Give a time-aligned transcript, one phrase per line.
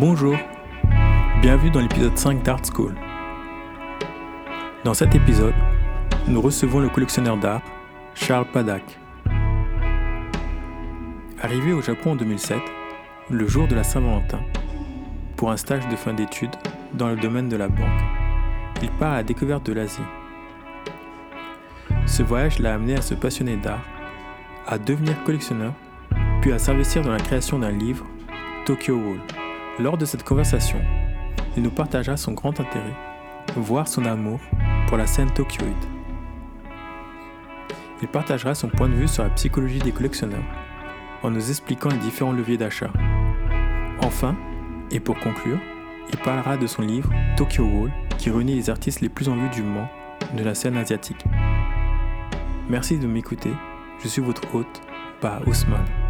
[0.00, 0.36] Bonjour,
[1.42, 2.94] bienvenue dans l'épisode 5 d'Art School.
[4.84, 5.54] Dans cet épisode,
[6.28, 7.62] nous recevons le collectionneur d'art,
[8.14, 8.84] Charles Padak.
[11.42, 12.58] Arrivé au Japon en 2007,
[13.30, 14.38] le jour de la Saint-Valentin,
[15.36, 16.54] pour un stage de fin d'études
[16.94, 18.00] dans le domaine de la banque,
[18.80, 19.98] il part à la découverte de l'Asie.
[22.06, 23.84] Ce voyage l'a amené à se passionner d'art,
[24.64, 25.72] à devenir collectionneur,
[26.40, 28.06] puis à s'investir dans la création d'un livre,
[28.64, 29.47] Tokyo Wall.
[29.80, 30.80] Lors de cette conversation,
[31.56, 32.96] il nous partagea son grand intérêt,
[33.54, 34.40] voire son amour
[34.88, 35.72] pour la scène tokyoïde.
[38.02, 40.42] Il partagera son point de vue sur la psychologie des collectionneurs,
[41.22, 42.90] en nous expliquant les différents leviers d'achat.
[44.02, 44.36] Enfin,
[44.90, 45.58] et pour conclure,
[46.10, 49.50] il parlera de son livre Tokyo Wall, qui réunit les artistes les plus en vue
[49.50, 49.88] du moment
[50.36, 51.24] de la scène asiatique.
[52.68, 53.52] Merci de m'écouter,
[54.02, 54.82] je suis votre hôte,
[55.22, 56.07] Bah Ousmane.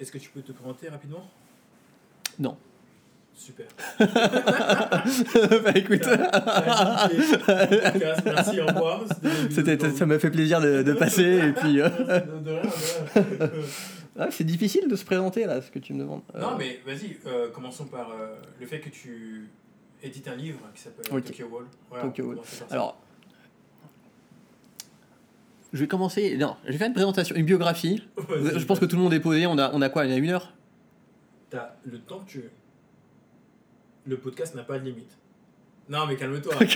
[0.00, 1.28] Est-ce que tu peux te présenter rapidement?
[2.38, 2.56] Non.
[3.34, 3.66] Super.
[3.98, 6.02] bah écoute,
[8.24, 9.04] Merci, au revoir.
[9.96, 11.80] ça m'a fait plaisir de, de passer et puis.
[11.80, 11.88] euh,
[14.18, 16.22] ah, c'est difficile de se présenter là, ce que tu me demandes.
[16.34, 18.10] Euh, Non, mais vas-y, euh, commençons par
[18.58, 19.48] le fait que tu
[20.02, 21.26] édites un livre qui s'appelle Ok.
[21.26, 21.64] Tokyo Wall.
[21.90, 22.38] Voilà, Tokyo Wall.
[22.70, 23.00] Alors,
[25.72, 26.36] je vais commencer.
[26.36, 28.02] Non, je vais faire une présentation, une biographie.
[28.28, 29.46] Je pense que tout le monde est posé.
[29.46, 30.52] On a, on a quoi y a une heure?
[31.50, 32.50] T'as le temps que tu veux.
[34.06, 35.16] Le podcast n'a pas de limite.
[35.88, 36.54] Non, mais calme-toi.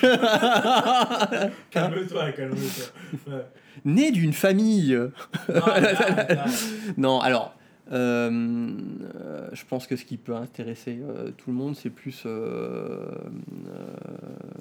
[1.71, 3.33] calme-toi, calme-toi.
[3.33, 3.47] Ouais.
[3.85, 4.99] Né d'une famille.
[6.97, 7.55] Non, alors,
[7.91, 8.31] euh,
[9.15, 13.11] euh, je pense que ce qui peut intéresser euh, tout le monde, c'est plus, euh,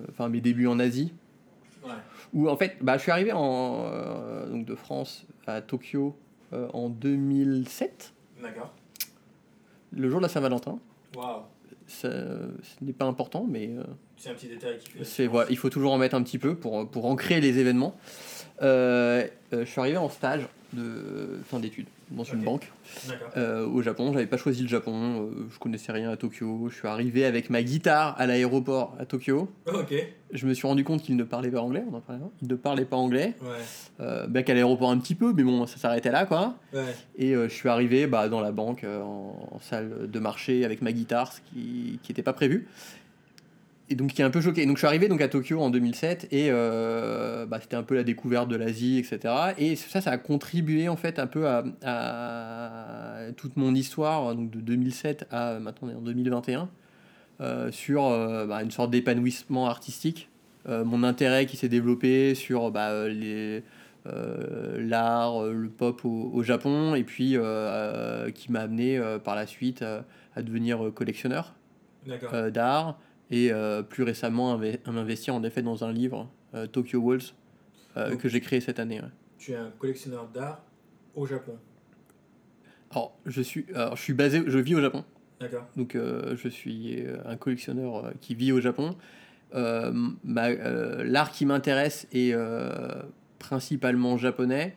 [0.10, 1.14] enfin, mes débuts en Asie.
[1.84, 1.92] Ouais.
[2.34, 6.16] Où en fait, bah, je suis arrivé en, euh, donc de France à Tokyo
[6.54, 8.74] euh, en 2007, D'accord.
[9.92, 10.80] le jour de la Saint-Valentin.
[11.16, 11.42] Waouh.
[11.88, 13.84] Ça- Ce n'est pas important, mais euh,
[14.18, 15.04] C'est un petit détail qui fait.
[15.04, 17.96] c'est voilà, il faut toujours en mettre un petit peu pour, pour ancrer les événements.
[18.62, 22.72] Euh, euh, je suis arrivé en stage de fin d'études dans une banque.
[23.38, 24.12] Euh, au Japon.
[24.14, 26.68] J'avais pas choisi le Japon, euh, je connaissais rien à Tokyo.
[26.70, 29.50] Je suis arrivé avec ma guitare à l'aéroport à Tokyo.
[29.74, 29.94] Ok.
[30.34, 31.84] Je me suis rendu compte qu'il ne parlait pas anglais.
[31.92, 33.34] On en parlait, non Il ne parlait pas anglais.
[33.42, 33.48] Ouais.
[34.00, 36.56] Euh, qu'à l'aéroport un petit peu, mais bon, ça s'arrêtait là quoi.
[36.74, 36.96] Ouais.
[37.18, 40.64] Et euh, je suis arrivé bah, dans la banque euh, en, en salle de marché
[40.66, 42.68] avec ma guitare, ce qui n'était pas prévu.
[43.92, 44.66] Et donc qui est un peu choqué.
[44.66, 47.94] Donc je suis arrivé donc à Tokyo en 2007 et euh, bah, c'était un peu
[47.96, 49.34] la découverte de l'Asie, etc.
[49.58, 54.50] Et ça, ça a contribué en fait un peu à, à toute mon histoire, donc
[54.50, 56.70] de 2007 à maintenant on est en 2021,
[57.42, 60.30] euh, sur euh, bah, une sorte d'épanouissement artistique.
[60.68, 63.64] Mon intérêt qui s'est développé sur bah, les,
[64.06, 67.36] l'art, le pop au, au Japon, et puis
[68.36, 71.56] qui m'a amené par la suite à devenir collectionneur
[72.54, 73.00] d'art,
[73.32, 77.22] et euh, plus récemment à m'investir en effet dans un livre, euh, Tokyo Walls,
[77.98, 79.00] euh, Donc- que j'ai créé cette année.
[79.02, 79.08] ouais.
[79.38, 80.62] Tu es un collectionneur d'art
[81.16, 81.58] au Japon.
[82.92, 85.04] Alors, je suis, alors, je suis basé, je vis au Japon,
[85.40, 85.66] D'accord.
[85.78, 88.96] donc euh, je suis un collectionneur euh, qui vit au Japon.
[89.56, 89.94] Euh,
[90.26, 92.34] L'art qui m'intéresse est
[93.40, 94.76] principalement japonais.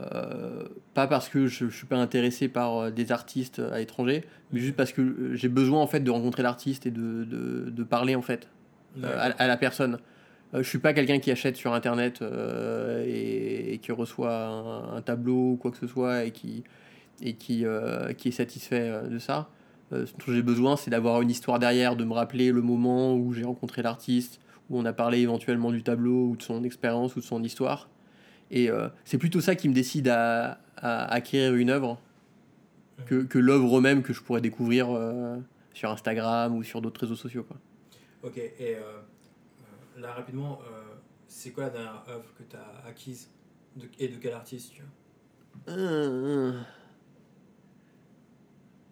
[0.00, 4.22] Euh, pas parce que je, je suis pas intéressé par euh, des artistes à l'étranger,
[4.52, 7.68] mais juste parce que euh, j'ai besoin en fait de rencontrer l'artiste et de, de,
[7.70, 8.48] de parler en fait
[9.02, 9.98] euh, à, à la personne.
[10.54, 14.96] Euh, je suis pas quelqu'un qui achète sur internet euh, et, et qui reçoit un,
[14.96, 16.62] un tableau ou quoi que ce soit et qui,
[17.20, 19.48] et qui, euh, qui est satisfait euh, de ça.
[19.92, 23.14] Euh, ce dont j'ai besoin, c'est d'avoir une histoire derrière, de me rappeler le moment
[23.16, 27.16] où j'ai rencontré l'artiste, où on a parlé éventuellement du tableau ou de son expérience
[27.16, 27.88] ou de son histoire.
[28.50, 32.00] Et euh, c'est plutôt ça qui me décide à, à acquérir une œuvre
[33.06, 35.36] que, que l'œuvre même que je pourrais découvrir euh,
[35.74, 37.44] sur Instagram ou sur d'autres réseaux sociaux.
[37.44, 37.56] Quoi.
[38.22, 39.00] Ok, et euh,
[39.98, 40.60] là rapidement,
[41.26, 43.28] c'est quoi la dernière œuvre que tu as acquise
[43.76, 46.54] de, et de quel artiste tu vois?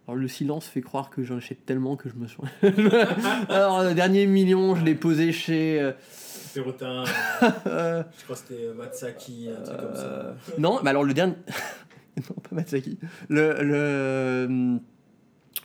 [0.07, 2.39] Alors le silence fait croire que j'en achète tellement que je me suis...
[3.49, 5.81] Alors le dernier million, je l'ai posé chez...
[5.81, 5.93] euh,
[6.55, 7.05] Perrotin,
[7.67, 10.01] euh, je crois que c'était Matsaki, un truc comme ça.
[10.03, 11.35] Euh, non, mais alors le dernier.
[12.17, 12.99] non, pas Matsaki.
[13.29, 14.79] Le, le,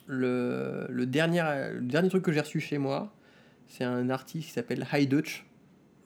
[0.07, 1.43] le, le dernier,
[1.75, 3.13] le dernier truc que j'ai reçu chez moi,
[3.67, 5.45] c'est un artiste qui s'appelle High Dutch.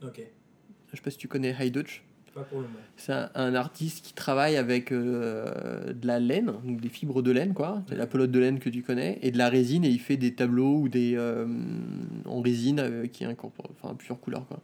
[0.03, 0.21] Ok,
[0.91, 2.03] Je sais pas si tu connais High Dutch.
[2.35, 2.79] Pas pour le moment.
[2.97, 7.31] C'est un, un artiste qui travaille avec euh, de la laine, donc des fibres de
[7.31, 7.81] laine, quoi.
[7.89, 10.17] C'est la pelote de laine que tu connais, et de la résine, et il fait
[10.17, 11.47] des tableaux ou des euh,
[12.25, 14.59] en résine euh, qui incorporent, enfin plusieurs couleurs, quoi.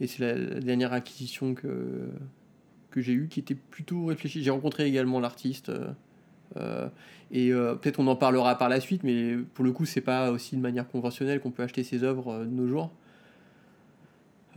[0.00, 2.08] Et c'est la, la dernière acquisition que,
[2.90, 4.42] que j'ai eue qui était plutôt réfléchie.
[4.42, 5.70] J'ai rencontré également l'artiste.
[6.56, 6.88] euh,
[7.30, 10.30] et euh, peut-être on en parlera par la suite, mais pour le coup, c'est pas
[10.32, 12.90] aussi de manière conventionnelle qu'on peut acheter ses œuvres euh, de nos jours.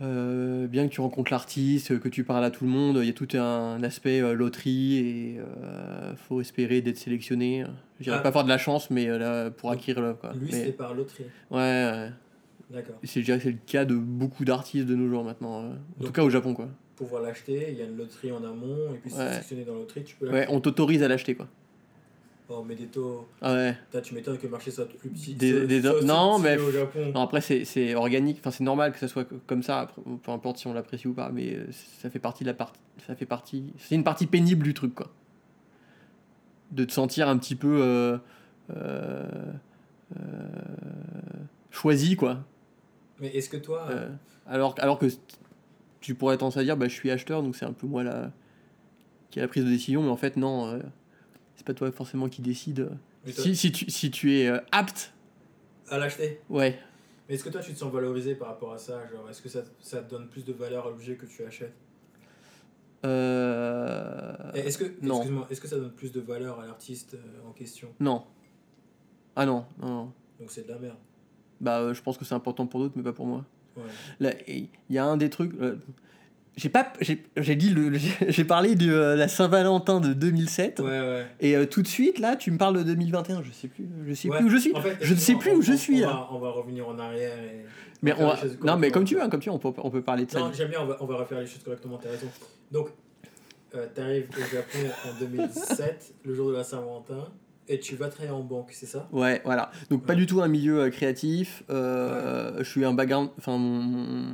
[0.02, 3.10] Euh, bien que tu rencontres l'artiste, que tu parles à tout le monde, il y
[3.10, 7.64] a tout un aspect euh, loterie et euh, faut espérer d'être sélectionné.
[8.00, 8.22] Je dirais Ah.
[8.22, 10.32] pas avoir de la chance, mais euh, là, pour acquérir l'œuvre.
[10.34, 11.24] Lui, Mais- c'était par loterie.
[11.50, 12.10] ouais, ouais.
[12.70, 12.96] D'accord.
[13.04, 15.58] C'est, je dirais que c'est le cas de beaucoup d'artistes de nos jours maintenant.
[15.60, 15.76] En Donc-
[16.06, 16.68] tout cas au Japon, quoi.
[16.96, 19.28] Pour pouvoir l'acheter, il y a une loterie en amont, et puis si Ouais.
[19.28, 20.54] sélectionné dans la loterie, tu peux Ouais, l'acheter.
[20.54, 21.46] on t'autorise à l'acheter, quoi.
[22.48, 23.26] Oh, mais des taux.
[23.40, 23.76] Ah ouais.
[24.02, 25.34] Tu m'étonnes que le marché soit plus petit.
[25.34, 27.10] Des- des- soit non, mais- Au Japon.
[27.14, 29.90] Non, après, c'est, organique, enfin, c'est normal que ça soit co- comme ça,
[30.22, 31.66] peu importe si on l'apprécie ou pas, mais euh,
[31.98, 32.78] ça fait partie de la partie.
[33.06, 33.72] Ça fait partie.
[33.78, 35.10] C'est une partie pénible du truc, quoi.
[36.70, 37.78] De te sentir un petit peu.
[37.80, 38.18] euh,
[38.76, 39.22] euh,
[40.16, 40.22] euh,
[41.70, 42.38] choisi, quoi.
[43.20, 43.86] Mais est-ce que toi.
[44.46, 45.06] Alors, alors que
[46.00, 48.30] tu pourrais tendance à dire, bah, je suis acheteur, donc c'est un peu moi la,
[49.30, 50.78] qui a la prise de décision, mais en fait, non,
[51.64, 52.90] c'est pas toi forcément qui décide.
[53.26, 55.12] Si, si, tu, si tu es euh, apte,
[55.88, 56.78] À l'acheter ouais.
[57.26, 59.48] Mais est-ce que toi, tu te sens valorisé par rapport à ça Genre, est-ce que
[59.48, 61.72] ça, ça te donne plus de valeur à l'objet que tu achètes?
[63.06, 65.16] Euh, Est-ce que, non.
[65.16, 67.88] excuse-moi, est-ce que ça donne plus de valeur à l'artiste euh, en question?
[68.00, 68.24] Non.
[69.36, 70.12] Ah non, non, non.
[70.40, 70.96] Donc c'est de la merde.
[71.60, 73.44] Bah, euh, je pense que c'est important pour d'autres, mais pas pour moi.
[73.76, 73.82] Ouais.
[74.20, 75.54] Là, Il y a un des trucs.
[75.60, 75.76] euh,
[76.56, 77.92] j'ai pas, j'ai j'ai dit le,
[78.28, 81.26] j'ai parlé de euh, la Saint-Valentin de 2007 Ouais, ouais.
[81.40, 83.42] et euh, tout de suite là, tu me parles de 2021.
[83.42, 84.36] Je sais plus, je sais Ouais.
[84.38, 84.74] plus où je suis.
[84.74, 86.12] En fait, je ne sais plus on- où je suis On là.
[86.14, 87.64] va, on va revenir en arrière et.
[88.02, 89.90] Mais on va- non, mais comme tu veux, hein, comme tu veux, on peut, on
[89.90, 90.38] peut parler de ça.
[90.40, 92.26] Non, j'aime bien, on va, on va refaire les choses correctement, t'as raison.
[92.70, 92.88] Donc,
[93.74, 97.28] euh, t'arrives au Japon en 2007, le jour de la Saint-Valentin,
[97.66, 99.08] et tu vas travailler en banque, c'est ça?
[99.10, 99.70] Ouais, voilà.
[99.90, 101.64] Donc pas du tout un milieu euh, créatif.
[101.70, 103.30] euh, Je suis un background.
[103.38, 104.26] Enfin, mon-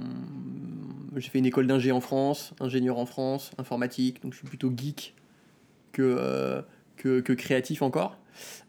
[1.17, 4.23] j'ai fait une école d'ingé en France, ingénieur en France, informatique.
[4.23, 5.15] Donc je suis plutôt geek
[5.93, 6.62] que euh,
[6.97, 8.19] que, créatif encore.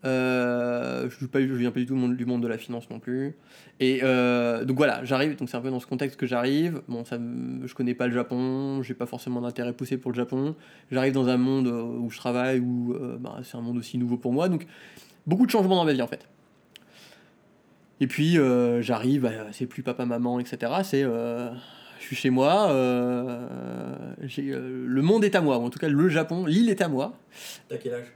[0.06, 1.20] Euh, je ne
[1.58, 3.36] viens pas du tout du monde, de la finance non plus.
[3.82, 5.36] Et euh, donc voilà, j'arrive.
[5.36, 6.82] Donc c'est un peu dans ce contexte que j'arrive.
[6.88, 8.82] Bon, ça, je connais pas le Japon.
[8.84, 10.56] J'ai pas forcément d'intérêt poussé pour le Japon.
[10.92, 14.32] J'arrive dans un monde où je travaille où bah, c'est un monde aussi nouveau pour
[14.32, 14.48] moi.
[14.48, 14.66] Donc
[15.28, 16.28] beaucoup de changements dans ma vie en fait.
[18.00, 18.38] Et puis
[18.80, 20.72] j'arrive, c'est plus papa maman etc.
[20.84, 21.06] C'est
[22.02, 25.88] je suis chez moi, euh, euh, le monde est à moi, ou en tout cas
[25.88, 27.14] le Japon, l'île est à moi.
[27.70, 28.08] T'as quel âge?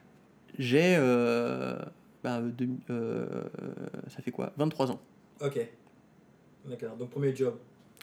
[0.57, 1.77] J'ai euh,
[2.25, 3.25] euh,
[4.07, 4.51] ça fait quoi?
[4.57, 4.99] 23 ans.
[5.41, 5.59] Ok.
[6.67, 7.55] D'accord, donc premier job,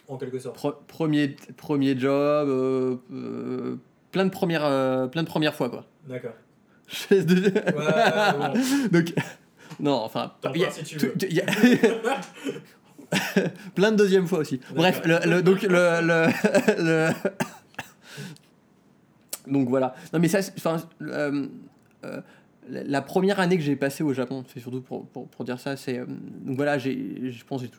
[0.07, 0.55] en quelque sorte.
[0.55, 3.75] Pro- premier premier job, euh, euh,
[4.11, 5.85] plein de premières euh, plein de premières fois quoi.
[6.07, 6.33] D'accord.
[6.87, 9.13] Je laisse de- Ouais, ouais, Donc
[9.81, 11.13] non, enfin y a- si tu veux.
[11.29, 11.45] il y a-
[13.75, 14.59] plein de deuxième fois aussi.
[14.75, 17.09] Bref, le, le- donc le,
[19.47, 19.95] donc voilà.
[20.13, 21.47] Non mais ça, enfin, euh,
[22.05, 22.21] euh,
[22.69, 25.75] la première année que j'ai passée au Japon, c'est surtout pour, pour, pour dire ça,
[25.75, 26.05] c'est euh,
[26.45, 27.73] donc voilà, j'ai, je pense, que j'ai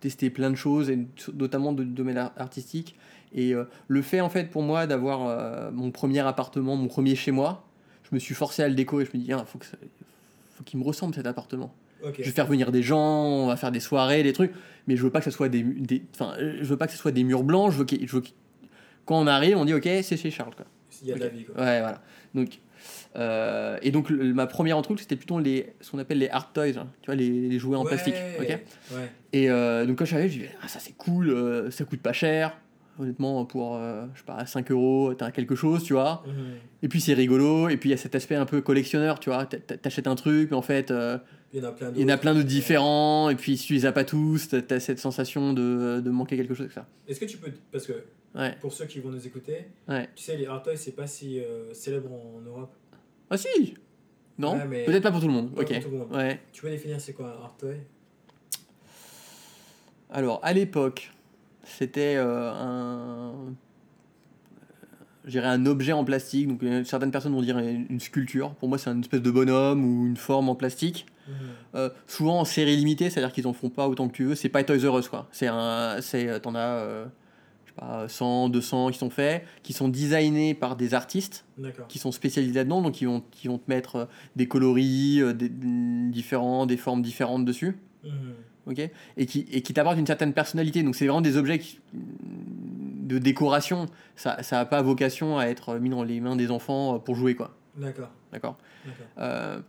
[0.00, 0.98] testé plein de choses et
[1.34, 2.96] notamment de domaine ar- artistique.
[3.34, 3.52] Et
[3.86, 7.64] le fait en fait pour moi d'avoir mon premier appartement, mon premier chez moi,
[8.02, 9.04] je me suis forcé à le décorer.
[9.04, 9.76] Je me dis, il faut que ça-
[10.56, 11.72] faut qu'il me ressemble cet appartement.
[12.18, 14.52] Je vais faire venir des gens, on va faire des soirées, des trucs,
[14.86, 16.98] mais je veux pas que ce soit des, des enfin, je veux pas que ce
[16.98, 17.72] soit des murs blancs.
[17.72, 18.22] Je veux, je veux
[19.04, 20.66] quand on arrive, on dit ok, c'est chez Charles quoi.
[21.02, 21.54] Il y a de la vie, quoi.
[21.56, 22.02] Ouais, voilà.
[22.34, 22.58] Donc,
[23.16, 26.52] euh, et donc le- ma première truc, c'était plutôt les, ce qu'on appelle les art
[26.52, 26.86] toys, hein.
[27.02, 28.14] tu vois, les, les jouets en Ouais, plastique.
[28.38, 28.48] Ok.
[28.48, 29.10] Ouais.
[29.32, 31.70] Et euh, donc quand je suis arrivé, je me dis ah ça c'est cool, euh,
[31.70, 32.56] ça coûte pas cher.
[32.98, 36.22] Honnêtement, pour je sais pas 5 euros, t'as quelque chose, tu vois.
[36.26, 36.32] Mhm.
[36.82, 37.70] Et puis c'est rigolo.
[37.70, 39.46] Et puis il y a cet aspect un peu collectionneur, tu vois.
[39.46, 40.92] T'a- t'a- T'achètes un truc, mais en fait.
[41.54, 41.98] Euh, Il y en a plein d'autres.
[41.98, 44.48] il y en a plein de différents, et puis si tu les as pas tous,
[44.48, 46.68] t'as as cette sensation de, de manquer quelque chose.
[47.08, 47.50] Est-ce que tu peux.
[47.72, 47.94] Parce que
[48.34, 48.56] Ouais.
[48.60, 50.08] pour ceux qui vont nous écouter, Ouais.
[50.14, 52.72] tu sais, les art toys, c'est pas si euh, célèbre en Europe.
[53.28, 53.74] Ah si
[54.38, 55.50] Non Ouais, Peut-être pas pour tout le monde.
[55.56, 55.66] Ok.
[55.72, 56.12] pour tout le monde.
[56.14, 56.40] Ouais.
[56.52, 57.74] Tu peux définir c'est quoi un art toy?
[60.10, 61.12] Alors, à l'époque,
[61.64, 63.32] c'était euh, un.
[65.24, 66.48] Je dirais un objet en plastique.
[66.48, 68.54] Donc, euh, certaines personnes vont dire une une sculpture.
[68.54, 71.06] Pour moi, c'est une espèce de bonhomme ou une forme en plastique.
[71.74, 74.34] Euh, souvent en série limitée, c'est-à-dire qu'ils en font pas autant que tu veux.
[74.34, 75.28] C'est pas Toys R Us, quoi.
[75.30, 75.98] C'est un.
[76.00, 76.58] c'est, euh, T'en as.
[76.58, 77.04] euh,
[77.64, 81.44] je sais pas, 100, 200 qui sont faits, qui sont designés par des artistes
[81.88, 86.66] qui sont spécialisés là-dedans, donc ils vont, qui vont te mettre des coloris des, différents,
[86.66, 87.78] des formes différentes dessus,
[88.66, 90.82] ok Et qui, et qui t'apportent une certaine personnalité.
[90.82, 93.86] Donc c'est vraiment des objets qui- de décoration.
[94.16, 97.56] Ça n'a pas vocation à être mis dans les mains des enfants pour jouer, quoi.
[97.76, 98.10] D'accord.
[98.32, 99.06] D'accord D'accord.
[99.18, 99.60] Euh,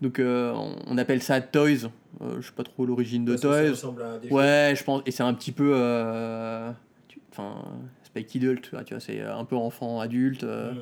[0.00, 0.52] Donc euh,
[0.86, 1.90] on, appelle ça toys.
[2.20, 3.70] Euh, je sais pas trop l'origine de ça toys.
[3.70, 5.02] ressemble à des Ouais, je pense.
[5.06, 5.72] Et c'est un petit peu.
[5.74, 6.70] euh,
[7.30, 7.64] enfin,
[8.02, 10.44] c'est pas Kidult, tu vois, tu vois, c'est un peu enfant, adulte.
[10.44, 10.72] euh,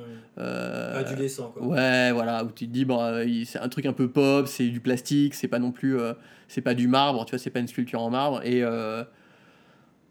[0.99, 1.67] Adolescent, quoi.
[1.67, 4.81] Ouais, voilà, où tu te dis, bah, c'est un truc un peu pop, c'est du
[4.81, 5.97] plastique, c'est pas non plus.
[6.49, 8.45] c'est pas du marbre, tu vois, c'est pas une sculpture en marbre.
[8.45, 8.63] Et,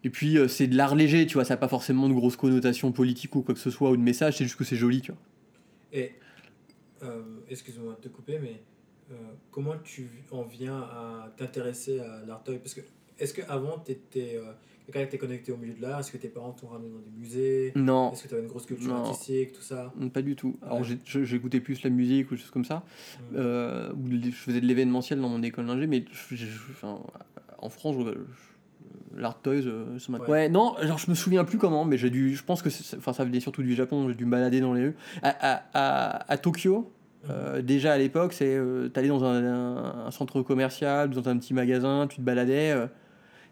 [0.03, 2.35] et puis, euh, c'est de l'art léger, tu vois, ça n'a pas forcément de grosses
[2.35, 5.01] connotations politiques ou quoi que ce soit, ou de message, c'est juste que c'est joli,
[5.01, 5.21] tu vois.
[5.93, 6.15] Et,
[7.03, 8.61] euh, excuse-moi de te couper, mais
[9.11, 9.15] euh,
[9.51, 12.81] comment tu en viens à t'intéresser à l'art toy Parce que,
[13.19, 14.39] est-ce qu'avant, tu étais
[14.85, 15.99] quelqu'un qui était connecté au milieu de l'art?
[15.99, 17.71] Est-ce que tes parents t'ont ramené dans des musées?
[17.75, 19.05] Non, Est-ce que tu avais une grosse culture Non.
[19.05, 19.93] artistique, tout ça?
[20.13, 20.57] Pas du tout.
[20.61, 20.97] Alors, Ouais.
[21.05, 22.83] j'écoutais plus la musique ou des choses comme ça.
[23.31, 23.35] Hmm.
[23.35, 23.93] Euh,
[24.23, 26.99] je faisais de l'événementiel dans mon école d'ingé, mais je- je- enfin,
[27.59, 30.17] en France, je- l'art toys, euh, ça m'a.
[30.19, 30.29] Ouais.
[30.29, 30.49] Ouais.
[30.49, 32.35] non, genre je me souviens plus comment, mais j'ai dû.
[32.35, 34.85] Je pense que enfin, ça venait surtout du Japon, j'ai dû me balader dans les
[34.87, 34.95] rues.
[35.21, 36.91] À, à, à, à Tokyo,
[37.29, 41.37] euh, déjà à l'époque, c'est euh, t'allais dans un, un- un centre commercial, dans un
[41.37, 42.71] petit magasin, tu te baladais.
[42.71, 42.87] euh,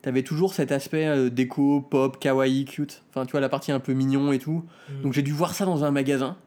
[0.01, 3.03] T'avais toujours cet aspect euh, déco, pop, kawaii, cute.
[3.11, 4.63] Enfin, tu vois, la partie un peu mignon et tout.
[4.89, 5.01] Hmm.
[5.03, 6.37] Donc j'ai dû voir ça dans un magasin.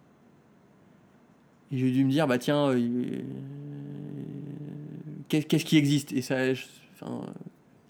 [1.70, 2.72] Et j'ai dû me dire, bah tiens,
[5.28, 6.12] qu'est- qu'est-ce qui existe?
[6.12, 6.36] Et ça,
[7.00, 7.26] enfin,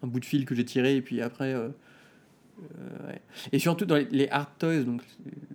[0.02, 1.54] un bout de fil que j'ai tiré, et puis après.
[2.62, 3.20] Euh, ouais.
[3.52, 5.02] Et surtout dans les, les art toys, donc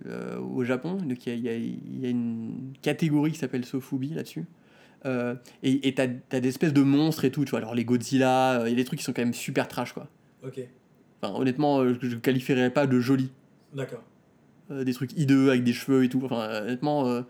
[0.06, 4.44] euh, au Japon, donc il y a, y y une catégorie qui s'appelle Sofubi là-dessus.
[5.06, 7.60] Euh, et t'as t'as des espèces de monstres et tout, tu vois.
[7.60, 10.08] Alors les Godzilla, il y a des trucs qui sont quand même super trash, quoi.
[10.44, 10.60] Ok,
[11.22, 13.30] Enfin, honnêtement, je ne qualifierais pas de joli.
[13.74, 14.02] d'accord.
[14.70, 16.22] Des trucs hideux avec des cheveux et tout.
[16.24, 17.24] Enfin, honnêtement,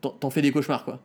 [0.00, 1.02] t'en fais des cauchemars, quoi.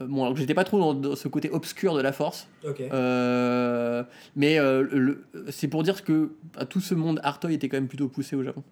[0.00, 2.48] Euh, bon, alors que j'étais pas trop dans, dans ce côté obscur de la force,
[2.92, 4.02] euh,
[4.36, 7.76] mais euh, le- c'est pour dire que bah, tout ce monde art toy était quand
[7.76, 8.62] même plutôt poussé au Japon.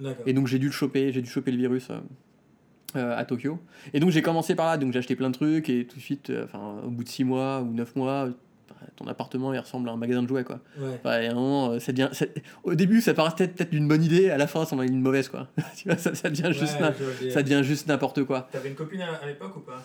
[0.00, 0.26] D'accord.
[0.26, 1.88] Et donc j'ai dû le choper, j'ai dû choper le virus
[2.96, 3.58] euh, à Tokyo.
[3.92, 6.02] Et donc j'ai commencé par là, donc j'ai acheté plein de trucs et tout de
[6.02, 8.30] suite, euh, enfin au bout de 6 mois ou 9 mois, euh,
[8.96, 10.60] ton appartement il ressemble à un magasin de jouets, quoi.
[10.78, 10.88] Ouais.
[11.04, 12.26] Enfin, et à un moment, euh, ça devient, ça-
[12.62, 14.86] au début ça paraît peut-être peut-être une bonne idée, à la fin ça en est
[14.86, 15.48] une mauvaise, quoi.
[15.76, 16.92] tu vois, ça, ça devient juste na-
[17.30, 18.48] ça devient juste n'importe quoi.
[18.52, 19.84] T'avais une copine à, à l'époque ou pas?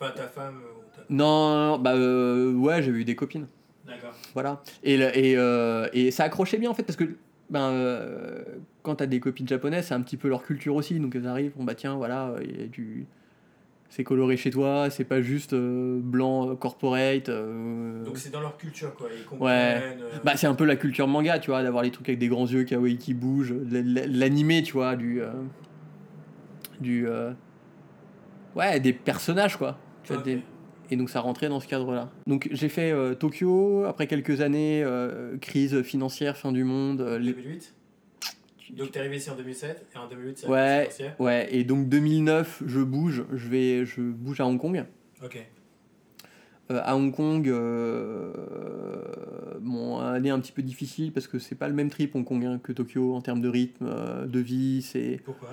[0.00, 1.02] Enfin, ta femme ou ta...
[1.10, 3.46] Non, non, non, bah euh, ouais, j'avais eu des copines.
[3.86, 4.12] D'accord.
[4.32, 4.62] Voilà.
[4.82, 7.16] Et, et, euh, et ça accrochait bien en fait parce que
[7.50, 8.42] ben, euh,
[8.82, 10.98] quand t'as des copines japonaises, c'est un petit peu leur culture aussi.
[11.00, 13.06] Donc elles arrivent, bon bah tiens, voilà, il y a du.
[13.90, 17.28] C'est coloré chez toi, c'est pas juste blanc corporate.
[17.28, 19.08] Donc c'est dans leur culture, quoi.
[19.14, 19.98] Ils comprennent.
[19.98, 20.20] Ouais.
[20.22, 22.46] Bah, c'est un peu la culture manga, tu vois, d'avoir les trucs avec des grands
[22.46, 25.20] yeux kawaii qui bougent, l'animé, tu vois, du.
[26.80, 27.08] du.
[28.54, 29.76] ouais, des personnages, quoi.
[30.04, 30.42] Tu des-
[30.92, 32.10] et donc ça rentrait dans ce cadre-là.
[32.26, 37.00] Donc j'ai fait euh, Tokyo, après quelques années, euh, crise financière, fin du monde.
[37.00, 37.74] euh, les- 2008
[38.76, 40.80] Donc t'es arrivé ici en 2007 et en 2008 c'est Ouais.
[40.82, 44.84] financière Ouais, et donc 2009, je bouge, je, vais, je bouge à Hong Kong.
[45.24, 45.38] Ok.
[46.72, 48.32] Euh, à Hong Kong, euh,
[49.60, 52.44] bon, année un petit peu difficile parce que c'est pas le même trip Hong Kong
[52.44, 54.82] hein, que Tokyo en termes de rythme, euh, de vie.
[54.82, 55.48] C'est Pourquoi?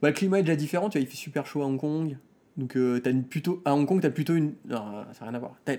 [0.00, 0.88] Bah, le climat est déjà différent.
[0.88, 2.16] Tu vois, il fait super chaud à Hong Kong.
[2.56, 5.38] Donc euh, une plutôt à Hong Kong, t'as plutôt une non, ça n'a rien à
[5.38, 5.56] voir.
[5.64, 5.76] T'as-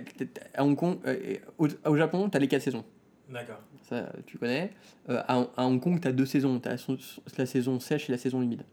[0.55, 2.83] à Hong Kong, euh, au, au Japon, t'as les quatre saisons.
[3.29, 3.59] D'accord.
[3.89, 4.71] Ça, tu connais.
[5.09, 6.59] Euh, à, à Hong Kong, t'as deux saisons.
[6.65, 6.97] La, son-
[7.37, 8.63] la saison sèche et la saison humide.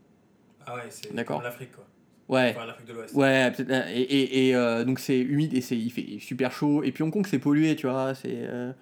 [0.66, 1.36] Ah ouais, c'est D'accord.
[1.36, 1.84] comme l'Afrique, quoi.
[2.28, 2.54] Ouais.
[2.56, 3.14] Enfin, l'Afrique de l'Ouest.
[3.14, 6.82] Ouais, euh, et, et, et, euh, donc c'est humide et c'est il fait super chaud.
[6.84, 8.14] Et puis Hong Kong, c'est pollué, tu vois.
[8.14, 8.72] C'est euh,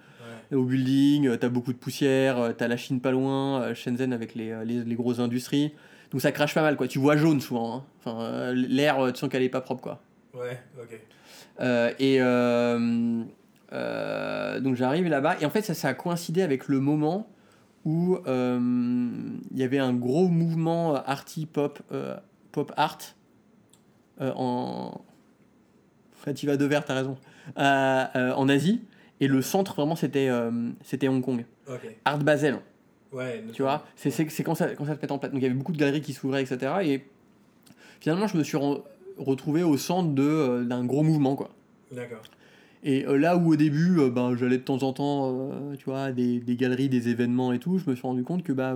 [0.51, 0.57] Ouais.
[0.57, 4.13] au building, euh, t'as beaucoup de poussière, euh, t'as la Chine pas loin, euh, Shenzhen
[4.13, 5.73] avec les, euh, les, les grosses industries.
[6.11, 6.87] Donc ça crache pas mal, quoi.
[6.87, 7.75] Tu vois jaune souvent.
[7.77, 7.83] hein.
[7.99, 10.01] Enfin, euh, l'air, euh, tu sens qu'elle est pas propre, quoi.
[10.33, 10.99] Ouais, ok.
[11.61, 13.23] Euh, et euh,
[14.61, 17.27] donc j'arrive là-bas et en fait ça, ça a coïncidé avec le moment
[17.85, 21.79] où il y avait un gros mouvement arty pop
[22.51, 22.97] pop art
[24.21, 25.01] en
[26.35, 27.17] tu vas de verre t'as raison
[27.57, 28.81] en Asie
[29.19, 30.29] et le centre vraiment c'était
[30.83, 31.95] c'était Hong Kong Ok.
[32.05, 32.59] Art Basel
[33.11, 33.43] Ouais.
[33.53, 35.43] tu vois c'est c'est c'est quand ça quand ça se met en place donc il
[35.43, 37.03] y avait beaucoup de galeries qui s'ouvraient etc et
[37.99, 38.83] finalement je me suis re-
[39.17, 41.49] retrouvé au centre de euh, d'un gros mouvement quoi
[41.91, 42.21] D'accord.
[42.83, 46.11] et euh, là où au début, euh, ben, j'allais de temps en temps, tu vois,
[46.11, 48.75] des, des galeries, des événements et tout, je me suis rendu compte que bah,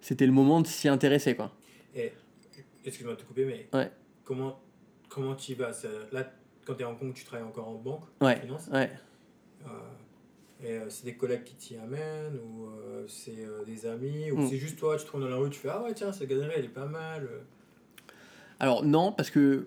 [0.00, 1.52] c'était le moment de s'y intéresser, quoi.
[1.94, 2.12] Et,
[2.84, 3.90] excuse-moi de te couper, mais Ouais.
[4.24, 4.58] comment,
[5.08, 5.70] comment tu y vas?
[6.12, 6.28] Là,
[6.66, 8.36] quand tu es à Hong Kong, tu travailles encore en banque, Ouais.
[8.36, 8.68] en finance.
[8.72, 8.90] Ouais.
[10.62, 14.38] Et euh, c'est des collègues qui t'y amènent, ou euh, c'est euh, des amis, ou
[14.40, 14.48] Mm.
[14.48, 16.28] c'est juste toi, tu te trouves dans la rue, tu fais Ah ouais, tiens, cette
[16.28, 17.28] galerie, elle est pas mal.
[18.60, 19.66] Alors non, parce que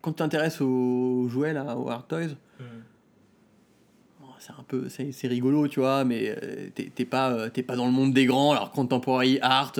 [0.00, 2.80] quand tu t'intéresses aux jouets, là, aux art toys, Hmm.
[4.38, 6.34] c'est un peu, c'est c'est rigolo, tu vois, mais
[6.74, 9.72] t'es t'es pas, t'es pas dans le monde des grands, alors contemporary art,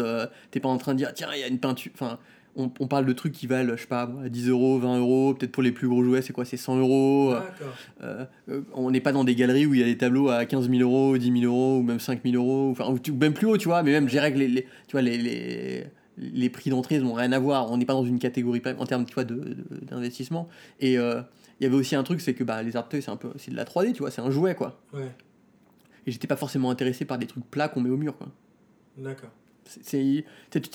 [0.51, 2.19] t'es pas en train de dire, tiens, il y a une peinture, enfin,
[2.57, 5.35] on, on parle de trucs qui valent, je sais pas, moi, 10 euros, 20 euros,
[5.35, 7.33] peut-être pour les plus gros jouets, c'est quoi, c'est 100 euros.
[7.33, 7.41] euh,
[8.03, 10.45] euh, euh, on n'est pas dans des galeries où il y a des tableaux à
[10.47, 13.47] 15 000 euros, 10 000 euros, ou même 5 000 euros, enfin, ou même plus
[13.47, 15.85] haut, tu vois, mais même, je dirais que les, les- tu vois, les, les,
[16.19, 17.71] les prix d'entrée, ils n'ont rien à voir.
[17.71, 20.49] On n'est pas dans une catégorie en termes tu vois, d'investissement.
[20.81, 21.21] Et euh,
[21.61, 23.51] il y avait aussi un truc, c'est que bah, les art c'est un peu c'est
[23.51, 24.81] de la 3D, tu vois, c'est un jouet, quoi.
[24.95, 25.11] Ouais,
[26.07, 28.29] Et j'étais pas forcément intéressé par des trucs plats qu'on met au mur, quoi.
[28.97, 29.31] d'accord.
[29.67, 30.25] C'est,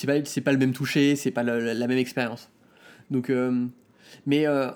[0.05, 2.50] pas, pas le même toucher, c'est pas la, même expérience.
[3.10, 3.67] Donc, euh,
[4.25, 4.71] mais euh,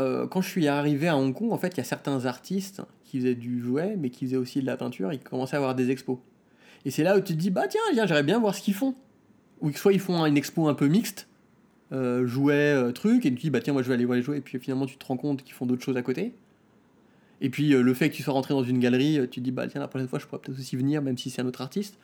[0.00, 2.82] euh, quand je suis arrivé à Hong Kong, en fait, il y a certains artistes
[3.04, 5.58] qui faisaient du jouet, mais qui faisaient aussi de la peinture, et qui commençaient à
[5.58, 6.18] avoir des expos.
[6.84, 8.74] Et c'est là où tu te dis, bah tiens, viens, j'aimerais bien voir ce qu'ils
[8.74, 8.94] font.
[9.60, 11.28] Ou soit ils font une expo un peu mixte,
[11.90, 14.22] jouets, euh, trucs, et tu te dis, bah tiens, moi je vais aller voir les
[14.22, 16.34] jouets, et puis finalement tu te rends compte qu'ils font d'autres choses à côté.
[17.40, 19.66] Et puis le fait que tu sois rentré dans une galerie, tu te dis, bah
[19.68, 21.98] tiens, la prochaine fois je pourrais peut-être aussi venir, même si c'est un autre artiste.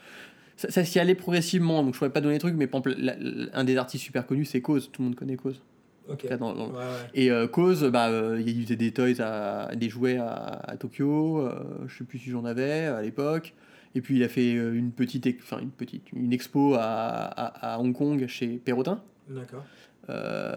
[0.62, 3.02] Ça, ça s'y allait progressivement, donc je pourrais pas donner des trucs, mais par exemple,
[3.02, 5.61] la- la- un des artistes super connus, c'est Cause, tout le monde connaît Cause.
[6.09, 6.23] Ok.
[6.25, 7.11] Là, dans- dans- Ouais, ouais.
[7.14, 10.26] Et euh, Cause, bah, euh, il faisait des toys, à, des jouets à,
[10.64, 11.52] à Tokyo, euh,
[11.88, 13.54] je sais plus si j'en avais à l'époque.
[13.95, 17.78] Et puis il a fait une petite, enfin une petite, une expo à, à, à
[17.78, 19.02] Hong Kong chez Perrotin.
[19.28, 19.64] D'accord.
[20.11, 20.54] Euh,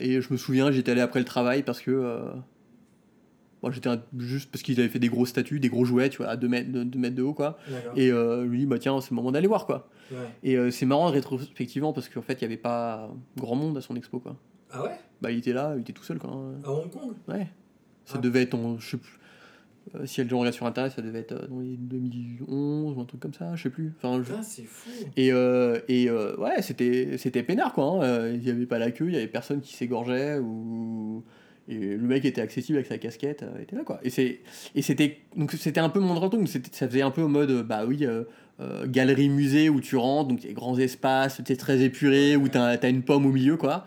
[0.00, 1.90] et je me souviens, j'étais allé après le travail parce que.
[1.90, 2.20] euh,
[3.62, 6.28] moi, j'étais juste parce qu'ils avaient fait des grosses statues, des gros jouets, tu vois,
[6.28, 7.58] à 2 mètres, de, deux mètres de haut, quoi.
[7.96, 9.88] Et euh, lui, bah tiens, c'est le moment d'aller voir, quoi.
[10.10, 10.18] Ouais.
[10.42, 13.80] Et euh, c'est marrant rétrospectivement parce qu'en fait, il n'y avait pas grand monde à
[13.80, 14.36] son expo, quoi.
[14.72, 14.90] Ah ouais?
[15.20, 16.30] Bah, il était là, il était tout seul, quoi.
[16.64, 17.12] À Hong Kong?
[17.28, 17.48] Ouais.
[18.04, 18.20] Ça Ah.
[18.20, 18.78] devait être en.
[18.78, 19.18] Je sais plus.
[19.94, 23.20] euh, si elle regarde sur internet, ça devait être dans les 2011 ou un truc
[23.20, 23.92] comme ça, je sais plus.
[23.98, 24.90] Enfin, je- Putain, c'est fou.
[25.16, 28.04] Et, euh, et euh, ouais, c'était, c'était peinard quoi.
[28.06, 28.28] hein.
[28.32, 30.38] Il n'y avait pas la queue, il n'y avait personne qui s'égorgeait.
[30.38, 31.24] Ou...
[31.68, 34.00] Et le mec était accessible avec sa casquette, euh, était là quoi.
[34.02, 34.40] Et, c'est,
[34.74, 37.62] et c'était, donc c'était un peu mon c'était, ça faisait un peu en mode, euh,
[37.62, 38.24] bah oui, euh,
[38.86, 42.90] galerie musée où tu rentres, donc des grands espaces, c'est très épuré, où t'as, t'as
[42.90, 43.86] une pomme au milieu quoi.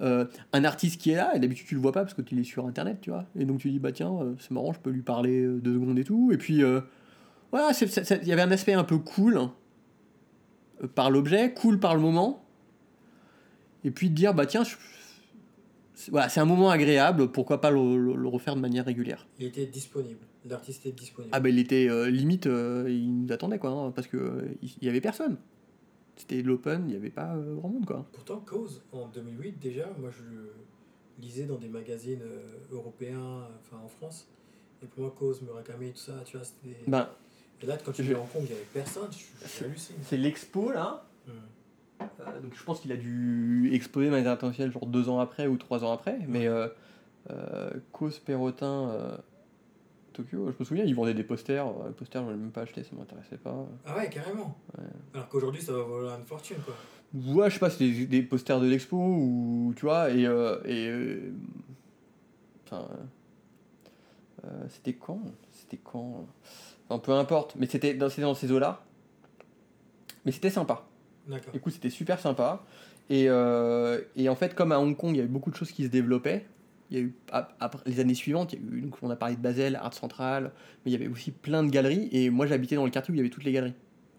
[0.00, 2.44] Un artiste qui est là, et d'habitude tu le vois pas parce que tu es
[2.44, 3.26] sur internet, tu vois.
[3.38, 6.04] Et donc tu dis, bah tiens, c'est marrant, je peux lui parler deux secondes et
[6.04, 6.30] tout.
[6.32, 6.62] Et puis,
[7.50, 7.70] voilà,
[8.22, 9.38] il y avait un aspect un peu cool
[10.82, 12.42] euh, par l'objet, cool par le moment.
[13.84, 14.74] Et puis de dire, bah tiens, je-
[16.10, 19.26] voilà, c'est un moment agréable, pourquoi pas le, le- le refaire de manière régulière.
[19.38, 20.20] Il était disponible.
[20.44, 21.30] L'artiste est disponible.
[21.34, 24.48] Ah bah il était euh, limite, euh, il nous attendait quoi, hein, parce que euh,
[24.62, 25.36] il y avait personne.
[26.16, 28.06] C'était l'open, il n'y avait pas euh, grand monde quoi.
[28.12, 30.22] Pourtant, Cause, en 2008, déjà, moi je
[31.22, 32.20] lisais dans des magazines
[32.72, 34.26] européens, enfin en France.
[34.82, 36.76] Et pour moi, Cause, Murakami, tout ça, tu vois, c'était.
[36.88, 37.08] Ben,
[37.62, 39.08] Et là, quand tu je- Hong Kong, il n'y avait personne,
[39.60, 39.96] j'hallucine.
[40.02, 41.30] c'est l'expo là, Hmm.
[42.20, 45.56] Euh, donc je pense qu'il a dû exposer Manière Intentionnelle genre deux ans après ou
[45.56, 46.68] trois ans après, mais euh,
[47.30, 49.16] euh, Cause Perrotin euh,
[50.12, 52.62] Tokyo, je me souviens, ils vendaient des posters, euh, les posters je ne même pas
[52.62, 53.66] acheté, ça m'intéressait pas.
[53.86, 54.56] Ah ouais, carrément.
[55.12, 56.74] Alors qu'aujourd'hui, ça va valoir une fortune, quoi.
[57.34, 60.26] Ouais, je sais pas, c'était des, des posters de l'expo ou tu vois, et.
[60.26, 61.32] euh, et euh,
[62.66, 62.86] enfin.
[64.44, 65.20] euh, c'était quand?
[65.52, 66.26] C'était quand?
[66.88, 68.82] Enfin, peu importe, mais c'était dans, c'était dans ces eaux-là.
[70.24, 70.84] Mais c'était sympa.
[71.28, 71.54] D'accord.
[71.54, 72.64] Écoute, c'était super sympa.
[73.10, 75.70] Et, euh, et en fait, comme à Hong Kong, il y avait beaucoup de choses
[75.70, 76.46] qui se développaient.
[76.90, 79.16] Il y a eu, après les années suivantes, il y a eu, donc on a
[79.16, 80.52] parlé de Basel, Art Central,
[80.84, 82.08] mais il y avait aussi plein de galeries.
[82.12, 83.74] Et moi, j'habitais dans le quartier où il y avait toutes les galeries.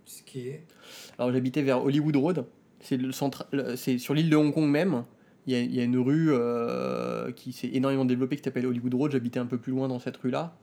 [0.06, 0.64] Ce qui est.
[1.18, 2.46] Alors, j'habitais vers Hollywood Road.
[2.80, 5.04] C'est sur l'île de Hong Kong même.
[5.48, 8.66] Il y a, il y a une rue euh, qui s'est énormément développée qui s'appelle
[8.66, 9.12] Hollywood Road.
[9.12, 10.58] J'habitais un peu plus loin dans cette rue-là,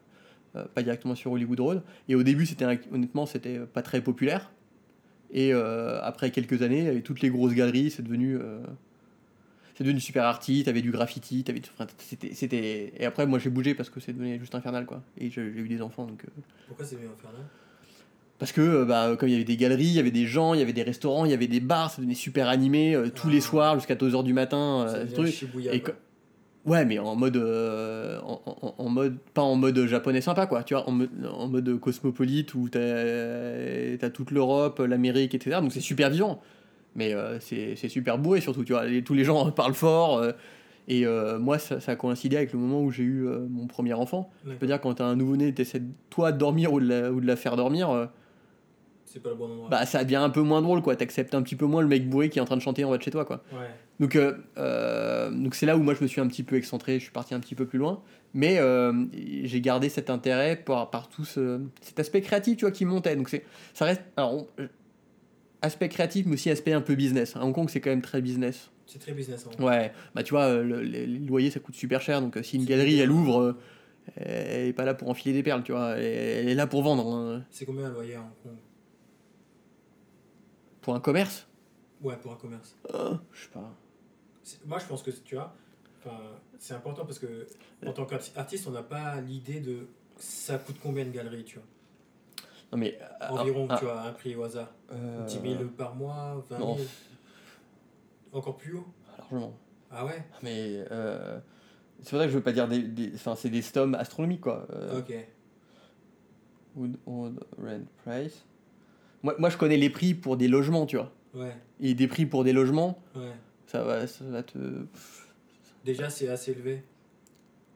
[0.56, 1.82] euh, pas directement sur Hollywood Road.
[2.08, 4.50] Et au début, c'était honnêtement, c'était pas très populaire.
[5.32, 8.60] Et euh, après quelques années, avec toutes les grosses galeries, c'est devenu, euh,
[9.74, 10.62] c'est devenu super arty.
[10.64, 12.92] T'avais du graffiti, t'avais, enfin, c'était, c'était.
[12.98, 15.02] Et après, moi, j'ai bougé parce que c'est devenu juste infernal, quoi.
[15.18, 16.22] Et j'ai, eu des enfants, donc.
[16.24, 17.40] euh, Pourquoi c'est bien infernal?
[18.38, 20.58] Parce que bah, comme il y avait des galeries, il y avait des gens, il
[20.58, 23.28] y avait des restaurants, il y avait des bars, ça devenait super animé euh, tous
[23.28, 23.40] les Ah.
[23.40, 24.84] soirs jusqu'à 2h du matin.
[24.88, 25.44] Euh, truc.
[25.70, 25.82] Et
[26.64, 30.62] Ouais, mais en mode, euh, en, en- en mode, pas en mode japonais sympa, quoi,
[30.62, 32.78] tu vois, en mode, en mode cosmopolite où t'as
[34.06, 35.60] as toute l'Europe, l'Amérique, etc.
[35.60, 36.40] Donc c'est super vivant.
[36.94, 40.18] Mais euh, c'est super bourré surtout, tu vois, tous les gens parlent fort.
[40.18, 40.32] euh,
[40.88, 43.92] et euh, moi, ça, ça a coïncidé avec le moment où j'ai eu mon premier
[43.94, 44.30] enfant.
[44.52, 47.20] Je peux dire, quand t'as un nouveau-né, t'essaies toi de dormir ou de la, ou
[47.20, 48.08] de la faire dormir.
[49.12, 49.68] C'est pas le bon endroit.
[49.68, 52.08] bah ça devient un peu moins drôle quoi t'acceptes un petit peu moins le mec
[52.08, 53.66] bourré qui est en train de chanter en bas de chez toi quoi Ouais.
[54.00, 56.94] donc euh, euh, donc c'est là où moi je me suis un petit peu excentré
[56.98, 58.00] je suis parti un petit peu plus loin
[58.32, 59.04] mais euh,
[59.44, 63.14] j'ai gardé cet intérêt par, par tout ce, cet aspect créatif tu vois qui montait
[63.16, 63.44] donc c'est
[63.74, 64.46] ça reste alors on-
[65.60, 68.20] aspect créatif mais aussi aspect un peu business à Hong Kong c'est quand même très
[68.22, 69.46] business C'est très business.
[69.46, 69.62] hein.
[69.62, 72.64] ouais bah tu vois le- les, les loyers ça coûte super cher donc si une
[72.64, 73.56] galerie elle ouvre
[74.16, 76.82] elle est pas là pour enfiler des perles tu vois elle, elle est là pour
[76.82, 77.44] vendre hein.
[77.50, 78.52] C'est combien un loyer à Hong Kong?
[80.82, 81.46] Pour un commerce
[82.02, 82.76] Ouais, pour un commerce.
[82.94, 83.70] Euh, je sais pas
[84.66, 85.54] moi je pense que tu vois,
[86.58, 87.46] c'est important parce que
[87.86, 91.66] en tant qu'artiste, on n'a pas l'idée de ça coûte combien une galerie, tu vois.
[92.72, 92.98] Non, mais.
[93.20, 94.68] ah, Environ, ah, tu vois, un prix au hasard.
[94.90, 96.68] euh, 10 000 par mois, 20 000.
[96.70, 96.76] non.
[98.32, 98.86] Encore plus haut
[99.18, 99.54] Largement.
[99.90, 100.24] Ah ouais?
[100.42, 100.84] Mais.
[100.90, 101.38] euh,
[102.02, 102.82] c'est pour ça que je veux pas dire des.
[102.82, 104.66] des- Enfin, c'est des sommes astronomiques, quoi.
[104.70, 105.14] Euh, Ok.
[106.74, 108.44] would own rent price.
[109.22, 111.12] Moi, moi, je connais les prix pour des logements, tu vois.
[111.34, 113.32] Ouais, Et des prix pour des logements, ouais.
[113.66, 114.58] ça va, ça va te.
[115.84, 116.82] Déjà, c'est assez élevé.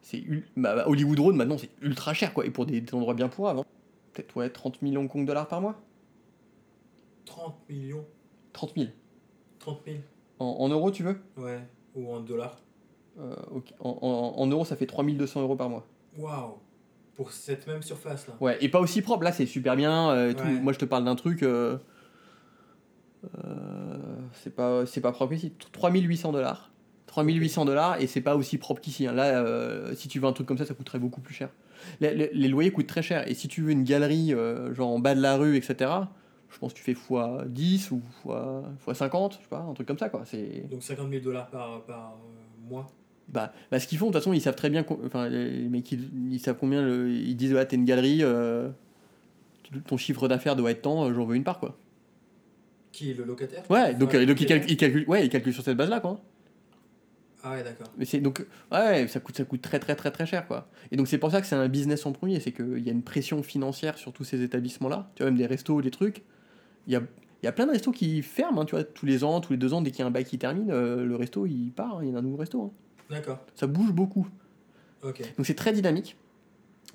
[0.03, 2.95] C'est ul- bah, bah, Hollywood Road maintenant c'est ultra cher quoi et pour des, des
[2.95, 3.59] endroits bien pourraves.
[3.59, 3.65] hein.
[4.13, 5.81] Peut-être ouais 30 millions de Kong dollars par mois
[7.25, 8.05] 30 millions
[8.53, 8.89] 30 000.
[9.59, 9.99] 30 000
[10.39, 11.19] En, en euros tu veux?
[11.37, 11.61] Ouais.
[11.97, 12.61] Ou en dollars
[13.19, 13.35] Euh,
[13.81, 15.85] en, en- en euros ça fait 3200 euros par mois.
[16.17, 16.55] Waouh
[17.17, 18.35] Pour cette même surface là.
[18.41, 20.11] Ouais et pas aussi propre là c'est super bien.
[20.11, 20.45] euh, tout.
[20.45, 20.61] Ouais.
[20.61, 21.43] Moi je te parle d'un truc.
[21.43, 21.79] euh,
[23.45, 25.53] euh, c'est pas propre ici.
[25.73, 26.71] 3800 dollars.
[27.07, 29.07] 3800 dollars et c'est pas aussi propre qu'ici.
[29.07, 29.13] hein.
[29.13, 31.49] Là, euh, si tu veux un truc comme ça, ça coûterait beaucoup plus cher.
[32.01, 33.29] Les, les- les loyers coûtent très cher.
[33.29, 35.91] Et si tu veux une galerie, euh, genre en bas de la rue, etc.,
[36.51, 39.99] je pense que tu fais x10 ou x, 50, je sais pas, un truc comme
[39.99, 40.23] ça, quoi.
[40.71, 42.17] Donc 50 000 dollars par, par
[42.69, 42.87] mois.
[43.29, 44.85] Bah, bah, ce qu'ils font, de toute façon, ils savent très bien.
[45.05, 46.83] Enfin, les mecs, ils, ils savent combien.
[46.83, 48.69] le- ils disent, ouais, t'es une galerie, euh,
[49.87, 51.77] ton chiffre d'affaires doit être tant, euh, j'en veux une part, quoi.
[52.93, 55.53] Qui le locataire Ouais, donc, euh, donc ils, le calculent, ils, calculent, ouais, ils calculent
[55.53, 56.21] sur cette base-là, quoi.
[57.43, 57.89] Ah ouais, d'accord.
[57.97, 60.69] Mais c'est donc ouais, ça coûte ça coûte très très très très cher quoi.
[60.91, 62.93] Et donc c'est pour ça que c'est un business en premier, c'est qu'il y a
[62.93, 65.11] une pression financière sur tous ces établissements là.
[65.15, 66.25] Tu vois même des restos, des trucs.
[66.89, 67.03] Il y a
[67.43, 69.53] il y a plein de restos qui ferment, hein, tu vois, tous les ans, tous
[69.53, 71.71] les deux ans, dès qu'il y a un bail qui termine, euh, le resto il
[71.71, 72.63] part, hein, il y a un nouveau resto.
[72.63, 72.71] hein.
[73.11, 73.41] D'accord.
[73.55, 74.27] Ça bouge beaucoup.
[75.37, 76.17] Donc c'est très dynamique.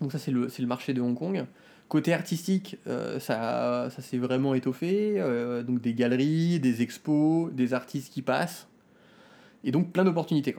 [0.02, 1.46] Donc ça c'est le, le marché de Hong Kong.
[1.88, 5.16] Côté artistique, euh, ça, ça s'est vraiment étoffé.
[5.18, 8.68] euh, donc des galeries, des expos, des artistes qui passent.
[9.64, 10.56] Et donc plein d'opportunités.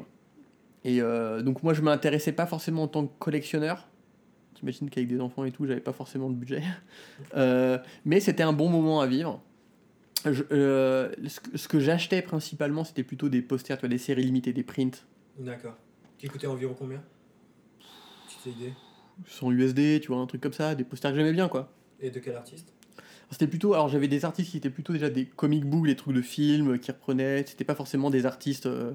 [0.85, 3.88] Et euh, donc moi je m'intéressais pas forcément en tant que collectionneur.
[4.55, 6.62] T'imagines qu'avec des enfants et tout, j'avais pas forcément le budget.
[8.05, 9.41] Mais c'était un bon moment à vivre.
[10.25, 10.45] Je-
[11.57, 14.91] ce que- j'achetais principalement, c'était plutôt des posters, tu vois, des séries limitées, des prints.
[15.38, 15.77] D'accord.
[16.18, 17.03] Qui coûtait environ combien?
[18.27, 18.73] Petite idée.
[19.27, 21.73] 100 USD, tu vois, un truc comme ça, des posters que j'aimais bien, quoi.
[22.01, 22.73] Et de quel artiste?
[23.31, 26.14] C'était plutôt, alors j'avais des artistes qui étaient plutôt déjà des comic books, des trucs
[26.14, 27.45] de films qui reprenaient.
[27.47, 28.92] C'était pas forcément des artistes, euh,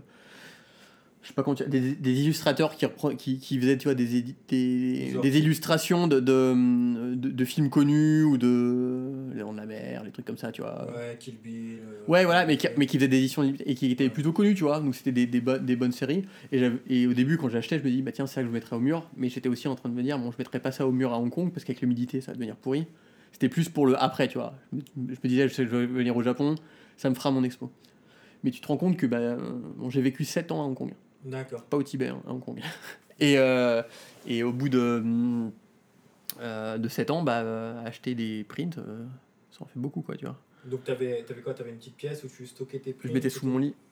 [1.24, 4.24] je sais pas comment des, des illustrateurs qui, repre- qui, qui faisaient, tu vois, des,
[4.48, 10.04] des, illustrations de, de, de, de films connus ou de Les Dents de la Mer,
[10.06, 10.88] les trucs comme ça, tu vois.
[10.96, 11.80] Ouais, Kill Bill.
[11.82, 14.56] euh, Ouais, voilà, mais qui, mais qui faisaient des éditions et qui étaient plutôt connus,
[14.56, 14.80] tu vois.
[14.80, 16.24] Donc c'était des, des, bo- des bonnes séries.
[16.52, 18.76] Et, au début, quand j'achetais, je me dis, bah tiens, c'est ça que je mettrais
[18.78, 19.10] au mur.
[19.18, 21.12] Mais j'étais aussi en train de me dire, bon, je mettrais pas ça au mur
[21.14, 22.86] à Hong Kong parce qu'avec l'humidité, ça va devenir pourri.
[23.34, 24.54] C'était plus pour le après, tu vois.
[24.72, 26.56] Je me, disais, je sais que je vais venir au Japon,
[26.96, 27.70] ça me fera mon expo.
[28.44, 29.38] Mais tu te rends compte que bah, euh,
[29.78, 30.94] bon, j'ai vécu 7 ans à Hong Kong.
[31.28, 31.64] D'accord.
[31.64, 32.60] Pas au Tibet, hein, à Hong Kong.
[33.20, 33.82] Et, euh,
[34.28, 35.04] et au bout de,
[36.40, 39.04] euh, de 7 ans, bah, euh, acheter des prints, euh,
[39.52, 40.38] ça en fait beaucoup, quoi, tu vois.
[40.66, 41.56] Donc t'avais avais quoi?
[41.56, 43.74] T'avais une petite pièce où tu stockais tes Je mettais sous mon lit.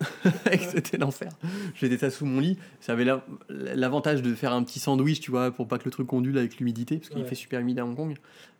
[0.60, 1.30] C'était l'enfer.
[1.74, 2.58] Je mettais ça sous mon lit.
[2.80, 5.90] Ça avait la- l'avantage de faire un petit sandwich, tu vois, pour pas que le
[5.90, 7.28] truc ondule avec l'humidité, parce qu'il Ouais.
[7.28, 8.14] fait super humide à Hong Kong.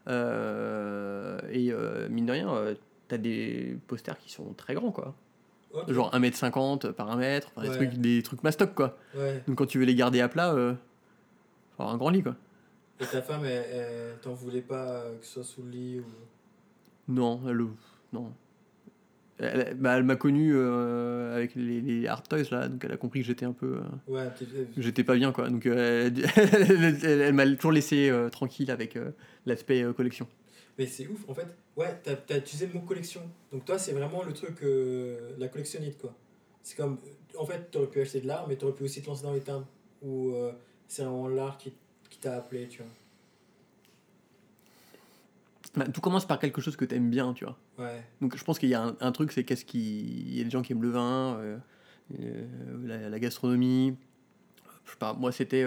[0.08, 2.74] Euh, et euh, mine de rien, euh,
[3.08, 5.14] t'as des posters qui sont très grands, quoi.
[5.88, 8.96] Genre 1m50 par 1m, enfin, des, trucs, des trucs mastoc, quoi.
[9.16, 9.42] Ouais.
[9.46, 10.74] Donc quand tu veux les garder à plat, euh,
[11.76, 12.36] faut avoir un grand lit, quoi.
[13.00, 16.00] Et ta femme, elle, elle t'en voulait pas euh, que ce soit sous le lit
[16.00, 16.04] ou...
[17.12, 17.58] Non, elle,
[18.12, 18.32] non.
[19.38, 22.98] Elle, bah, elle m'a connu euh, avec les, les hard toys là, donc elle a
[22.98, 24.28] compris que j'étais un peu, euh, Ouais,
[24.76, 25.48] j'étais pas bien quoi.
[25.48, 29.12] Donc euh, elle, elle- m'a toujours laissé euh, tranquille avec euh,
[29.46, 30.28] l'aspect euh, collection.
[30.80, 31.46] Mais c'est ouf, en fait.
[31.76, 33.20] Ouais, t'as as utilisé le mot collection.
[33.52, 36.14] Donc toi, c'est vraiment le truc, euh, la collectionnite, quoi.
[36.62, 36.96] C'est comme,
[37.38, 39.42] en fait, t'aurais pu acheter de l'art, mais t'aurais pu aussi te lancer dans les
[39.42, 39.66] timbres.
[40.00, 40.52] Ou euh,
[40.88, 41.74] c'est vraiment l'art qui,
[42.08, 42.90] qui t'a appelé, tu vois.
[45.74, 47.58] Bah, tout commence par quelque chose que t'aimes bien, tu vois.
[47.78, 50.40] Ouais, Donc je pense qu'il y a un, un truc, c'est qu'est-ce qui, il y
[50.40, 51.58] a des gens qui aiment le vin, euh,
[52.84, 53.98] la, la gastronomie.
[54.86, 55.66] Je sais pas, moi c'était,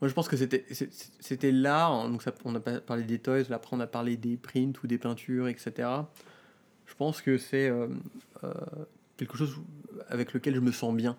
[0.00, 0.64] moi je pense que c'était,
[1.20, 1.92] c'était l'art.
[1.92, 4.72] hein, donc ça, on a parlé des toys, là, après on a parlé des prints
[4.82, 5.88] ou des peintures, etc.
[6.86, 7.88] Je pense que c'est euh,
[8.42, 8.52] euh,
[9.16, 9.56] quelque chose
[10.08, 11.16] avec lequel je me sens bien.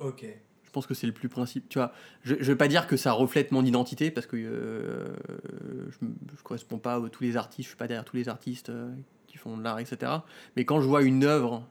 [0.00, 0.26] ok.
[0.64, 1.66] Je pense que c'est le plus principe.
[1.70, 5.16] Tu vois, je ne vais pas dire que ça reflète mon identité parce que euh,
[5.88, 8.70] je ne correspond pas à tous les artistes, je suis pas derrière tous les artistes
[9.26, 10.12] qui font de l'art, etc.
[10.56, 11.66] Mais quand je vois une œuvre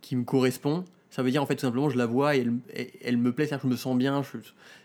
[0.00, 2.90] qui me correspond, ça veut dire en fait tout simplement je la vois et elle,
[3.00, 4.22] elle me plaît, c'est-à-dire que je me sens bien.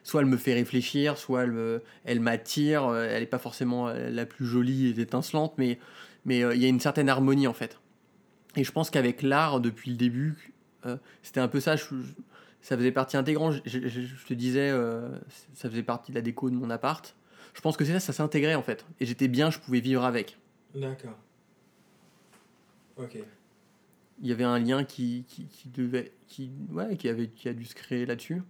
[0.03, 2.85] soit elle me fait réfléchir, soit elle, elle m'attire.
[2.85, 5.79] euh, Elle n'est pas forcément euh, la plus jolie et étincelante, mais
[6.25, 7.79] mais euh, il y a une certaine harmonie en fait.
[8.55, 10.53] Et je pense qu'avec l'art, depuis le début,
[11.23, 11.77] c'était un peu ça.
[11.77, 13.55] ça faisait partie intégrante.
[13.65, 13.79] Je,
[14.27, 14.71] te disais,
[15.55, 17.15] ça faisait partie de la déco de mon appart.
[17.55, 18.85] Je pense que c'est ça, ça s'intégrait en fait.
[18.99, 20.37] Et j'étais bien, je pouvais vivre avec.
[20.75, 21.17] D'accord.
[22.97, 23.17] Ok.
[24.21, 27.53] Il y avait un lien qui, qui, qui devait, qui, ouais, qui avait, qui a
[27.53, 28.41] dû se créer là-dessus.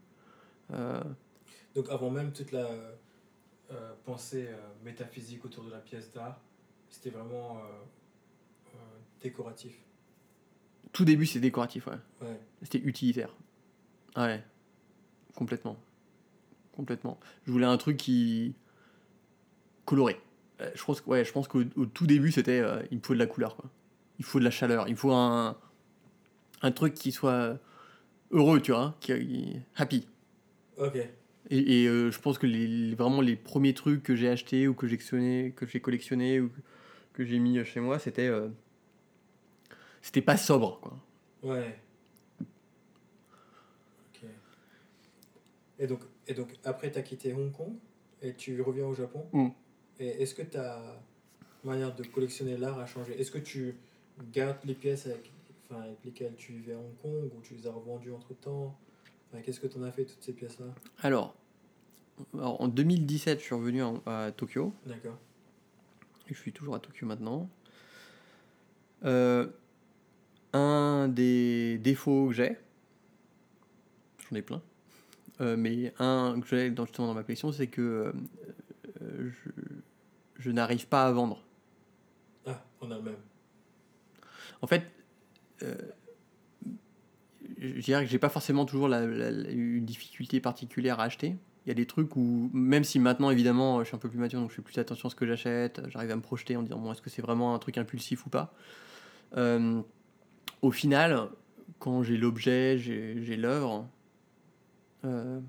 [0.72, 1.04] Euh,
[1.76, 2.68] Donc avant même toute la
[3.72, 6.40] euh, pensée euh, métaphysique autour de la pièce d'art,
[6.90, 7.62] c'était vraiment
[9.22, 9.74] décoratif.
[10.92, 12.00] tout début, c'était décoratif, ouais.
[12.22, 12.40] Ouais.
[12.64, 13.36] C'était utilitaire.
[14.16, 14.44] Ouais.
[15.36, 15.78] Complètement.
[16.72, 17.20] Complètement.
[17.46, 18.56] Je voulais un truc qui.
[19.86, 20.20] coloré.
[20.74, 22.64] Je pense, ouais, je pense qu'au au tout début, c'était.
[22.92, 23.70] il me faut de la couleur, quoi.
[24.20, 24.88] Il faut de la chaleur.
[24.88, 25.58] Il faut un.
[26.62, 27.58] un truc qui soit
[28.32, 28.96] heureux, tu vois.
[29.00, 30.08] Qui, qui- happy.
[30.78, 30.96] Ok.
[31.52, 34.74] Et, et, euh, je pense que les, vraiment les premiers trucs que j'ai achetés ou
[34.76, 36.60] que j'ai collectionné, que j'ai collectionné ou que,
[37.14, 38.28] que j'ai mis chez moi, c'était.
[38.28, 38.50] euh,
[40.02, 40.98] c'était pas sobre, quoi.
[41.44, 41.80] Ouais.
[42.40, 44.30] Ok.
[45.80, 47.74] Et donc, et donc après, tu as quitté Hong Kong
[48.22, 49.26] et tu reviens au Japon.
[49.34, 49.50] Mm.
[50.00, 51.02] Et est-ce que ta
[51.64, 53.20] manière de collectionner l'art a changé?
[53.20, 53.76] Est-ce que tu
[54.32, 55.32] gardes les pièces avec,
[55.70, 58.78] enfin, avec lesquelles tu vivais à Hong Kong ou tu les as revendues entre temps
[59.44, 60.66] Qu'est-ce que tu en as fait, toutes ces pièces-là?
[61.04, 61.36] Alors,
[62.34, 64.74] alors, en 2017, je suis revenu en- à Tokyo.
[64.88, 65.18] D'accord.
[66.26, 67.48] Je suis toujours à Tokyo maintenant.
[69.06, 69.48] Euh,
[70.54, 72.58] un des défauts que j'ai,
[74.30, 74.62] j'en ai plein,
[75.42, 78.12] euh, mais un que j'ai dans, justement dans ma collection, c'est que
[79.02, 79.50] euh, je,
[80.40, 81.44] je n'arrive pas à vendre.
[82.48, 83.16] Ah, on a le même.
[84.62, 84.84] En fait,
[85.64, 85.76] euh,
[87.60, 91.36] je dirais que j'ai pas forcément toujours la, une difficulté particulière à acheter.
[91.66, 94.18] Il y a des trucs où, même si maintenant évidemment je suis un peu plus
[94.18, 96.64] mature, donc je fais plus attention à ce que j'achète, j'arrive à me projeter en
[96.64, 98.54] disant bon, est-ce que c'est vraiment un truc impulsif ou pas?
[99.38, 99.82] Euh,
[100.62, 101.30] Au final,
[101.78, 103.88] quand j'ai l'objet, j'ai l'œuvre,
[105.06, 105.40] euh,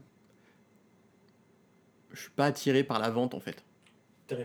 [2.12, 3.64] je suis pas attiré par la vente en fait.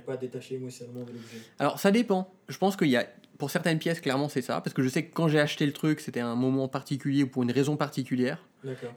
[0.06, 1.38] Pas à détacher émotionnellement de l'objet?
[1.60, 2.34] Alors ça dépend.
[2.48, 3.06] Je pense qu'il y a,
[3.38, 5.74] pour certaines pièces, clairement c'est ça, parce que je sais que quand j'ai acheté le
[5.74, 8.44] truc, c'était un moment particulier ou pour une raison particulière,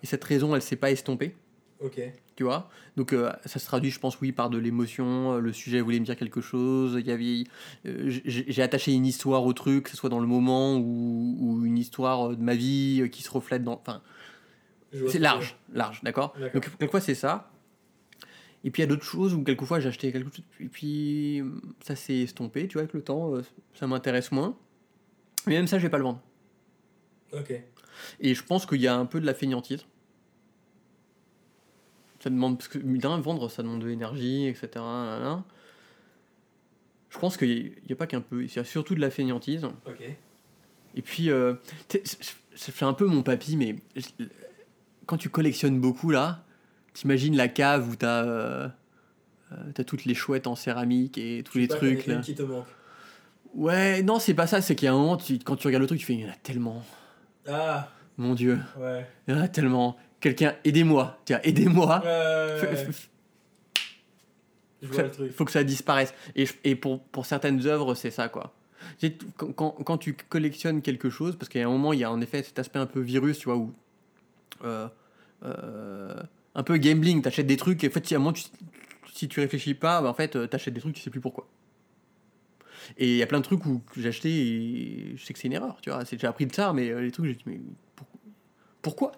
[0.03, 1.37] et cette raison, elle s'est pas estompée,
[1.81, 2.01] Ok.
[2.37, 2.71] tu vois?
[2.97, 5.35] Donc euh, ça se traduit, je pense, oui, par de l'émotion.
[5.35, 6.97] euh, Le sujet voulait me dire quelque chose.
[6.99, 7.45] Il y avait,
[7.87, 11.65] euh, j'ai attaché une histoire au truc, que ce soit dans le moment ou, ou
[11.67, 13.75] une histoire de ma vie qui se reflète dans.
[13.75, 14.01] Enfin,
[15.09, 16.33] c'est large, large, d'accord?
[16.41, 16.55] D'accord.
[16.61, 17.51] Donc, quelquefois, c'est ça.
[18.65, 21.43] Et puis, il y a d'autres choses où, quelquefois, j'ai acheté quelque chose, et puis
[21.81, 23.43] ça s'est estompé, tu vois, avec le temps, euh,
[23.75, 24.57] ça m'intéresse moins.
[25.47, 26.21] Mais même ça, je vais pas le vendre.
[27.33, 27.53] Ok.
[28.21, 29.87] Et je pense qu'il y a un peu de la fainéantise.
[32.21, 34.85] Ça demande, parce que, d'un, vendre, ça demande de l'énergie, etc.
[37.11, 39.65] Je pense qu'il n'y a pas qu'un peu, il y a surtout de la fainéantise.
[39.87, 40.03] Ok.
[40.97, 41.55] Et puis, euh,
[41.89, 43.77] ça fait un peu mon papy, mais
[45.07, 46.45] quand tu collectionnes beaucoup, là,
[47.01, 48.69] t'imagines la cave où t'as euh,
[49.53, 52.17] euh, t'as toutes les chouettes en céramique et tous les trucs, là.
[52.17, 52.67] qui te manque.
[53.55, 55.83] Ouais, non, c'est pas ça, c'est qu'il y a un moment, tu- quand tu regardes
[55.83, 56.85] le truc, tu fais, il y en a tellement,
[57.49, 59.07] Ah, mon Dieu, ouais.
[59.27, 59.97] il y en a tellement.
[60.21, 62.03] Quelqu'un, aidez-moi, tiens, aidez-moi.
[62.05, 62.87] Ouais, ouais.
[64.83, 65.33] Je faut vois que le ça- truc.
[65.33, 66.15] faut que ça disparaisse.
[66.65, 68.53] Et, pour, pour certaines œuvres, c'est ça, quoi.
[69.37, 72.05] Quand, quand, quand tu collectionnes quelque chose, parce qu'il y a un moment, il y
[72.05, 73.73] a en effet cet aspect un peu virus, tu vois, où.
[74.65, 74.89] euh,
[75.45, 76.15] euh,
[76.59, 78.05] un peu gambling, t'achètes des trucs, et en fait,
[79.15, 81.49] si tu réfléchis pas, bah, en fait, euh, t'achètes des trucs, tu sais plus pourquoi.
[82.97, 85.47] Et il y a plein de trucs où j'ai acheté et je sais que c'est
[85.47, 86.03] une erreur, tu vois.
[86.11, 87.61] J'ai appris de ça, mais euh, les trucs, j'ai dit, mais
[87.95, 88.09] pour-
[88.83, 89.13] pourquoi?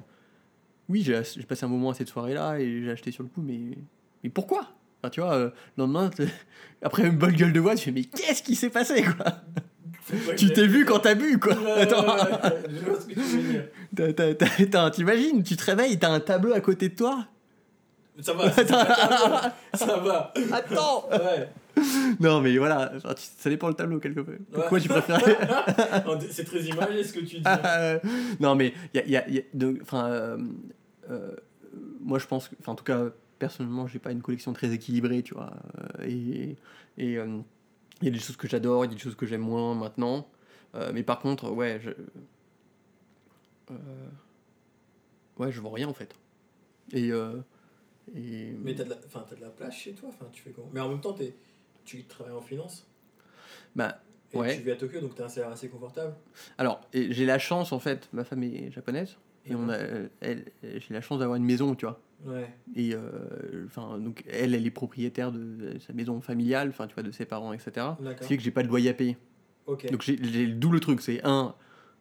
[0.90, 3.78] Oui, j'ai passé un moment à cette soirée-là et j'ai acheté sur le coup, mais,
[4.22, 4.68] mais pourquoi?
[5.02, 6.10] Enfin, tu vois, euh, le lendemain,
[6.82, 9.42] après une bonne gueule de bois, tu fais, mais qu'est-ce qui s'est passé, quoi?
[10.36, 12.04] Tu t'es vu quand t'as bu, quoi Attends,
[12.68, 13.64] Je vois ce que tu veux dire.
[13.96, 17.26] t'as- t'as- t'as- t'as- t'imagines, tu te réveilles, t'as un tableau à côté de toi
[18.20, 19.52] Ça va, c'est pas grave.
[19.74, 20.32] ça va.
[20.52, 21.48] Attends Ouais.
[22.18, 24.36] Non, mais voilà, enfin, tu- ça dépend le tableau, quelque peu.
[24.52, 25.38] Pourquoi tu préférais
[26.30, 27.42] C'est très imagé ce que tu dis.
[27.46, 27.98] Euh,
[28.40, 30.36] non, mais il y a, y a- y a de- enfin, euh,
[31.10, 31.30] euh,
[32.00, 33.04] moi je pense, que- enfin en tout cas
[33.38, 35.52] personnellement, j'ai pas une collection très équilibrée, tu vois.
[36.00, 36.56] euh, et
[36.98, 37.38] et, euh,
[38.00, 39.74] il y a des choses que j'adore, il y a des choses que j'aime moins
[39.74, 40.28] maintenant.
[40.74, 41.90] Euh, mais par contre, ouais, je,
[43.70, 44.08] euh,
[45.38, 46.14] ouais, je vois rien en fait.
[46.92, 47.40] Et, euh,
[48.14, 48.96] et Mais t'as de, la...
[49.06, 50.70] enfin, t'as de la place chez toi enfin, tu fais comment?
[50.72, 51.16] Mais en même temps,
[51.84, 52.86] tu travailles en finance?
[53.76, 54.00] bah,
[54.32, 54.56] Et Ouais.
[54.56, 56.14] tu vis à Tokyo, donc t'as un salaire assez confortable?
[56.58, 59.76] alors j'ai la chance en fait, ma femme est japonaise et on a,
[60.20, 62.00] elle, j'ai la chance d'avoir une maison, tu vois.
[62.24, 62.52] Ouais.
[62.76, 67.02] Et euh, enfin, donc elle, elle est propriétaire de sa maison familiale, enfin, tu vois,
[67.02, 67.70] de ses parents, etc.
[67.98, 68.26] Ce D'accord.
[68.26, 69.16] qui que j'ai pas de loyer à payer.
[69.66, 69.90] Ok.
[69.90, 71.54] Donc j'ai j'ai le double truc, c'est un,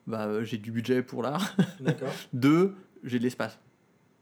[0.07, 1.55] bah, euh, j'ai du budget pour l'art.
[1.79, 2.11] D'accord.
[2.33, 3.59] Deux, j'ai de l'espace.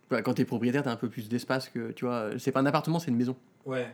[0.10, 2.65] Voilà, quand t'es propriétaire, t'as un peu plus d'espace que, tu vois, c'est pas un
[2.65, 3.36] appartement, c'est une maison.
[3.65, 3.88] Ouais.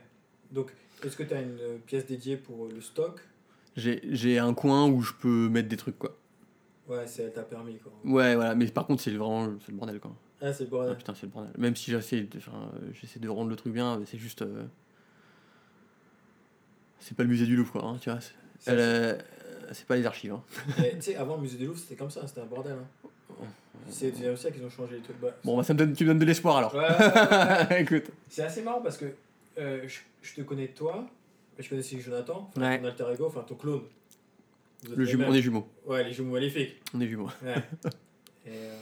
[0.52, 0.72] Donc,
[1.04, 3.20] est-ce que tu as une euh, pièce dédiée pour euh, le stock?
[3.76, 6.16] J'ai j'ai un coin où je peux mettre des trucs, quoi.
[6.88, 7.92] Ouais, c'est elle t'a permis quoi.
[8.04, 10.12] Ouais, voilà, mais par contre, c'est vraiment c'est le bordel, quoi.
[10.42, 10.98] Ah, c'est le Ah, bordel.
[10.98, 11.52] putain, c'est le bordel.
[11.58, 12.40] Même si j'essaie de,
[13.00, 14.42] j'essaie de rendre le truc bien, c'est juste.
[14.42, 14.64] euh,
[17.00, 18.20] C'est pas le musée du Louvre, quoi, hein, tu vois.
[18.22, 19.18] c'est- Ça, elle, euh,
[19.74, 20.34] c'est pas les archives.
[20.34, 20.44] Hein.
[20.96, 22.74] Tu sais, avant le musée du Louvre, c'était comme ça, c'était un bordel.
[22.74, 23.46] Hein.
[23.90, 25.20] C'est comme ça qu'ils ont changé les trucs.
[25.20, 26.74] Bah, Bon, bah, ça me donne, tu me donnes de l'espoir alors.
[26.76, 27.82] ouais.
[27.82, 28.06] Écoute.
[28.30, 29.06] C'est assez marrant parce que
[29.58, 31.06] euh, je, je te connais toi,
[31.58, 32.80] mais je connais aussi Jonathan, Ouais.
[32.80, 33.82] ton alter ego, enfin ton clone.
[34.90, 35.32] Le les jumeau, mêmes.
[35.32, 35.68] on est jumeaux.
[35.86, 36.82] Ouais, les jumeaux maléfiques.
[36.94, 37.30] On est jumeaux.
[37.44, 37.56] Ouais.
[38.46, 38.76] Et, euh,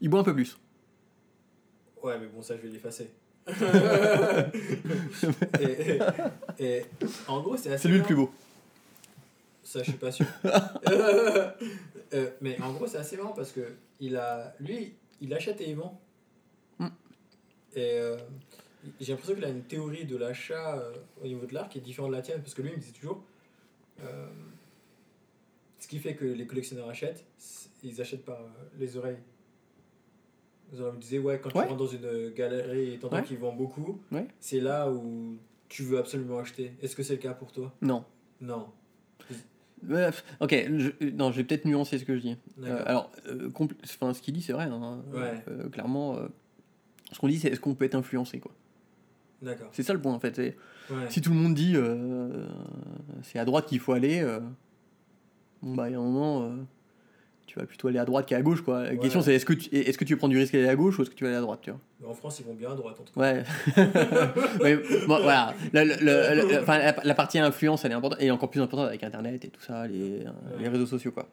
[0.00, 0.58] Il boit un peu plus.
[2.02, 3.10] Ouais, mais bon, ça, je vais l'effacer.
[5.60, 5.98] et,
[6.58, 6.82] et- et
[7.28, 7.82] en gros, c'est assez.
[7.82, 8.32] C'est lui le plus beau.
[9.62, 10.26] Ça, je suis pas sûr.
[12.14, 15.70] Euh, mais en gros, c'est assez marrant parce que il a, lui, il achète et
[15.70, 16.00] il vend.
[16.78, 16.86] Mm.
[17.74, 18.16] Et euh,
[19.00, 21.80] j'ai l'impression qu'il a une théorie de l'achat euh, au niveau de l'art qui est
[21.80, 23.24] différente de la tienne parce que lui, il me disait toujours.
[25.78, 27.24] Ce qui fait que les collectionneurs achètent,
[27.82, 28.46] ils achètent par euh,
[28.78, 29.18] les oreilles.
[30.72, 31.62] Vous me disait, ouais, quand Ouais.
[31.64, 33.22] tu rentres dans une galerie et t'entends Ouais.
[33.22, 34.26] qu'ils vendent beaucoup, Ouais.
[34.40, 35.36] c'est là où
[35.68, 36.72] tu veux absolument acheter.
[36.82, 37.72] Est-ce que c'est le cas pour toi?
[37.82, 38.04] Non.
[38.40, 38.66] Non.
[40.40, 42.36] Ok, je, non, je vais peut-être nuancer ce que je dis.
[42.62, 43.50] Euh, alors, euh,
[43.84, 44.64] enfin, ce qu'il dit, c'est vrai.
[44.64, 45.04] hein.
[45.12, 45.44] Ouais.
[45.48, 46.18] Euh, clairement,
[47.12, 48.52] ce qu'on dit, c'est est-ce qu'on peut être influencé, quoi.
[49.42, 49.68] D'accord.
[49.72, 50.40] C'est ça le point, en fait.
[51.10, 51.76] Si tout le monde dit
[53.22, 54.26] c'est à droite qu'il faut aller,
[55.62, 56.56] bon bah il y a un moment, euh,
[57.46, 58.84] tu vas plutôt aller à droite qu'à gauche quoi.
[58.84, 58.98] La Ouais.
[58.98, 61.02] question c'est est-ce que tu est-ce que tu prendre du risque d'aller à gauche ou
[61.02, 61.80] est-ce que tu vas aller à droite, tu vois?
[62.00, 63.20] Mais en France, ils vont bien à droite, en tout cas.
[63.20, 63.42] Ouais.
[64.62, 65.54] Mais bon, voilà.
[65.72, 69.48] Le- la, la partie influence elle est importante et encore plus importante avec internet et
[69.48, 70.24] tout ça, les,
[70.58, 71.28] les réseaux sociaux quoi.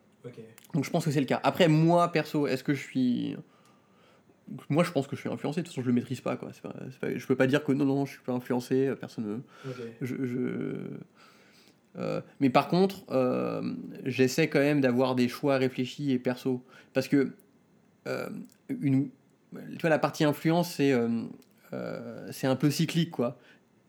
[0.73, 1.39] Donc je pense que c'est le cas.
[1.43, 3.35] Après moi perso, est-ce que je suis
[4.69, 6.49] moi je pense que je suis influencé, de toute façon je le maîtrise pas quoi.
[6.61, 9.25] Pas, pas- je peux pas dire que non non je suis pas influencé, euh, personne
[9.25, 9.35] me
[9.69, 9.75] Ok.
[10.01, 10.97] je, je-
[11.97, 13.61] euh, mais par contre, euh,
[14.05, 16.63] j'essaie quand même d'avoir des choix réfléchis et perso.
[16.93, 17.33] Parce que
[18.07, 18.29] euh,
[18.69, 19.09] une,
[19.53, 20.93] tu vois, la partie influence, c'est
[22.31, 23.09] c'est un peu cyclique.
[23.11, 23.37] quoi.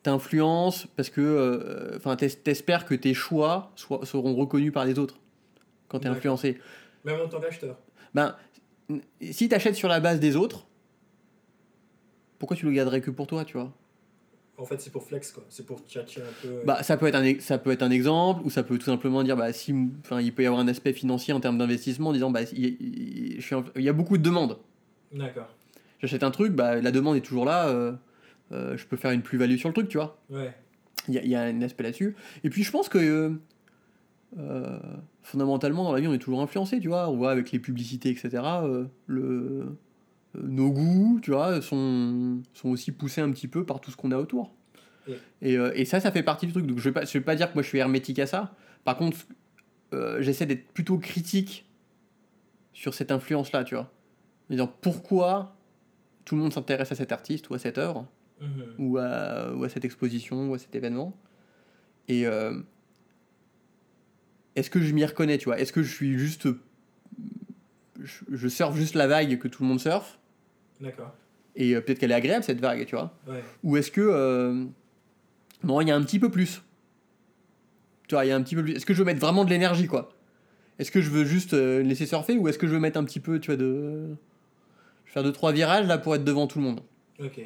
[0.03, 5.19] T'influences parce que enfin, t'es- t'espères que tes choix soient, seront reconnus par les autres
[5.89, 6.59] quand t'es influencé.
[7.05, 7.79] Même en tant qu'acheteur.
[8.15, 8.37] Ben,
[9.21, 10.67] si t'achètes sur la base des autres,
[12.39, 13.73] pourquoi tu le garderais que pour toi, tu vois?
[14.57, 15.43] En fait, c'est pour flex, quoi.
[15.49, 16.63] C'est pour tchatcher un peu.
[16.65, 18.85] Bah, ça peut être un, ex- ça peut être un exemple, ou ça peut tout
[18.85, 22.11] simplement dire, bah, si, enfin, il peut y avoir un aspect financier en termes d'investissement,
[22.11, 24.59] en disant, bah, il, il- je suis un- il y a beaucoup de demandes.
[25.13, 25.49] D'accord.
[26.01, 27.93] J'achète un truc, bah, la demande est toujours là, euh,
[28.53, 30.19] euh, je peux faire une plus-value sur le truc, tu vois.
[30.31, 30.55] Ouais.
[31.09, 32.15] Il y a, il y a un aspect là-dessus.
[32.45, 33.31] Et puis, je pense que, euh,
[34.39, 34.79] euh,
[35.23, 37.09] fondamentalement, dans la vie, on est toujours influencé, tu vois.
[37.09, 38.31] On voit avec les publicités, etc.,
[38.63, 39.65] euh, le, euh,
[40.43, 44.11] nos goûts, tu vois, sont, sont aussi poussés un petit peu par tout ce qu'on
[44.13, 44.53] a autour.
[45.09, 46.67] Et- Et, euh, et ça, ça fait partie du truc.
[46.67, 48.55] Donc, je vais pas, je vais pas dire que moi, je suis hermétique à ça.
[48.85, 49.19] Par contre,
[49.93, 51.67] euh, j'essaie d'être plutôt critique
[52.73, 53.93] sur cette influence-là, tu vois.
[54.51, 55.57] Disant pourquoi
[56.25, 58.07] tout le monde s'intéresse à cet artiste ou à cette œuvre
[58.41, 58.65] Mhm.
[58.79, 61.17] ou à, ou à cette exposition ou à cet événement?
[62.09, 62.59] Et euh,
[64.57, 65.59] est-ce que je m'y reconnais, tu vois?
[65.59, 66.49] Est-ce que je suis juste.
[68.03, 70.19] Je, je surfe juste la vague que tout le monde surfe?
[70.81, 71.13] D'accord.
[71.57, 73.43] et euh, peut-être qu'elle est agréable cette vague, tu vois Ouais.
[73.63, 74.01] Ou est-ce que.
[74.01, 74.65] euh,
[75.63, 76.63] non, il y a un petit peu plus.
[78.09, 78.73] Tu vois, il y a un petit peu plus.
[78.75, 80.11] Est-ce que je veux mettre vraiment de l'énergie, quoi?
[80.79, 83.05] Est-ce que je veux juste euh, laisser surfer ou est-ce que je veux mettre un
[83.05, 84.17] petit peu, tu vois, de.
[85.05, 86.81] Je vais faire deux, trois virages là pour être devant tout le monde?
[87.23, 87.41] Ok.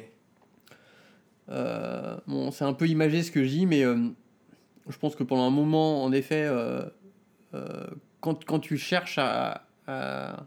[1.49, 5.43] Euh, bon, c'est un peu imagé ce que je dis, mais je pense que pendant
[5.47, 6.49] un moment, en effet,
[8.21, 10.45] quand, quand tu cherches à, à,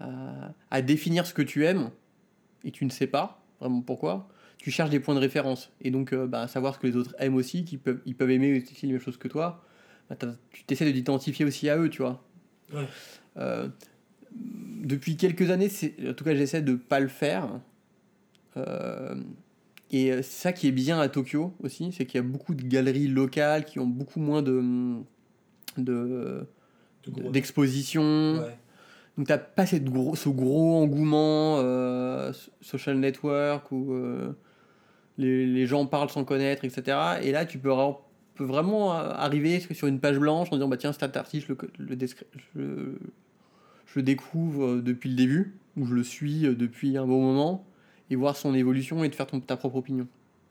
[0.00, 1.90] à- à définir ce que tu aimes
[2.64, 5.70] et tu ne sais pas vraiment pourquoi, tu cherches des points de référence.
[5.80, 8.30] Et donc, euh, bah, savoir ce que les autres aiment aussi, qu'ils peuvent, ils peuvent
[8.30, 9.64] aimer aussi les mêmes choses que toi,
[10.08, 10.16] bah,
[10.50, 12.24] tu t'essaies de t'identifier aussi à eux, tu vois.
[12.72, 12.86] Ouais.
[13.36, 13.68] Euh,
[14.32, 15.70] depuis quelques années,
[16.08, 17.60] en tout cas, j'essaie de pas le faire.
[18.56, 19.20] Euh,
[19.90, 22.54] et euh, c'est ça qui est bien à Tokyo aussi, c'est qu'il y a beaucoup
[22.54, 24.94] de galeries locales qui ont beaucoup moins de
[25.76, 26.46] de-.
[28.40, 28.58] Ouais.
[29.18, 34.32] Donc t'as pas cette gros, ce gros engouement euh, so- social network où euh,
[35.18, 36.96] les, les gens parlent sans connaître, etc.
[37.22, 38.00] Et là, tu peux, ra-
[38.36, 41.52] peux vraiment euh, arriver sur une page blanche en disant bah tiens cet artiste je
[41.82, 41.98] le,
[42.54, 42.92] je,
[43.86, 47.66] je découvre depuis le début ou je le suis depuis un bon moment
[48.10, 50.06] et voir son évolution et de faire ton, ta propre opinion.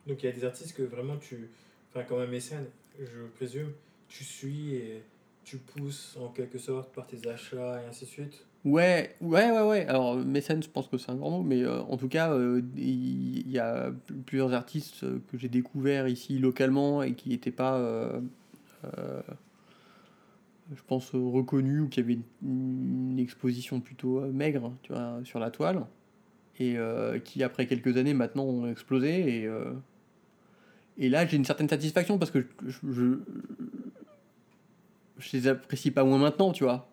[0.07, 1.49] Donc, il y a des artistes que vraiment tu.
[1.89, 2.65] Enfin, comme un mécène,
[2.99, 3.71] je présume,
[4.09, 5.03] tu suis et
[5.43, 9.61] tu pousses en quelque sorte par tes achats et ainsi de suite Ouais, ouais, ouais,
[9.61, 9.85] ouais.
[9.87, 12.61] Alors, mécène, je pense que c'est un grand mot, mais euh, en tout cas, euh,
[12.75, 17.51] il y a pl- plusieurs artistes euh, que j'ai découverts ici localement et qui n'étaient
[17.51, 17.79] pas,
[18.83, 25.85] je pense, reconnus ou qui avaient une, exposition plutôt maigre, tu vois, sur la toile,
[26.59, 26.77] et
[27.23, 29.43] qui, après quelques années, maintenant ont explosé.
[29.43, 29.49] Et,
[30.97, 33.19] et là, j'ai une certaine satisfaction parce que je, je,
[35.17, 36.89] je les apprécie pas moins maintenant, tu vois.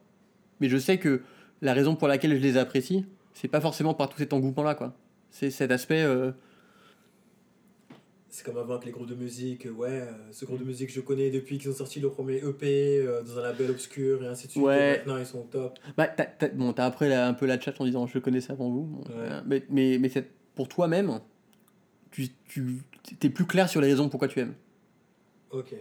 [0.60, 1.22] Mais je sais que
[1.64, 4.94] la raison pour laquelle je les apprécie, c'est pas forcément par tout cet engouement-là, quoi.
[5.30, 6.02] C'est cet aspect.
[6.02, 6.30] euh,
[8.28, 10.90] C'est comme avant avec les groupes de musique, euh, ouais, euh, ce groupe de musique
[10.92, 14.26] je connais depuis qu'ils ont sorti leur premier EP euh, dans un label obscur et
[14.26, 14.64] ainsi de suite.
[14.64, 14.94] Ouais.
[14.94, 15.78] et maintenant ils sont au top.
[15.96, 18.52] Bah, t'as, t'as- bon, t'as après un peu la chat en disant je le connaissais
[18.52, 18.82] avant vous.
[18.86, 19.14] Bon, Ouais.
[19.30, 21.20] euh, mais mais, mais c'est pour toi-même,
[22.10, 22.80] tu, tu
[23.20, 24.54] t'es plus clair sur les raisons pourquoi tu aimes.
[25.50, 25.74] Ok.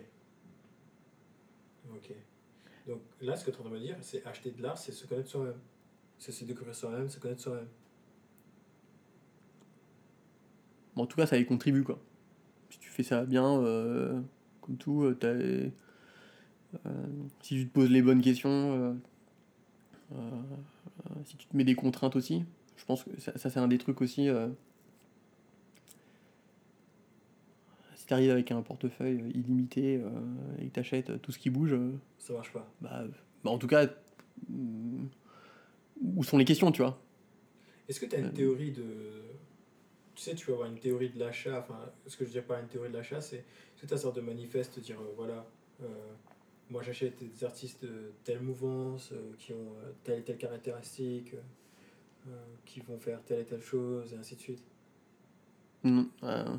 [1.91, 2.11] Ok.
[2.87, 4.77] Donc là, ce que tu es en train de me dire, c'est acheter de l'art,
[4.77, 5.53] c'est se connaître soi-même.
[6.23, 7.67] C'est se découvrir soi-même, se connaître soi-même.
[10.95, 11.99] Bon, en tout cas, ça y contribue, quoi.
[12.69, 14.21] Si tu fais ça bien, euh,
[14.61, 15.69] comme tout, euh, t'as, euh,
[17.41, 18.97] si tu te poses les bonnes questions,
[21.25, 22.45] si tu te mets des contraintes aussi,
[22.77, 24.29] je pense que ça, ça, c'est un des trucs aussi.
[27.95, 30.01] si t'arrives avec un portefeuille illimité
[30.59, 31.75] et que t'achètes tout ce qui bouge,
[32.17, 32.65] Ça marche pas.
[32.79, 33.03] bah,
[33.43, 33.87] bah, en tout cas,
[34.47, 35.07] mm,
[36.03, 36.99] où sont les questions, tu vois
[37.89, 38.31] Est-ce que tu as une Euh.
[38.31, 38.83] théorie de.
[40.15, 41.59] Tu sais, tu peux avoir une théorie de l'achat.
[41.59, 43.37] Enfin, ce que je veux dire par une théorie de l'achat, c'est.
[43.37, 45.45] Est-ce que tu as une sorte de manifeste, dire euh, voilà,
[45.81, 45.85] euh,
[46.69, 49.73] moi j'achète des artistes de telle mouvance, euh, qui ont
[50.03, 51.35] telle et telle caractéristique,
[52.65, 54.63] qui vont faire telle et telle chose, et ainsi de suite?
[55.83, 56.55] Mm, euh,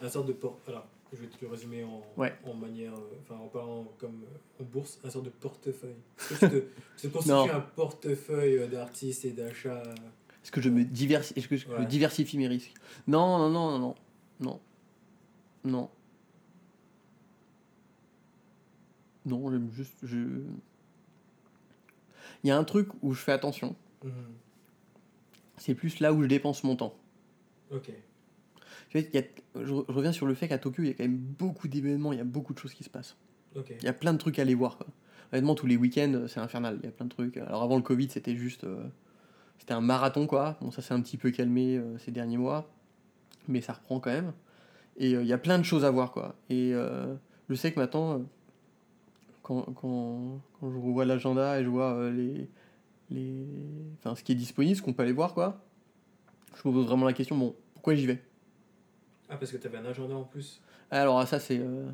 [0.00, 0.58] Un sorte de port.
[0.66, 2.32] Alors, je vais te le résumer en, Ouais.
[2.44, 2.94] en manière.
[2.94, 5.94] euh, Enfin, en parlant comme euh, en bourse, un sorte de portefeuille.
[6.30, 9.82] Est-ce que tu te, constitues un portefeuille euh, d'artistes et d'achats
[10.42, 11.34] Est-ce que je me diversi...
[11.36, 12.72] Est-ce que je, diversifie mes risques?
[13.06, 13.94] Non, non, non, non, non,
[14.40, 14.60] non,
[15.64, 15.90] non.
[19.24, 20.16] Non, j'aime juste, je.
[22.42, 23.76] Il y a un truc où je fais attention.
[24.02, 24.12] Mhm.
[25.58, 26.96] C'est plus là où je dépense mon temps.
[27.70, 27.92] Ok.
[28.92, 30.92] Tu vois, il y a- je, reviens sur le fait qu'à Tokyo, il y a
[30.92, 33.16] quand même beaucoup d'événements, il y a beaucoup de choses qui se passent.
[33.56, 34.76] Il y a plein de trucs à aller voir.
[34.76, 34.86] Quoi.
[35.32, 36.78] Honnêtement, tous les week-ends, euh, c'est infernal.
[36.82, 37.38] Il y a plein de trucs.
[37.38, 38.64] Alors avant le Covid, c'était juste.
[38.64, 38.84] euh,
[39.56, 40.58] c'était un marathon, quoi.
[40.60, 42.70] Bon, ça s'est un petit peu calmé euh, ces derniers mois.
[43.48, 44.34] Mais ça reprend quand même.
[44.98, 46.34] Et euh, il y a plein de choses à voir, quoi.
[46.50, 46.74] Et
[47.48, 48.20] je sais que maintenant,
[49.42, 52.46] quand, quand, quand je revois l'agenda et je vois les,
[53.08, 53.46] les.
[53.98, 55.64] Enfin, ce qui est disponible, ce qu'on peut aller voir, quoi.
[56.62, 58.22] Je me pose vraiment la question, bon, pourquoi j'y vais?
[59.32, 60.60] Ah, parce que tu avais un agenda en plus.
[60.90, 61.58] Alors, ça, c'est.
[61.58, 61.88] euh,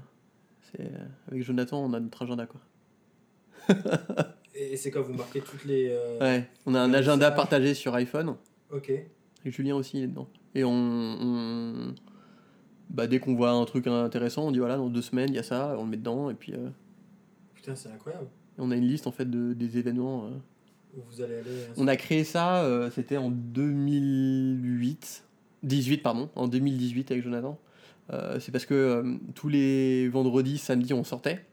[0.73, 2.61] c'est euh, avec Jonathan, on a notre agenda, quoi.
[4.55, 5.89] Et c'est quand vous marquez toutes les.
[5.91, 8.35] euh, Ouais, on a un agenda partagé sur iPhone.
[8.73, 8.91] Ok.
[8.91, 10.29] Et Julien aussi il est dedans.
[10.55, 10.73] Et on.
[10.73, 11.95] on-
[12.91, 15.39] Bah, dès qu'on voit un truc intéressant, on dit voilà, dans deux semaines, il y
[15.39, 16.29] a ça, on le met dedans.
[16.31, 16.69] Et puis euh,
[17.55, 18.27] Putain, c'est incroyable.
[18.59, 20.27] on a une liste en fait de, des événements.
[20.27, 20.31] euh.
[20.97, 21.51] Où vous allez aller.
[21.77, 25.25] On a créé ça, euh, c'était en 2008.
[25.63, 27.59] 18, pardon, en 2018 avec Jonathan.
[28.13, 31.45] Euh, c'est parce que euh, tous les vendredis, samedis, on sortait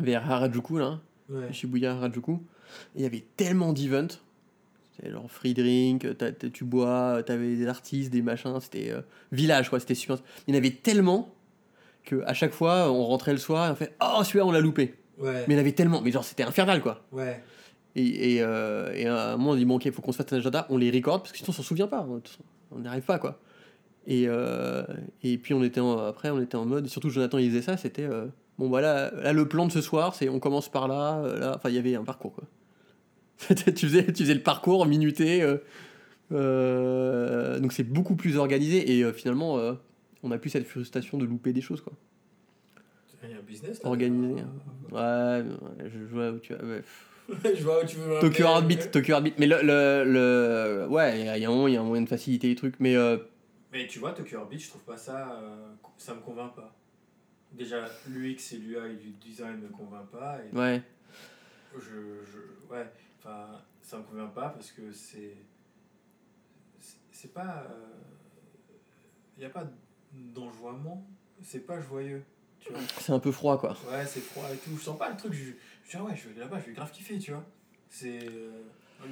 [0.00, 1.00] vers Harajuku, là,
[1.30, 1.52] Ouais.
[1.52, 2.32] Shibuya Harajuku.
[2.94, 4.08] Et il y avait tellement d'events.
[4.96, 9.00] C'était genre free drink, t'as- t'as- tu bois, t'avais des artistes, des machins, c'était euh,
[9.32, 10.18] village quoi, c'était super.
[10.46, 11.34] Il y en avait tellement
[12.04, 14.60] que à chaque fois on rentrait le soir et on fait Oh celui-là on l'a
[14.60, 14.94] loupé.
[15.18, 15.44] Ouais.
[15.48, 17.02] Mais il y en avait tellement, mais genre c'était infernal quoi.
[17.10, 17.42] Ouais.
[17.96, 20.32] Et, et, euh, et à un moment on dit Bon ok, faut qu'on se fasse
[20.32, 22.20] un agenda, on les recorde parce que sinon on s'en souvient pas, on
[22.70, 23.40] on n'y arrive pas quoi.
[24.06, 24.84] Et, euh,
[25.22, 27.62] et puis on était en- après on était en mode, et surtout Jonathan il faisait
[27.62, 28.26] ça, c'était euh,
[28.58, 31.52] Bon voilà, là le plan de ce soir c'est on commence par là, euh, là,
[31.56, 32.44] enfin il y avait un parcours quoi.
[33.48, 35.42] Tu, faisais, tu faisais le parcours minuté.
[36.32, 39.58] euh, donc c'est beaucoup plus organisé et finalement
[40.22, 41.92] on a plus cette frustration de louper des choses quoi.
[43.24, 43.82] Il y a un business.
[43.82, 43.88] là.
[43.88, 44.42] Organisé.
[44.92, 44.98] Ouais,
[45.42, 46.62] ouais, je vois où tu vas.
[46.62, 46.82] ouais.
[47.44, 48.18] je vois où tu veux.
[48.20, 48.44] Tokyo.
[48.46, 49.38] Heartbeat, Tokyo Heartbeat.
[49.38, 51.84] Mais le, le, le- ouais, il y, y a un moment, il y a un
[51.84, 52.78] moyen de faciliter les trucs.
[52.80, 53.16] Mais euh,
[53.72, 55.38] Mais tu vois, Tokyo Orbit, je trouve pas ça.
[55.42, 56.74] euh, ça me convainc pas.
[57.52, 60.38] Déjà, l'UX et l'UI du design me convainc pas.
[60.44, 60.82] Et ouais,
[61.74, 62.72] je, je.
[62.74, 62.86] Ouais.
[63.20, 63.46] Enfin,
[63.80, 65.36] ça me convient pas parce que c'est.
[66.80, 67.66] c'est- C'est pas.
[69.36, 69.64] Il n'y a pas
[70.12, 71.06] d'enjoiement.
[71.42, 72.22] C'est pas joyeux.
[73.00, 73.76] C'est un peu froid quoi.
[73.90, 74.70] Ouais, c'est froid et tout.
[74.76, 75.32] Je sens pas le truc.
[75.32, 77.44] Je, je dis, ah ouais, je vais là-bas, je vais grave kiffer, tu vois.
[77.90, 78.24] C'est.
[78.26, 78.50] euh,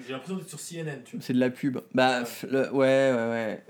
[0.06, 1.24] J'ai l'impression d'être sur CNN, tu vois.
[1.24, 1.78] C'est de la pub.
[1.94, 2.48] Bah, Ouais.
[2.50, 3.62] le- ouais, ouais,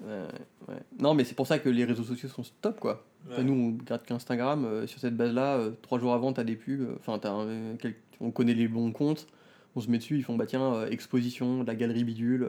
[0.68, 0.76] ouais.
[1.00, 3.04] Non, mais c'est pour ça que les réseaux sociaux sont top, quoi.
[3.30, 6.56] Enfin, nous, on regarde qu'Instagram, euh, sur cette base-là, euh, trois jours avant, t'as des
[6.56, 6.88] pubs.
[7.00, 9.26] Enfin, t'as un- quel- on connaît les bons comptes.
[9.74, 12.46] On se met dessus, ils font, bah tiens, euh, exposition, de la galerie bidule,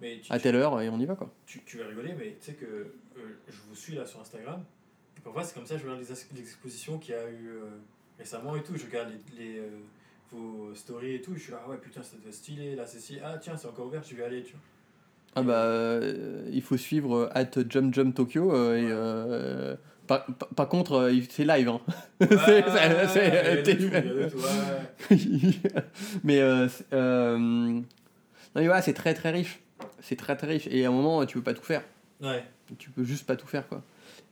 [0.00, 1.32] Mais tu, à telle heure, et on y va, quoi.
[1.46, 2.94] tu, tu vas rigoler, mais tu sais que
[3.48, 4.62] je vous suis là sur Instagram.
[5.18, 7.66] Et parfois, c'est comme ça, je regarde les, expositions qu'il y a eu euh,
[8.18, 8.76] récemment et tout.
[8.76, 9.68] Je regarde les, les, euh,
[10.32, 11.34] vos stories et tout.
[11.34, 12.74] Je suis là, ah ouais, putain, ça devait stylé.
[12.76, 13.18] Là, c'est si.
[13.22, 14.60] Ah, tiens, c'est encore ouvert, je vais aller, tu vois.
[15.34, 18.90] Ah bah, euh, il faut suivre at Jump Jump Tokyo, et...
[20.08, 21.80] Par, par- par contre, euh, c'est live, hein.
[26.24, 27.84] Mais euh, euh, non
[28.54, 29.60] mais voilà, c'est très très riche.
[30.00, 30.66] C'est très très riche.
[30.70, 31.82] Et à un moment, tu peux pas tout faire.
[32.22, 32.42] Ouais,
[32.78, 33.82] Tu peux juste pas tout faire quoi.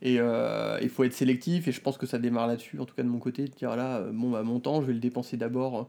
[0.01, 1.67] Et euh, il faut être sélectif.
[1.67, 3.75] Et je pense que ça démarre là-dessus, en tout cas de mon côté, de dire
[3.75, 5.83] là, euh, bon bah mon temps, je vais le dépenser d'abord euh,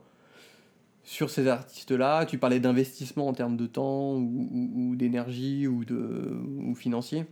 [1.05, 2.27] sur ces artistes-là.
[2.27, 7.27] Tu parlais d'investissement en termes de temps ou, d'énergie ou ou financier.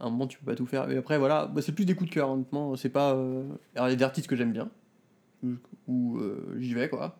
[0.00, 0.90] À un moment, tu peux pas tout faire.
[0.90, 2.76] Et après, voilà, bah, c'est plus des coups de cœur, honnêtement.
[2.76, 3.10] C'est pas.
[3.10, 4.70] Alors, il y a des artistes que j'aime bien,
[5.88, 6.20] où,
[6.58, 7.16] j'y vais, quoi.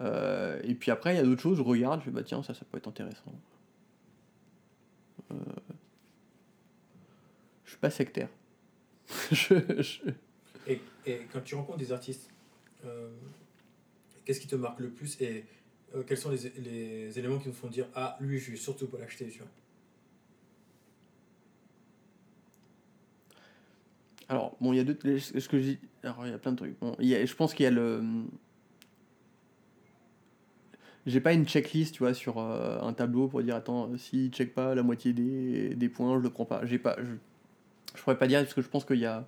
[0.00, 2.52] Et puis après, il y a d'autres choses, je regarde, je fais, bah tiens, ça,
[2.54, 3.32] ça peut être intéressant.
[7.82, 8.28] Pas sectaire.
[9.32, 10.10] je, je-
[10.68, 12.30] Et, et quand tu rencontres des artistes,
[12.86, 13.10] euh,
[14.24, 15.44] qu'est-ce qui te marque le plus et
[15.96, 18.86] euh, quels sont les, les éléments qui nous font dire Ah, lui, je vais surtout
[18.86, 19.48] pas l'acheter, tu vois?
[24.28, 25.18] Alors, bon, il y a deux.
[25.18, 25.72] Ce que je.
[26.04, 26.78] Alors, il y a plein de trucs.
[26.78, 28.02] Bon, il y a- je pense qu'il y a le.
[31.04, 34.54] J'ai pas une checklist, tu vois, sur euh, un tableau pour dire attends, s'il check
[34.54, 36.64] pas la moitié des, des points, je le prends pas.
[36.64, 36.96] J'ai pas.
[37.02, 37.12] Je,
[37.94, 39.26] je pourrais pas dire parce que je pense qu'il y a.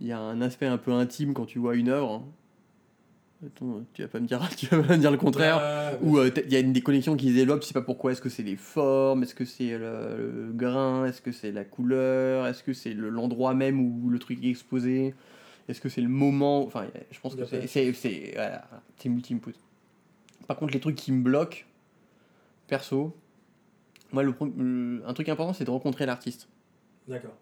[0.00, 2.12] Il y a un aspect un peu intime quand tu vois une œuvre.
[2.12, 2.24] hein.
[3.46, 5.56] Attends, tu vas pas me dire, tu vas pas me dire le contraire.
[6.02, 7.74] Ouais, Ou ouais, euh, il y a une des connexions qui se développent, tu sais
[7.74, 8.12] pas pourquoi.
[8.12, 11.64] Est-ce que c'est les formes Est-ce que c'est le, le grain Est-ce que c'est la
[11.64, 15.14] couleur Est-ce que c'est le- l'endroit même où le truc est exposé
[15.68, 18.64] Est-ce que c'est le moment Enfin, je pense que c'est- c'est c'est voilà,
[19.06, 19.52] multi-input.
[20.46, 21.64] Par contre, les trucs qui me bloquent,
[22.68, 23.14] perso,
[24.12, 24.34] moi, le,
[25.06, 26.48] un truc important, c'est de rencontrer l'artiste.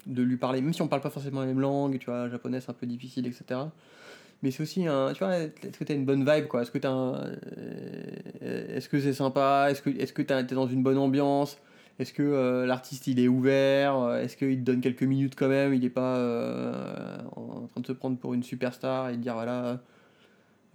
[0.05, 2.61] De lui parler, même si on parle pas forcément la même langue, tu vois, japonais
[2.61, 3.61] c'est un peu difficile, etc.
[4.41, 6.61] Mais c'est aussi un, tu vois, est-ce que t'as une bonne vibe, quoi?
[6.61, 9.67] Est-ce que t'as un, euh, est-ce que c'est sympa?
[9.69, 11.57] Est-ce que, est-ce t'es dans une bonne ambiance?
[11.99, 14.15] Est-ce que euh, l'artiste il est ouvert?
[14.15, 15.73] Est-ce qu'il te donne quelques minutes quand même?
[15.73, 19.33] Il est pas euh, en train de se prendre pour une superstar et de dire
[19.33, 19.81] voilà,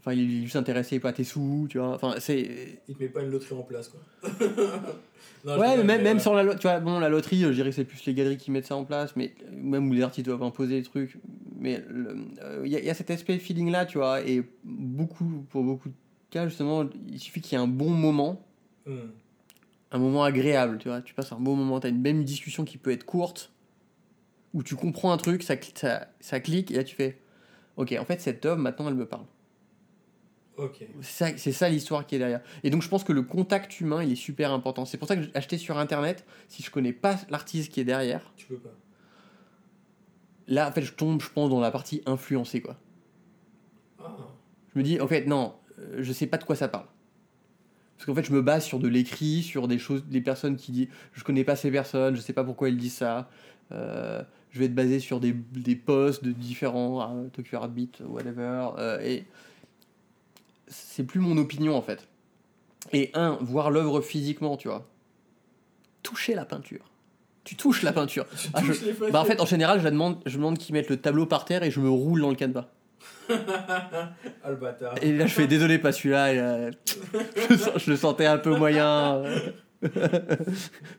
[0.06, 3.08] enfin il juste intéressé pas à tes sous, tu vois Enfin c'est Il te met
[3.08, 4.00] pas une loterie en place, quoi.
[5.46, 6.22] Non, Ouais, mais même, même ouais.
[6.22, 8.14] sur la loterie, tu vois, bon, la loterie, euh, je dirais que c'est plus les
[8.14, 10.82] galeries qui mettent ça en place, mais euh, même où les artistes doivent imposer les
[10.82, 11.18] trucs.
[11.58, 11.84] Mais
[12.64, 15.94] il y, a- y a cet aspect feeling-là, tu vois, et beaucoup, pour beaucoup de
[16.30, 18.46] cas, justement, il suffit qu'il y ait un bon moment,
[18.86, 19.10] Hmm.
[19.92, 22.64] un moment agréable, tu vois, tu passes un bon moment, tu as une même discussion
[22.64, 23.52] qui peut être courte,
[24.54, 27.18] où tu comprends un truc, ça, ça, ça clique, et là tu fais,
[27.76, 29.24] ok, en fait, cette œuvre, maintenant, elle me parle.
[30.56, 30.84] Ok.
[31.00, 32.40] C'est ça, l'histoire qui est derrière.
[32.62, 34.84] Et donc je pense que le contact humain, il est super important.
[34.84, 37.84] C'est pour ça que j'ai acheté sur internet, si je connais pas l'artiste qui est
[37.84, 38.70] derrière, Tu peux pas.
[40.46, 42.76] là en fait je tombe, je pense, dans la partie influencée quoi.
[43.98, 44.16] Ah.
[44.74, 46.86] Je me dis, en fait, non, euh, je sais pas de quoi ça parle.
[47.96, 50.72] Parce qu'en fait, je me base sur de l'écrit, sur des choses, des personnes qui
[50.72, 53.28] disent, je connais pas ces personnes, je sais pas pourquoi elles disent ça.
[53.72, 58.02] Euh, je vais être basé sur des, des posts de différents, euh, Tokyo Art Beat,
[58.06, 58.68] whatever.
[58.78, 59.24] euh, et
[60.68, 62.06] c'est plus mon opinion en fait.
[62.92, 64.86] Et un, voir l'œuvre physiquement, tu vois.
[66.02, 66.90] Toucher la peinture.
[67.44, 68.26] Tu touches la peinture.
[68.38, 69.10] Tu Ah, touches les feuilles.
[69.12, 71.62] Bah en fait, en général, je demande, je demande qu'ils mettent le tableau par terre
[71.62, 72.68] et je me roule dans le canevas.
[73.28, 74.94] ah le bâtard.
[75.02, 76.26] Et là, je fais désolé, pas celui-là.
[76.28, 76.70] euh,
[77.36, 79.22] je, le je le sentais un peu moyen.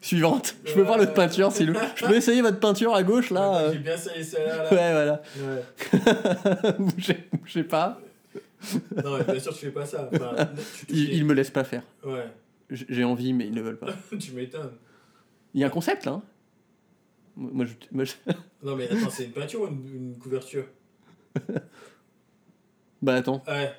[0.01, 0.55] Suivante.
[0.66, 3.57] Je peux voir l'autre peinture, s'il vous Je peux essayer votre peinture à gauche, là
[3.57, 3.74] euh.
[3.74, 4.57] J'ai bien salé celle-là.
[4.57, 4.70] là.
[4.72, 5.22] Ouais, voilà.
[5.39, 6.72] Ouais.
[6.80, 7.99] bougez, bougez pas.
[9.03, 10.09] Non, mais bien sûr, tu fais pas ça.
[10.13, 10.36] Enfin,
[10.80, 11.84] tu touches Ils, les- ils me laissent pas faire.
[12.03, 12.28] Ouais,
[12.70, 13.93] J'ai envie, mais ils ne veulent pas.
[14.20, 14.72] tu m'étonnes.
[15.53, 16.13] Il y a un concept, là.
[16.13, 16.24] hein.
[17.36, 17.74] Moi, je.
[17.91, 18.13] moi, je-
[18.63, 20.66] Non, mais attends, c'est une peinture ou une, une couverture?
[23.01, 23.43] Bah, attends.
[23.47, 23.72] Ouais,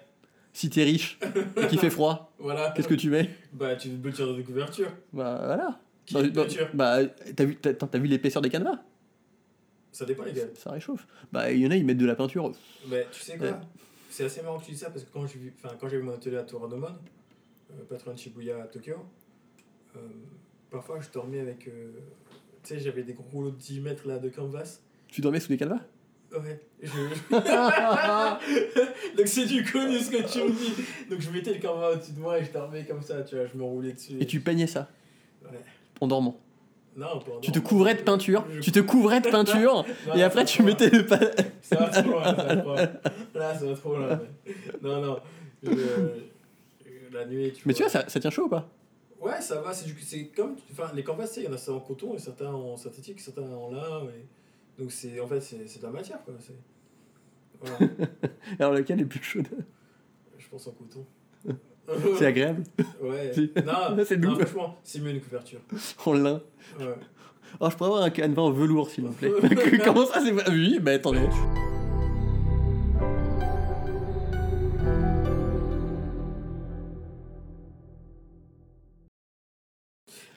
[0.53, 1.19] Si t'es riche
[1.57, 2.71] et qu'il fait froid, voilà.
[2.77, 3.31] qu'est-ce que tu mets?
[3.53, 4.91] Bah, tu veux peinture de couverture.
[5.13, 5.81] Bah, voilà.
[6.05, 6.23] Qui Bah,
[6.75, 7.59] bah, bah, t'as vu,
[7.95, 8.79] vu l'épaisseur des canevas?
[9.91, 10.43] Ça dépend, les gars.
[10.55, 11.07] Ça réchauffe.
[11.33, 12.53] Bah, il y en a, ils mettent de la peinture.
[12.89, 13.47] Mais tu sais quoi?
[13.49, 13.55] Ouais.
[14.17, 15.99] C'est assez marrant que tu dis ça parce que quand j'ai vu, enfin, quand j'ai
[15.99, 16.89] vu mon atelier à Toranomon,
[17.71, 17.75] euh,
[18.07, 18.95] loin de Shibuya à Tokyo,
[19.95, 19.99] euh,
[20.71, 21.69] parfois je dormais avec.
[21.69, 21.91] euh,
[22.63, 24.81] tu sais, j'avais des gros rouleaux de 10 mètres là de canvas.
[25.09, 25.83] Tu dormais sous les canevas
[26.33, 26.59] Ouais.
[26.83, 26.89] Je...
[29.19, 30.73] Donc c'est du connu ce que tu me dis.
[31.11, 33.45] Donc je mettais le canevas au-dessus de moi et je dormais comme ça, tu vois,
[33.45, 34.17] je m'enroulais dessus.
[34.19, 34.89] Et tu peignais ça?
[35.45, 35.61] Ouais.
[36.01, 36.41] en dormant?
[36.97, 40.23] Non, pas Tu te couvrais de peinture, Je- tu te couvrais de peinture, Non, et
[40.23, 41.19] après tu mettais le pa-
[41.61, 42.77] Ça va trop loin, ça va trop loin.
[43.35, 44.21] Là, ça va trop loin.
[44.83, 45.21] Non, non.
[45.63, 45.73] Je-
[47.13, 48.69] La nuit, tu Mais tu vois, ça, ça tient chaud ou pas?
[49.21, 51.81] Ouais, ça va, c'est c'est comme enfin les canvas, il y en a certains en
[51.81, 55.79] coton et certains en synthétique, certains en lin et donc c'est en fait c'est c'est
[55.81, 56.53] de la matière quoi, c'est
[57.61, 57.79] voilà,
[58.61, 59.41] Alors lequel est plus chaud
[60.39, 61.07] je pense en coton.
[62.19, 62.65] C'est agréable
[63.01, 63.33] Ouais.
[63.65, 65.61] Non, C'est non, franchement, c'est mieux une couverture.
[66.05, 66.43] En lin.
[66.81, 66.95] Ouais.
[67.61, 69.31] Oh, je pourrais avoir un canevas en velours s'il vous plaît.
[69.85, 71.29] Comment ça c'est pas Oui, bah attendez.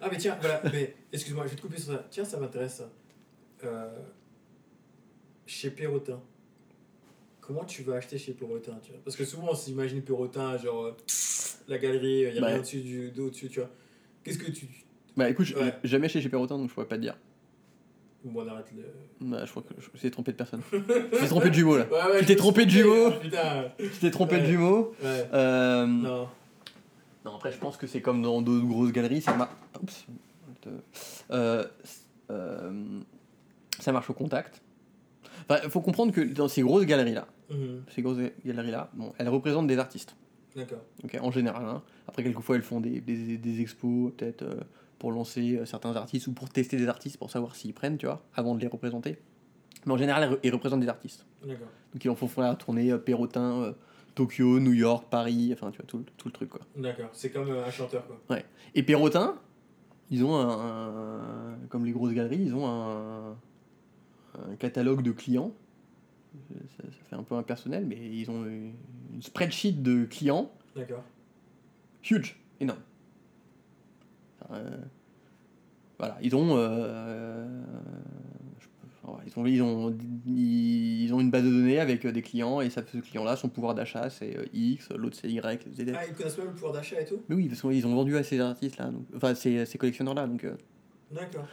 [0.02, 2.06] Ah mais tiens, voilà, mais excuse-moi, je vais te couper sur ça.
[2.10, 2.90] Tiens, ça m'intéresse ça.
[3.66, 4.00] Euh,
[5.46, 6.22] chez Perrotin.
[7.50, 9.02] Comment tu vas acheter chez Perrotin, tu vois?
[9.04, 10.98] Parce que souvent on s'imagine Perrotin, genre euh,
[11.68, 12.48] la galerie, il y a Bah.
[12.50, 13.70] rien au-dessus du dos dessus, tu vois.
[14.24, 14.68] Qu'est-ce que tu
[15.18, 15.74] Bah écoute, Ouais.
[15.84, 17.18] jamais chez chez Perrotin donc je pourrais pas te dire.
[18.24, 18.84] Bon, on arrête le.
[19.28, 20.62] Bah, je crois que je suis trompé de personne.
[20.72, 21.88] Je suis trompé de jumeau là.
[21.90, 24.94] Ouais, ouais, Tu je t'es trompé de jumeau Putain, Tu t'es trompé de jumeau.
[25.02, 25.28] ouais.
[25.34, 26.28] Euh, Non.
[27.26, 29.52] Non, après, je pense que c'est comme dans d'autres grosses galeries, ça marche.
[29.82, 30.06] Oups.
[31.32, 31.64] Euh,
[32.30, 33.00] euh,
[33.80, 34.62] ça marche au contact.
[35.50, 37.84] Enfin, il faut comprendre que dans ces grosses galeries-là, Mhm.
[37.90, 40.16] ces grosses galeries-là, bon, elles représentent des artistes,
[40.56, 40.80] D'accord.
[41.04, 41.66] ok, en général.
[41.66, 41.82] hein.
[42.08, 44.56] Après, quelquefois, elles font des, des, des expos, peut-être euh,
[44.98, 48.06] pour lancer euh, certains artistes ou pour tester des artistes pour savoir s'ils prennent, tu
[48.06, 49.18] vois, avant de les représenter.
[49.86, 51.26] Mais en général, ils représentent des artistes.
[51.46, 51.68] D'accord.
[51.94, 53.74] Donc, ils en font faire la tournée euh, Perrotin, euh,
[54.16, 56.62] Tokyo, New York, Paris, enfin, tu vois, tout, le- tout le truc, quoi.
[56.76, 57.10] D'accord.
[57.14, 58.38] C'est comme euh, un chanteur, quoi.
[58.76, 59.36] Et Perrotin,
[60.12, 63.38] ils ont un, un- Comme les grosses galeries, ils ont un,
[64.36, 65.54] un catalogue de clients.
[66.78, 68.74] Ça, ça fait un peu impersonnel, mais ils ont une
[69.22, 71.04] spreadsheet de clients D'accord.
[72.04, 72.80] huge, énorme.
[74.52, 74.78] Euh,
[76.00, 76.56] voilà, ils ont.
[76.58, 77.48] euh,
[78.62, 82.62] peux- ils, ont ils, ont, ils ont une base de données avec euh, des clients,
[82.62, 85.94] et ça, ce client-là, son pouvoir d'achat, c'est X, l'autre c'est Y, Z.
[85.96, 87.22] Ah, ils connaissent même le pouvoir d'achat et tout?
[87.30, 90.26] Mais oui, parce qu'ils ont vendu à ces artistes-là, donc- enfin ces, ces collectionneurs-là.
[90.28, 90.46] Donc,
[91.12, 91.46] D'accord.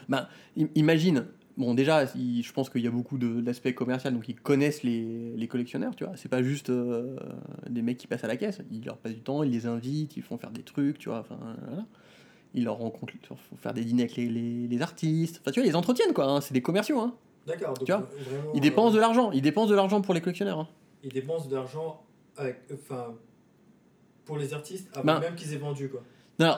[0.57, 1.27] I- Imagine,
[1.57, 4.83] bon déjà, il- je pense qu'il y a beaucoup de- d'aspects commercial, donc ils connaissent
[4.83, 6.17] les, les collectionneurs, tu vois.
[6.17, 7.17] C'est pas juste euh,
[7.69, 10.17] des mecs qui passent à la caisse, ils leur passent du temps, ils les invitent,
[10.17, 11.21] ils font faire des trucs, tu vois.
[11.21, 11.85] Enfin, voilà.
[12.55, 15.41] Ils leur rencontrent, ils leur font faire des dîners avec les, les- les artistes.
[15.43, 16.25] Enfin, tu vois, ils les entretiennent, quoi.
[16.27, 17.15] hein, C'est des commerciaux, hein.
[17.47, 17.75] D'accord.
[17.75, 20.15] Donc, Tu vois, euh, vraiment, Ils dépensent de euh, l'argent, ils dépensent de l'argent pour
[20.15, 20.61] les collectionneurs.
[20.61, 20.69] hein.
[21.05, 22.03] Ils dépensent de l'argent
[22.37, 22.57] avec.
[22.73, 23.15] Enfin.
[24.25, 26.03] Pour les artistes, avant Ben- même qu'ils aient vendu, quoi.
[26.39, 26.55] Non,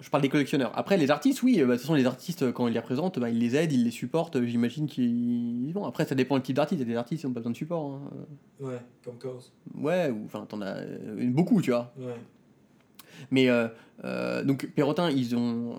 [0.00, 0.72] je parle des collectionneurs.
[0.76, 2.80] Après, les artistes, oui, euh, bah, de toute façon, les artistes, euh, quand ils les
[2.80, 5.84] représentent, bah, ils les aident, ils les supportent, euh, j'imagine qu'ils vont.
[5.84, 6.80] Après, ça dépend du type d'artiste.
[6.80, 7.92] Il y a des artistes qui n'ont pas besoin de support.
[7.92, 8.00] hein.
[8.58, 9.52] Ouais, comme cause.
[9.76, 11.92] Ouais, ou enfin, t'en as euh, beaucoup, tu vois.
[11.96, 12.14] Ouais.
[13.30, 13.68] Mais euh,
[14.04, 15.76] euh, donc, Perrotin, ils ont,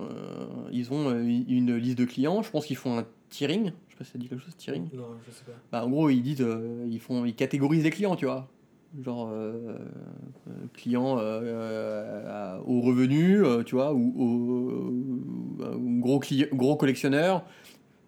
[0.72, 2.42] ils ont une liste de clients.
[2.44, 3.74] Je pense qu'ils font un tiering.
[3.88, 4.88] Je sais pas si ça dit quelque chose, tiering.
[4.94, 5.52] Non, je sais pas.
[5.74, 6.46] Bah, en gros, ils disent,
[6.90, 8.48] ils, font, ils catégorisent les clients, tu vois.
[9.00, 9.54] Genre, euh,
[10.50, 17.46] euh, clients euh, euh, au revenu, tu vois, ou, au- gros, cli- gros collectionneur,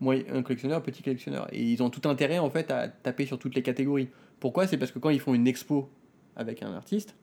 [0.02, 1.48] un collectionneur, petit collectionneur.
[1.54, 4.10] Et ils ont tout intérêt, en fait, à taper sur toutes les catégories.
[4.42, 4.68] Pourquoi?
[4.68, 5.90] C'est parce que quand ils font une expo
[6.36, 7.16] avec un artiste,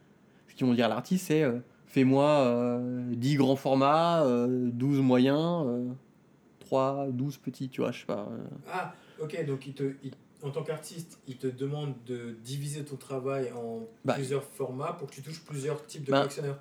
[0.48, 1.44] ce qu'ils vont dire à l'artiste, c'est
[1.86, 5.84] fais-moi euh, 10 grands formats, euh, 12 moyens, euh,
[6.60, 8.26] 3, 12 petits, tu vois, je sais pas.
[8.72, 9.92] Ah, ok, donc il te,
[10.42, 15.08] en tant qu'artiste, il te demande de diviser ton travail en Bah, plusieurs formats pour
[15.08, 16.58] que tu touches plusieurs types de Bah, collectionneurs.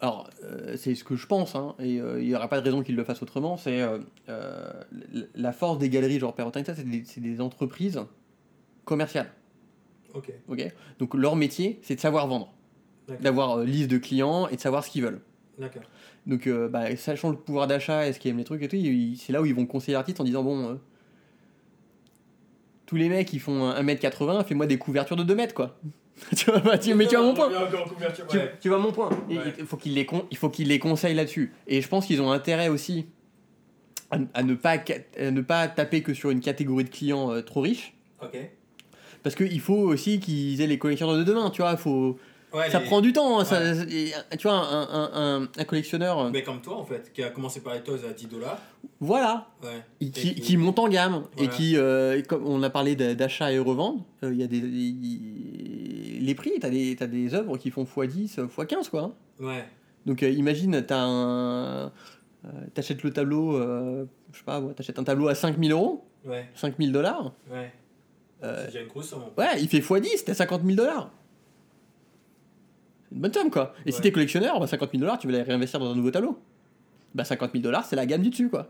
[0.00, 2.64] Alors, euh, c'est ce que je pense, hein, et euh, il n'y aura pas de
[2.64, 3.56] raison qu'ils le fassent autrement.
[3.56, 3.98] C'est euh,
[5.34, 8.00] la force des galeries, genre Perrotin, ça, c'est des, c'est des entreprises
[8.84, 9.30] commerciales.
[10.14, 12.52] Ok, ok Donc, leur métier, c'est de savoir vendre,
[13.20, 15.20] d'avoir liste de clients et de savoir ce qu'ils veulent.
[15.58, 15.82] D'accord.
[16.26, 19.16] Donc, bah, sachant le pouvoir d'achat et ce qu'ils aiment les trucs et tout, ils-
[19.18, 20.80] c'est là où ils vont conseiller l'artiste en disant Bon,
[22.86, 25.78] tous les mecs qui font 1m80, fais-moi des couvertures de 2 mètres, quoi.
[26.36, 27.50] tu vois, bah, tu- mais tu as mon point.
[28.60, 29.10] Tu, vois mon point.
[29.28, 29.44] Et Ouais.
[29.58, 31.52] Il faut qu'ils les, con- il faut qu'ils les conseillent là-dessus.
[31.66, 33.06] Et je pense qu'ils ont intérêt aussi
[34.10, 37.32] à, à ne pas, ca- à ne pas taper que sur une catégorie de clients
[37.32, 37.94] euh, trop riches.
[38.22, 38.38] Ok.
[39.24, 41.50] Parce qu'il faut aussi qu'ils aient les collectionneurs de demain.
[41.50, 42.16] Tu vois, faut,
[42.54, 43.40] Ouais, ça les- prend du temps.
[43.40, 43.92] hein, ça- Ouais.
[43.92, 45.10] et, tu vois, un, un,
[45.42, 47.98] un, un collectionneur, euh, Mais comme toi, en fait, qui a commencé par les toys
[48.08, 48.58] à 10 dollars.
[49.00, 49.82] voilà, Ouais.
[50.00, 51.24] et qui, Et qui- qui monte en gamme.
[51.36, 51.52] Et Voilà.
[51.52, 54.58] qui, euh, comme on a parlé d'a- d'achat et revente, euh, il y a des.
[54.58, 59.02] il- les prix, tu as des, t'as des œuvres qui font x10, x15, quoi.
[59.02, 59.12] hein.
[59.40, 59.64] Ouais.
[60.06, 61.86] Donc euh, imagine, t'as un...
[61.86, 61.88] euh,
[62.74, 66.46] t'achètes le tableau, euh, je sais pas, t'achètes un tableau à 5000 euros, Ouais.
[66.54, 67.32] 5000 dollars.
[67.50, 67.72] Ouais.
[68.42, 69.22] Euh, C'est déjà une grosse somme.
[69.38, 71.10] ouais, il fait x10, t'as 50 000 dollars.
[73.14, 73.74] Une bonne somme, quoi.
[73.86, 74.02] Et si Ouais.
[74.02, 76.38] t'es collectionneur, bah, 50 000 dollars, tu veux les réinvestir dans un nouveau tableau.
[77.14, 78.68] Bah, 50 000 dollars, c'est la gamme du dessus, quoi.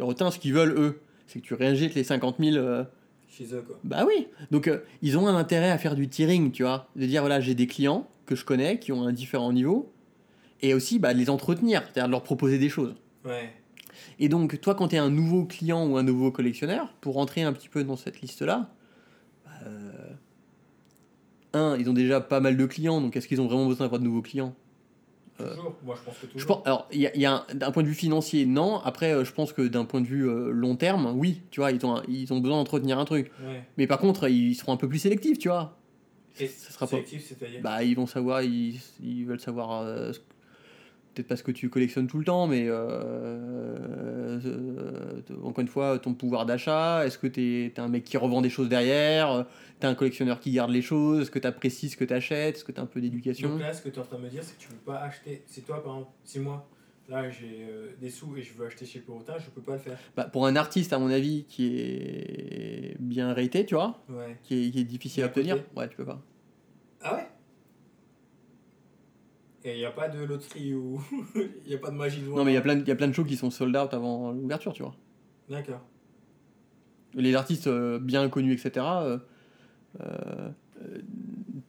[0.00, 2.56] Autant, ce qu'ils veulent, eux, c'est que tu réinjectes les 50 000.
[2.56, 2.84] euh,
[3.28, 3.76] Chez eux, quoi.
[3.82, 4.28] Bah oui.
[4.52, 6.88] Donc, euh, ils ont un intérêt à faire du tiering, tu vois.
[6.96, 9.92] De dire, voilà, j'ai des clients que je connais, qui ont un différent niveau.
[10.62, 12.94] Et aussi, bah, de les entretenir, c'est-à-dire de leur proposer des choses.
[13.24, 13.50] Ouais.
[14.20, 17.42] Et donc, toi, quand tu es un nouveau client ou un nouveau collectionneur, pour rentrer
[17.42, 18.68] un petit peu dans cette liste-là,
[19.44, 19.90] bah, euh,
[21.54, 24.00] un, ils ont déjà pas mal de clients, donc est-ce qu'ils ont vraiment besoin d'avoir
[24.00, 24.54] de nouveaux clients?
[25.40, 25.74] Euh, Toujours.
[25.84, 26.40] Moi, je pense que toujours.
[26.40, 28.78] Je pense, alors, il y a, y a d'un point de vue financier, non.
[28.84, 31.72] Après, euh, je pense que d'un point de vue euh, long terme, oui, tu vois,
[31.72, 33.32] ils ont, ils ont besoin d'entretenir un truc.
[33.44, 33.62] Ouais.
[33.76, 35.76] Mais par contre, ils seront un peu plus sélectifs, tu vois.
[36.38, 37.60] Et ça sera pas- sélectif, c'est-à-dire?
[37.62, 40.12] Bah, ils vont savoir, ils, ils veulent savoir, euh,
[41.14, 45.98] peut-être pas ce que tu collectionnes tout le temps, mais euh, euh, encore une fois,
[45.98, 49.42] ton pouvoir d'achat, est-ce que t'es es un mec qui revend des choses derrière, euh,
[49.80, 52.72] t'es un collectionneur qui garde les choses, est-ce que t'apprécies ce que t'achètes, est-ce que
[52.72, 53.50] t'as un peu d'éducation?
[53.50, 54.74] Donc là, ce que tu es en train de me dire, c'est que tu peux
[54.92, 55.42] pas acheter.
[55.46, 56.68] Si toi, par exemple, si moi,
[57.08, 59.78] là, j'ai euh, des sous et je veux acheter chez Porotin, je peux pas le
[59.78, 59.98] faire.
[60.16, 64.36] bah, Pour un artiste, à mon avis, qui est bien raté, tu vois, Ouais.
[64.42, 66.20] qui est, qui est difficile à obtenir, ouais, tu peux pas.
[67.02, 67.26] Ah ouais?
[69.66, 71.00] Et il n'y a pas de loterie ou.
[71.64, 72.88] Il n'y a pas de magie de Non, mais il y a plein de- il
[72.88, 74.94] y a plein de shows qui sont sold out avant l'ouverture, tu vois.
[75.48, 75.80] D'accord.
[77.14, 79.18] les artistes euh, bien connus, etc., euh,
[80.00, 80.50] euh,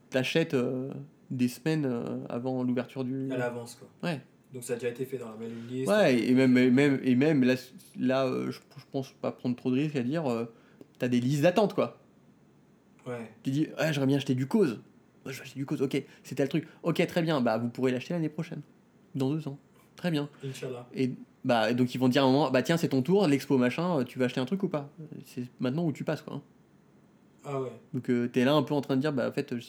[0.09, 0.91] t'achètes euh,
[1.31, 1.89] des semaines
[2.29, 3.31] avant l'ouverture du.
[3.31, 3.87] À l'avance, quoi.
[4.09, 4.19] Ouais.
[4.53, 5.89] Donc ça a déjà été fait dans la mailing list.
[5.89, 7.55] Ouais, et même, et même, et même là,
[7.99, 10.23] là je, je pense pas prendre trop de risques à dire,
[10.99, 11.97] t'as des listes d'attente, quoi.
[13.05, 13.31] Ouais.
[13.43, 14.81] Tu dis, ouais, j'aimerais bien acheter du cause.
[15.26, 16.67] Ouais, je vais acheter du cause, ok, c'était le truc.
[16.84, 18.61] Ok, très bien, bah vous pourrez l'acheter l'année prochaine.
[19.15, 19.57] Dans deux ans.
[19.95, 20.30] Très bien.
[20.43, 20.88] Inch'Allah.
[20.93, 21.11] Et
[21.43, 23.99] bah, donc ils vont dire à un moment, bah tiens, c'est ton tour, l'expo machin,
[23.99, 24.89] euh, tu vas acheter un truc ou pas?
[25.26, 26.36] C'est maintenant où tu passes, quoi.
[26.36, 26.41] hein.
[27.43, 27.71] Ah ouais.
[27.93, 29.59] Donc euh, t'es là un peu en train de dire, bah en fait, euh,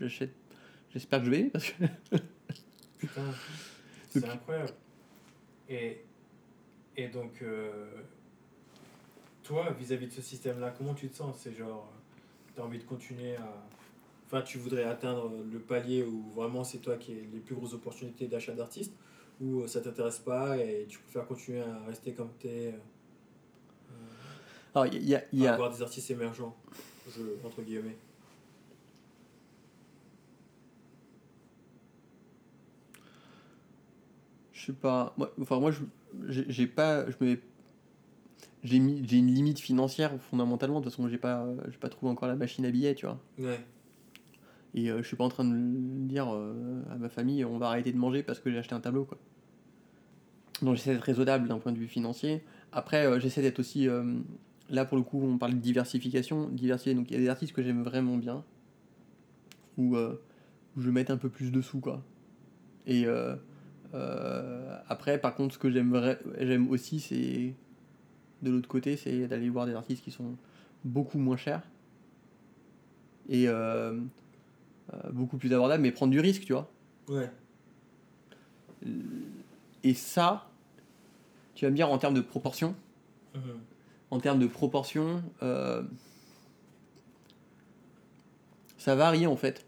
[0.00, 0.32] j'achète.
[0.90, 1.84] J'espère que je vais parce que.
[2.98, 3.20] Putain.
[4.10, 4.70] C'est Donc- incroyable.
[5.68, 6.00] Et,
[6.96, 7.84] et donc, euh,
[9.42, 11.36] toi, vis-à-vis de ce système-là, comment tu te sens?
[11.38, 11.92] C'est genre,
[12.54, 13.54] tu as envie de continuer à.
[14.30, 17.72] Enfin, tu voudrais atteindre le palier où vraiment c'est toi qui as les plus grosses
[17.72, 18.92] opportunités d'achat d'artistes
[19.40, 22.74] ou euh, ça t'intéresse pas et tu préfères continuer à rester comme tu es,
[24.74, 25.22] Alors, il y a.
[25.32, 26.54] il y a- avoir des artistes émergents,
[27.08, 27.96] je, entre guillemets.
[34.52, 35.14] Je sais pas.
[35.16, 37.08] Moi, enfin, moi, je- j'ai pas.
[37.10, 37.38] Je me.
[38.64, 41.88] J'ai mis- j'ai une limite financière fondamentalement, de toute façon, j'ai pas, euh, j'ai pas
[41.88, 43.18] trouvé encore la machine à billets, tu vois.
[43.38, 43.60] Ouais.
[44.74, 45.54] Et euh, je suis pas en train de
[46.06, 48.80] dire euh, à ma famille, on va arrêter de manger parce que j'ai acheté un
[48.80, 49.18] tableau, quoi.
[50.60, 52.42] Donc j'essaie d'être raisonnable d'un point de vue financier.
[52.72, 53.88] Après, euh, j'essaie d'être aussi.
[53.88, 54.18] euh,
[54.68, 56.48] là, pour le coup, on parle de diversification.
[56.48, 58.44] Diversifier, donc il y a des artistes que j'aime vraiment bien,
[59.78, 62.02] où, où je mette un peu plus de sous, quoi.
[62.86, 63.06] Et
[64.88, 67.54] après, par contre, ce que j'aime aussi, c'est.
[68.42, 70.36] De l'autre côté, c'est d'aller voir des artistes qui sont
[70.84, 71.62] beaucoup moins chers.
[73.28, 73.46] Et.
[74.92, 76.70] Euh, beaucoup plus abordable, mais prendre du risque, tu vois.
[77.08, 77.30] Ouais.
[79.84, 80.48] Et ça,
[81.54, 82.74] tu vas me dire en termes de proportion,
[83.34, 83.40] Mhm.
[84.10, 85.82] en termes de proportion, euh,
[88.76, 89.64] ça varie en fait.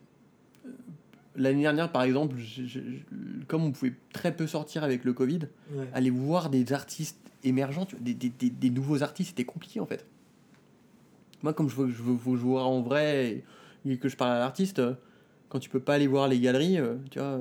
[1.37, 5.13] L'année dernière, par exemple, je- je- je- comme on pouvait très peu sortir avec le
[5.13, 5.41] Covid,
[5.73, 5.89] Ouais.
[5.95, 10.05] aller voir des artistes émergents, des, des, des, des nouveaux artistes, c'était compliqué en fait.
[11.43, 13.45] Moi, comme je veux, je veux, jouer en vrai
[13.87, 14.95] et, et que je parle à l'artiste, euh,
[15.51, 17.39] quand tu peux pas aller voir les galeries, euh, tu vois,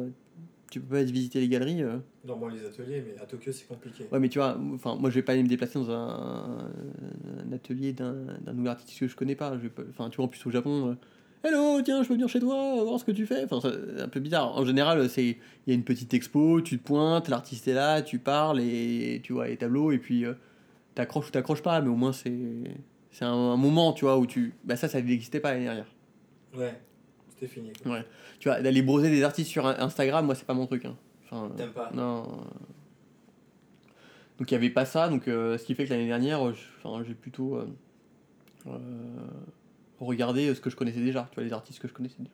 [0.70, 1.82] tu peux pas visiter les galeries.
[1.84, 4.04] euh, Normalement, les ateliers, mais à Tokyo, c'est compliqué.
[4.12, 6.70] Ouais, mais tu vois, enfin, moi je vais pas aller me déplacer dans un,
[7.48, 9.54] un atelier d'un d'un nouvel artiste que je connais pas.
[9.56, 12.14] Je vais pas- Enfin, tu vois, en plus au Japon, euh, hello, tiens, je peux
[12.16, 13.46] venir chez toi, voir ce que tu fais.
[13.50, 14.56] Enfin, c'est un peu bizarre.
[14.58, 15.38] En général, c'est il
[15.68, 19.34] y a une petite expo, tu te pointes, l'artiste est là, tu parles et tu
[19.34, 20.34] vois les tableaux et puis euh,
[20.96, 22.34] t'accroches ou t'accroches pas, mais au moins c'est
[23.12, 24.54] c'est un, un moment, tu vois, où tu.
[24.66, 25.88] Bah, ça, ça n'existait pas l'année dernière.
[26.56, 26.80] Ouais.
[27.40, 27.72] C'était fini.
[27.84, 28.00] quoi.
[28.40, 30.86] Tu vois, d'aller broser des artistes sur Instagram, moi, c'est pas mon truc.
[30.86, 30.96] hein.
[31.26, 32.24] Enfin, T'aimes pas non.
[34.38, 36.42] Donc il n'y avait pas ça, donc euh, ce qui fait que l'année dernière,
[37.06, 37.68] j'ai plutôt euh,
[38.68, 38.78] euh,
[40.00, 42.32] regardé ce que je connaissais déjà, tu vois, les artistes que je connaissais déjà.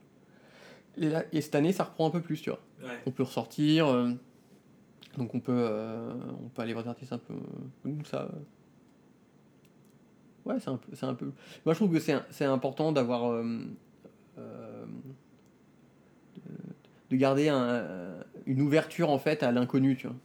[0.97, 2.59] Et, là, et cette année, ça reprend un peu plus, tu vois.
[2.83, 2.99] Ouais.
[3.07, 3.87] On peut ressortir,
[5.17, 5.67] donc on peut,
[6.43, 7.33] on peut aller voir des artistes un peu
[7.81, 8.29] comme ça.
[10.45, 11.31] Ouais, c'est un peu, un peu.
[11.65, 13.65] Moi, je trouve que c'est, important d'avoir, euh,
[17.15, 17.85] de garder un-
[18.45, 20.15] une ouverture en fait à l'inconnu, tu vois.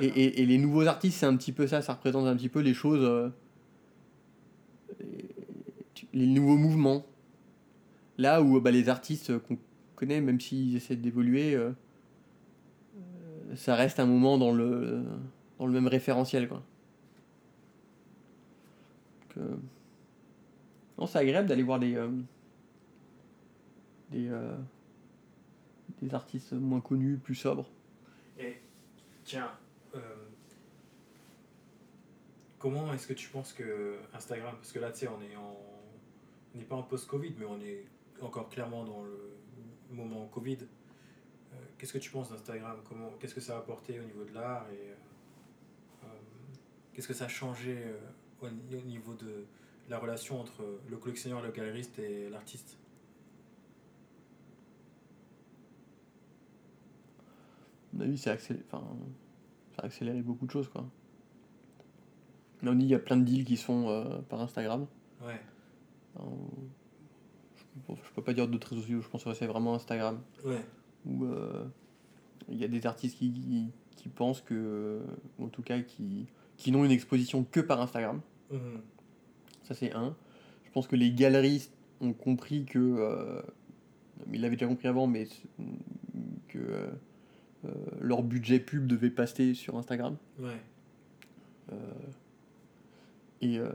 [0.00, 0.18] Et, D'accord.
[0.18, 2.60] et, et les nouveaux artistes, c'est un petit peu ça, ça représente un petit peu
[2.60, 3.02] les choses.
[3.04, 3.28] euh,
[6.12, 7.04] les nouveaux mouvements.
[8.18, 9.58] Là où bah, les artistes qu'on
[9.96, 11.70] connaît, même s'ils essaient d'évoluer, euh,
[12.96, 15.02] euh, ça reste un moment dans le,
[15.58, 16.48] dans le même référentiel.
[16.48, 16.62] Quoi.
[19.36, 19.56] Donc, euh,
[20.98, 22.08] non, c'est agréable d'aller voir des, euh,
[24.12, 24.54] des, euh,
[26.04, 27.68] des artistes moins connus, plus sobres.
[28.38, 28.56] Et
[29.24, 29.50] tiens,
[29.94, 30.00] euh,
[32.58, 35.56] comment est-ce que tu penses que Instagram, parce que là tu sais on est en,
[36.54, 37.84] n'est pas en post-Covid, mais on est
[38.20, 39.36] encore clairement dans le
[39.90, 40.58] moment Covid.
[40.62, 42.78] Euh, qu'est-ce que tu penses d'Instagram?
[43.18, 44.90] Qu'est-ce que ça a apporté au niveau de l'art et
[46.04, 46.06] euh,
[46.92, 47.76] qu'est-ce que ça a changé
[48.42, 49.46] au, au niveau de
[49.88, 52.78] la relation entre le collectionneur, le galeriste et l'artiste
[57.93, 58.84] À mon avis, ça a accéléré, enfin,
[59.76, 60.68] ça a accéléré beaucoup de choses.
[60.68, 60.84] Quoi.
[62.62, 64.86] Là, on dit il y a plein de deals qui se font euh, par Instagram.
[65.24, 65.40] Ouais,
[66.16, 66.32] Alors,
[67.56, 70.20] je, peux- je peux pas dire d'autres réseaux sociaux, je pense que c'est vraiment Instagram.
[70.44, 70.64] ouais,
[71.06, 71.64] Où euh,
[72.48, 75.02] il y a des artistes qui, qui, qui pensent que,
[75.40, 76.26] en tout cas, qui,
[76.56, 78.20] qui n'ont une exposition que par Instagram.
[78.50, 78.80] Mhm.
[79.64, 80.14] Ça, c'est un.
[80.64, 82.78] Je pense que les galeristes ont compris que.
[82.78, 83.42] euh,
[84.32, 85.26] ils l'avaient déjà compris avant, mais
[86.48, 86.90] que euh,
[87.64, 87.68] euh,
[88.00, 90.16] leur budget pub devait passer sur Instagram.
[90.38, 90.60] ouais,
[91.72, 91.76] Euh,
[93.40, 93.68] et, euh,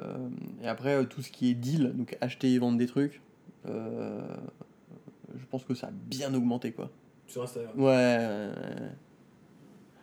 [0.63, 3.21] et après, tout ce qui est deal, donc acheter et vendre des trucs,
[3.65, 6.89] je pense que ça a bien augmenté, quoi.
[7.27, 7.79] sur Instagram.
[7.79, 8.29] Ouais.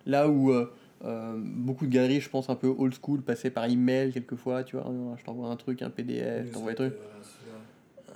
[0.05, 0.53] Là où
[1.05, 4.77] euh, beaucoup de galeries, je pense un peu old school, passaient par email quelquefois, tu
[4.77, 4.87] vois,
[5.19, 6.95] je t'envoie un truc, un PDF, je t'envoie un truc.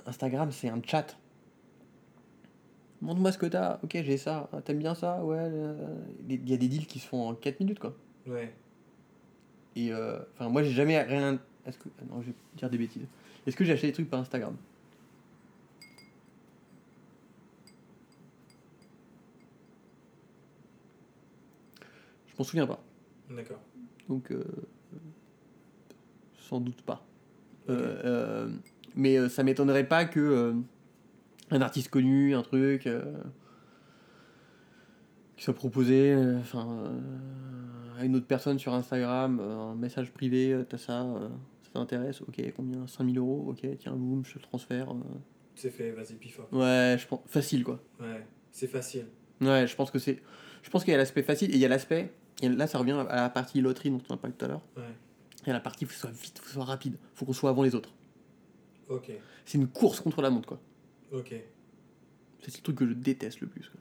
[0.05, 1.17] Instagram, c'est un chat.
[3.01, 3.79] Montre-moi ce que t'as.
[3.83, 4.49] Ok, j'ai ça.
[4.65, 5.23] T'aimes bien ça?
[5.23, 5.37] Ouais.
[5.39, 5.73] euh,
[6.29, 7.95] Il y a des deals qui se font en 4 minutes, quoi.
[8.27, 8.53] Ouais.
[9.75, 11.39] Et euh, enfin, moi, j'ai jamais rien.
[11.65, 11.89] Est-ce que.
[11.99, 13.05] ah Non, je vais dire des bêtises.
[13.47, 14.55] Est-ce que j'ai acheté des trucs par Instagram?
[22.27, 22.81] Je m'en souviens pas.
[23.29, 23.59] D'accord.
[24.09, 24.43] Donc, euh,
[26.37, 27.03] sans doute pas.
[27.69, 28.49] Euh, euh,
[28.95, 30.53] mais euh, ça m'étonnerait pas que euh,
[31.51, 33.01] un artiste connu, un truc, euh,
[35.37, 40.57] qui soit proposé euh, enfin, euh, à une autre personne sur Instagram, un message privé,
[40.69, 41.05] t'as ça,
[41.63, 42.87] ça t'intéresse, ok, combien?
[42.87, 44.93] 5000 euros, ok, tiens, boum, je te le transfère.
[45.55, 46.43] C'est fait, vas-y, pifa.
[46.51, 47.79] Ouais, je pense, facile quoi.
[47.99, 49.05] Ouais, c'est facile.
[49.41, 50.21] Ouais, je pense que c'est.
[50.63, 52.13] Je pense qu'il y a l'aspect facile et il y a l'aspect.
[52.43, 54.61] Là, ça revient à la partie loterie dont on a parlé tout à l'heure.
[54.77, 54.83] Ouais.
[55.43, 56.53] Il y a la partie, il faut que ce soit vite, il faut que ce
[56.53, 56.97] soit rapide.
[57.15, 57.89] faut qu'on soit avant les autres.
[58.89, 59.11] Ok,
[59.45, 60.59] C'est une course contre la montre, quoi.
[61.11, 61.35] Ok.
[62.39, 63.69] C'est le truc que je déteste le plus.
[63.69, 63.79] quoi.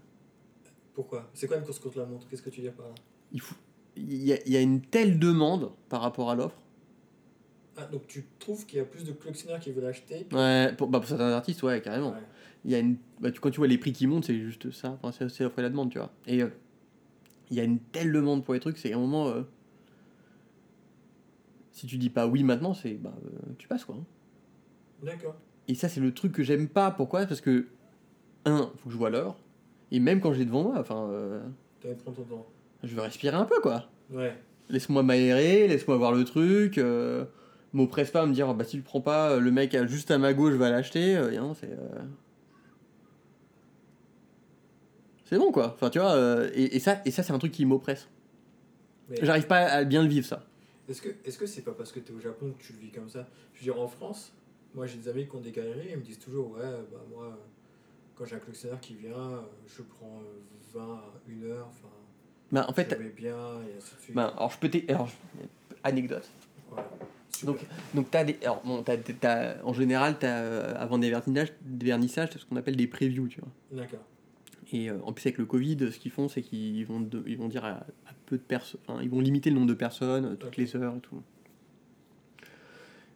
[0.94, 1.30] Pourquoi?
[1.32, 2.28] C'est quoi une course contre la montre?
[2.28, 2.94] Qu'est-ce que tu dis par là?
[3.32, 3.54] Il, faut...
[3.96, 6.60] il, y a, il y a une telle demande par rapport à l'offre.
[7.76, 10.26] Ah, donc tu trouves qu'il y a plus de collectionneurs qui veulent acheter?
[10.32, 12.10] Ouais, pour, bah, pour certains artistes, ouais, carrément.
[12.12, 12.22] Ouais.
[12.66, 12.96] Il y a une...
[13.20, 14.98] bah, tu, quand tu vois les prix qui montent, c'est juste ça.
[15.02, 16.12] Enfin, c'est l'offre et la demande, tu vois.
[16.26, 16.48] Et euh,
[17.50, 19.28] il y a une telle demande pour les trucs, c'est un moment.
[19.28, 19.42] euh,
[21.72, 22.94] Si tu dis pas oui maintenant, c'est.
[22.94, 23.96] Bah, euh, tu passes, quoi.
[23.96, 24.04] hein.
[25.02, 25.36] D'accord.
[25.70, 26.90] Et ça, c'est le truc que j'aime pas.
[26.90, 27.26] Pourquoi?
[27.26, 27.66] Parce que,
[28.44, 29.36] un, faut que je vois l'heure.
[29.92, 31.40] Et même quand j'ai devant moi, enfin, euh,
[31.80, 32.46] Tu vas prendre ton temps.
[32.82, 33.84] je veux respirer un peu, quoi.
[34.10, 34.34] Ouais.
[34.68, 36.78] Laisse-moi m'aérer, laisse-moi voir le truc.
[36.78, 37.24] Euh,
[37.72, 40.10] M'oppresse pas à me dire, bah si tu le prends pas, le mec a juste
[40.10, 41.16] à ma gauche va l'acheter.
[41.16, 41.70] Euh, non, c'est.
[41.70, 42.02] euh,
[45.24, 45.72] C'est bon, quoi.
[45.74, 48.08] Enfin, tu vois, euh, et, et ça, et ça c'est un truc qui m'oppresse.
[49.08, 50.44] Mais J'arrive pas à bien le vivre, ça.
[50.88, 51.08] est-ce que
[51.38, 53.26] que c'est pas parce que tu es au Japon que tu le vis comme ça?
[53.54, 54.32] Je veux dire, en France,
[54.74, 56.60] moi j'ai des amis qui ont des galeries, ils me disent toujours, ouais,
[56.92, 57.30] bah moi, euh,
[58.14, 61.88] quand j'ai un collectionneur qui vient, euh, je prends euh, 20 à 1 heure, enfin,
[62.52, 64.14] Bah, en fait, bien, et ainsi de suite.
[64.14, 64.70] bah, alors je peux.
[64.88, 65.46] Alors, je-
[65.82, 66.28] anecdote.
[67.44, 67.58] Donc,
[67.94, 68.84] donc t'as des, alors, bon,
[69.64, 73.28] en général, t'as, euh, avant des vernissages, des vernissages, t'as ce qu'on appelle des previews,
[73.28, 73.50] tu vois.
[73.82, 74.00] D'accord.
[74.72, 77.38] Et euh, en plus avec le Covid, ce qu'ils font, c'est qu'ils vont, de- ils
[77.38, 77.70] vont dire à,
[78.06, 80.94] à peu de personnes, ils vont limiter le nombre de personnes, euh, toutes les heures
[80.96, 81.22] et tout.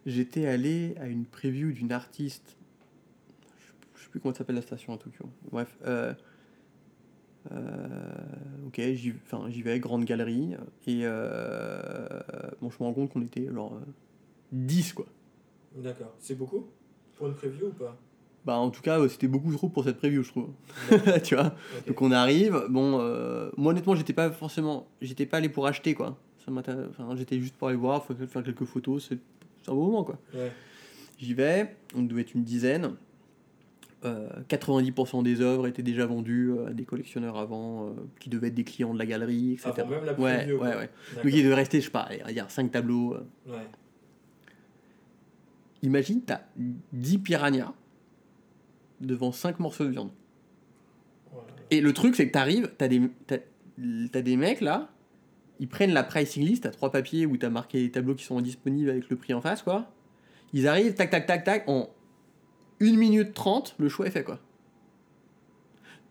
[0.06, 2.56] J'étais allé à une preview d'une artiste,
[3.94, 5.24] je sais- plus comment s'appelle la station à Tokyo.
[5.50, 6.12] Bref, euh,
[7.52, 7.86] euh,
[8.66, 10.54] ok, j'y, enfin, j'y vais, grande galerie,
[10.86, 12.06] et euh,
[12.60, 13.80] bon, je me rends compte qu'on était genre euh,
[14.52, 15.06] 10 quoi.
[15.76, 16.14] D'accord.
[16.18, 16.66] C'est beaucoup?
[17.16, 17.96] Pour une preview ou pas?
[18.44, 20.50] Bah en tout cas, c'était beaucoup trop pour cette preview, je trouve.
[21.24, 21.54] tu vois?
[21.86, 25.94] Donc on arrive, bon, euh, moi honnêtement j'étais pas forcément, j'étais pas allé pour acheter
[25.94, 26.18] quoi.
[26.44, 29.18] Ça enfin, j'étais juste pour aller voir, faire quelques photos, c'est
[29.64, 30.18] c'est un beau moment quoi.
[30.34, 30.52] Ouais.
[31.18, 32.94] J'y vais, on devait être une dizaine.
[34.04, 37.90] Euh, 90% des œuvres étaient déjà vendues euh, à des collectionneurs avant, euh,
[38.20, 39.72] qui devaient être des clients de la galerie, etc.
[39.78, 40.90] Avant même la ouais, preview, ouais, ouais.
[41.22, 43.14] Donc il devait rester, je sais pas, il y a 5 tableaux.
[43.14, 43.26] euh.
[43.46, 43.66] Ouais.
[45.82, 46.42] imagine, t'as
[46.92, 47.72] 10 piranhas
[49.00, 50.10] devant 5 morceaux de viande.
[51.70, 53.38] Et le truc, c'est que t'arrives, t'as des, t'as,
[54.12, 54.90] t'as des mecs là,
[55.60, 58.40] ils prennent la pricing list, t'as trois papiers où t'as marqué les tableaux qui sont
[58.40, 59.90] disponibles avec le prix en face, quoi.
[60.52, 61.90] Ils arrivent, tac, tac, tac, tac, en
[62.80, 64.38] 1 minute 30, le choix est fait, quoi.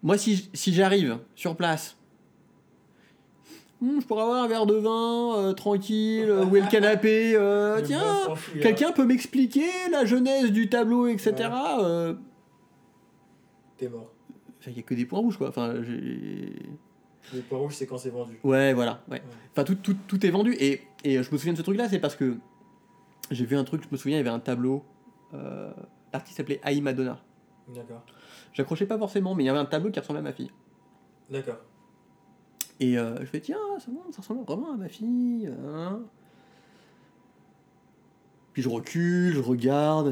[0.01, 1.97] Moi, si, si j'arrive sur place,
[3.83, 7.33] Hmm, je pourrais avoir un verre de vin, euh, tranquille, euh, où est le canapé,
[7.35, 8.01] euh, tiens,
[8.61, 11.33] quelqu'un peut m'expliquer la genèse du tableau, etc.
[11.33, 12.15] Ouais.
[13.75, 14.13] T'es mort.
[14.67, 15.49] il n'y a que des points rouges, quoi.
[15.49, 16.53] Enfin, j'ai...
[17.33, 18.39] Le point rouge, c'est quand c'est vendu.
[18.43, 19.03] Ouais, voilà.
[19.09, 19.17] Ouais.
[19.17, 19.23] Ouais.
[19.51, 20.53] Enfin, tout, tout, tout est vendu.
[20.59, 22.37] Et, et je me souviens de ce truc-là, c'est parce que
[23.31, 24.83] j'ai vu un truc, je me souviens, il y avait un tableau.
[25.33, 25.71] Euh,
[26.11, 27.19] L'artiste s'appelait Aïe Madonna.
[27.73, 28.03] D'accord.
[28.53, 30.51] J'accrochais pas forcément, mais il y avait un tableau qui ressemblait à ma fille.
[31.29, 31.57] D'accord.
[32.79, 35.47] Et euh, je fais, tiens, ça, ça ressemble vraiment à ma fille.
[35.47, 36.01] hein.
[38.53, 40.11] Puis je recule, je regarde,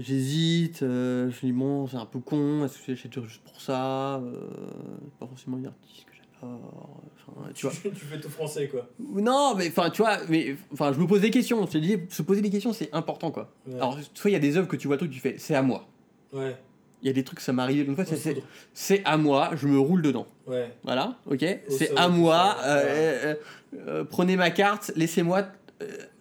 [0.00, 3.60] j'hésite, euh, je me dis, bon, c'est un peu con, est-ce que j'achète juste pour
[3.60, 4.40] ça euh,
[5.20, 7.02] Pas forcément une artiste que j'adore.
[7.28, 7.74] Enfin, tu vois.
[7.82, 8.88] tu fais tout français, quoi.
[8.98, 11.66] Non, mais enfin, tu vois, mais enfin, je me pose des questions.
[11.70, 13.52] Je dis, se poser des questions, c'est important, quoi.
[13.66, 13.74] Ouais.
[13.74, 15.62] Alors, soit il y a des œuvres que tu vois truc, tu fais, c'est à
[15.62, 15.86] moi.
[16.32, 16.56] ouais.
[17.02, 19.50] Il y a des trucs, ça m'est arrivé une fois, c'est- c'est c'est à moi,
[19.54, 20.26] je me roule dedans.
[20.46, 20.74] Ouais.
[20.82, 23.34] Voilà, ok C'est à moi, euh,
[23.86, 25.42] euh, prenez ma carte, laissez-moi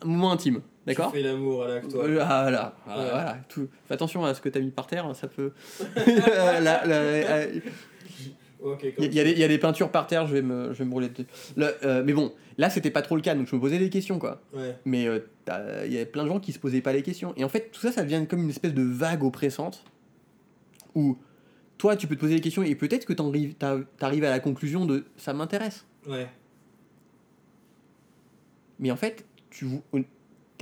[0.02, 0.62] un moment intime.
[0.86, 2.04] D'accord Tu fais l'amour à l'acte, toi.
[2.06, 2.08] Ah,
[2.44, 3.10] voilà, voilà, Ouais.
[3.12, 3.68] voilà, tout.
[3.88, 5.52] Fais attention à ce que tu as mis par terre, ça peut.
[6.62, 7.46] La- la-
[8.62, 10.74] Ok, Il y, a des- il y a des peintures par terre, je vais me,
[10.74, 11.28] je vais me rouler dessus.
[11.56, 13.92] Le- euh, mais bon, là c'était pas trop le cas, donc je me posais des
[13.92, 14.42] questions quoi.
[14.54, 14.76] Ouais.
[14.86, 17.34] Mais euh, t'as- il y avait plein de gens qui se posaient pas les questions.
[17.38, 19.84] Et en fait, tout ça, ça devient comme une espèce de vague oppressante
[20.96, 21.16] où
[21.78, 24.86] toi, tu peux te poser des questions et peut-être que t'as- t'arrives à la conclusion
[24.88, 25.86] de ça m'intéresse.
[26.08, 26.28] Ouais.
[28.80, 29.68] Mais en fait, tu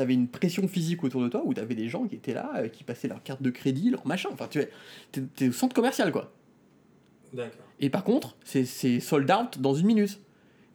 [0.02, 2.68] avais une pression physique autour de toi où t'avais des gens qui étaient là, euh,
[2.68, 4.30] qui passaient leur carte de crédit, leur machin.
[4.32, 4.70] Enfin, tu es,
[5.12, 6.32] t'es, t'es au centre commercial quoi.
[7.34, 7.66] D'accord.
[7.80, 8.66] Et par contre, c'est,
[9.00, 10.20] sold out dans une minute.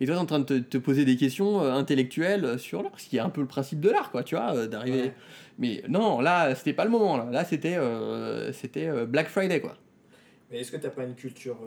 [0.01, 2.83] Et toi, t'es en train de te, te poser des questions euh, intellectuelles euh, sur
[2.83, 5.03] l'art, ce qui est un peu le principe de l'art, quoi, tu vois, d'arriver.
[5.03, 5.15] Ouais.
[5.59, 7.29] Mais non, là, c'était pas le moment, là.
[7.31, 9.77] Là, c'était, euh, c'était Black Friday, quoi.
[10.51, 11.59] Mais est-ce que t'as pas une culture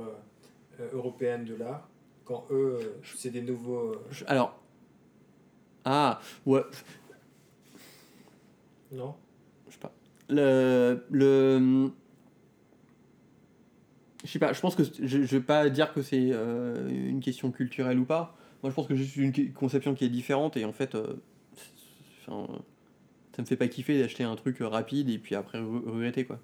[0.80, 1.88] euh, européenne de l'art
[2.26, 2.80] quand eux,
[3.16, 3.96] c'est des nouveaux.
[4.28, 4.58] alors.
[5.84, 6.62] Ah, ouais,
[8.92, 9.16] Non
[9.68, 9.94] je sais pas.
[10.30, 11.06] Le.
[11.10, 11.92] le
[14.24, 17.22] je sais pas, je pense que je, je vais pas dire que c'est euh, une
[17.22, 18.38] question culturelle ou pas.
[18.62, 21.16] Moi, je pense que c'est juste une conception qui est différente et en fait, euh,
[22.28, 22.62] enfin,
[23.36, 26.40] ça me fait pas kiffer d'acheter un truc rapide et puis après re- regretter quoi.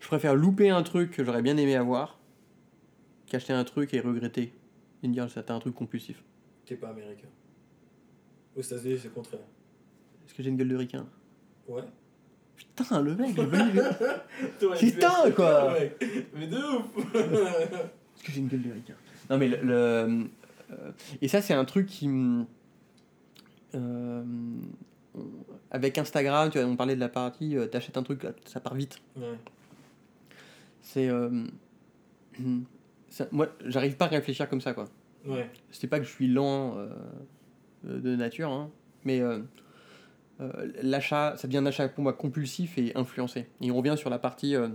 [0.00, 2.18] Je préfère louper un truc que j'aurais bien aimé avoir
[3.26, 4.52] qu'acheter un truc et regretter
[5.02, 6.22] et me dire ça t'as un truc compulsif.
[6.66, 7.28] T'es pas américain.
[8.56, 9.40] Aux États-Unis, c'est le contraire.
[10.26, 11.06] Est-ce que j'ai une gueule de ricain?
[11.68, 11.82] Ouais.
[12.56, 13.74] Putain, le mec, le mec,
[14.58, 15.74] T'aurais Putain, quoi.
[16.34, 17.14] Mais de ouf
[18.16, 18.94] Est-ce que j'ai une gueule de ricain
[19.30, 19.56] Non, mais le.
[19.62, 20.26] le-
[20.70, 20.90] euh,
[21.20, 22.08] et ça, c'est un truc qui.
[23.74, 24.22] euh,
[25.70, 28.74] avec Instagram, tu vois, on parlait de la partie, euh, t'achètes un truc, ça part
[28.74, 28.98] vite.
[29.16, 29.38] Ouais.
[30.80, 31.10] C'est.
[33.32, 34.86] moi, j'arrive pas à réfléchir comme ça, quoi.
[35.26, 35.50] Ouais.
[35.70, 36.76] C'est pas que je suis lent
[37.84, 38.70] de nature, hein,
[39.04, 39.20] mais
[40.82, 43.46] l'achat, ça devient un achat pour moi compulsif et influencé.
[43.60, 44.68] Et on revient sur la partie euh,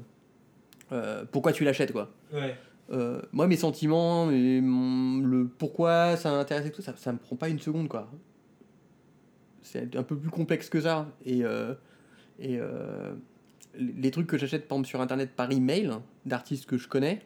[0.92, 2.10] euh, pourquoi tu l'achètes, quoi.
[2.34, 2.56] Ouais.
[2.90, 7.18] Euh, moi, mes sentiments, et mon- le pourquoi ça m'intéresse et tout, ça, ça me
[7.18, 8.10] prend pas une seconde, quoi.
[9.62, 11.10] C'est un peu plus complexe que ça.
[11.26, 11.74] Et, euh,
[12.40, 13.14] et euh,
[13.78, 15.92] les trucs que j'achète, par exemple, sur Internet par email,
[16.26, 17.22] d'artistes que je connais,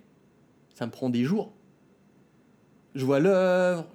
[0.74, 1.54] ça me prend des jours.
[2.96, 3.86] Je vois l'œuvre,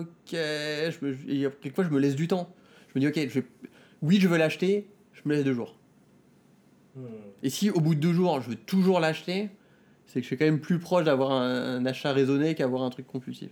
[0.00, 2.54] ok, je me, et quelquefois je me laisse du temps.
[2.94, 3.46] Je me dis, ok, je vais,
[4.02, 5.76] oui, je veux l'acheter, je me laisse deux jours.
[6.94, 7.06] Hmm.
[7.42, 9.48] Et si au bout de deux jours, je veux toujours l'acheter,
[10.06, 12.90] c'est que je suis quand même plus proche d'avoir un, un achat raisonné qu'avoir un
[12.90, 13.50] truc compulsif.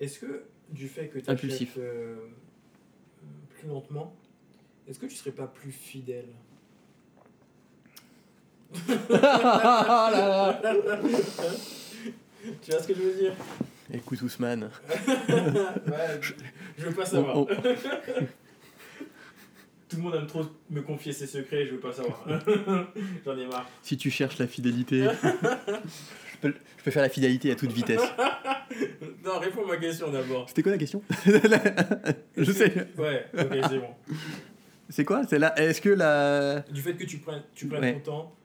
[0.00, 1.76] Est-ce que du fait que tu Impulsif.
[1.78, 2.16] euh,
[3.58, 4.14] plus lentement,
[4.86, 6.28] est-ce que tu serais pas plus fidèle?
[9.08, 10.62] Là là.
[12.60, 13.32] Tu vois ce que je veux dire?
[13.92, 14.68] Écoute Ousmane,
[15.28, 16.20] Ouais,
[16.76, 17.38] je veux pas savoir.
[17.38, 17.46] on-
[19.94, 22.26] Tout le monde aime trop me confier ses secrets, je veux pas savoir.
[23.24, 23.68] J'en ai marre.
[23.80, 28.02] si tu cherches la fidélité, je peux, je peux faire la fidélité à toute vitesse.
[29.24, 30.48] Non, réponds à ma question d'abord.
[30.48, 31.00] C'était quoi la question?
[31.24, 32.88] Je sais.
[32.98, 33.88] Ouais, ok, c'est bon.
[34.88, 35.22] C'est quoi?
[35.28, 35.56] C'est là.
[35.58, 36.60] Est-ce que la.
[36.72, 37.94] Du fait que tu prennes, tu prennes Ouais.
[37.94, 38.36] ton temps,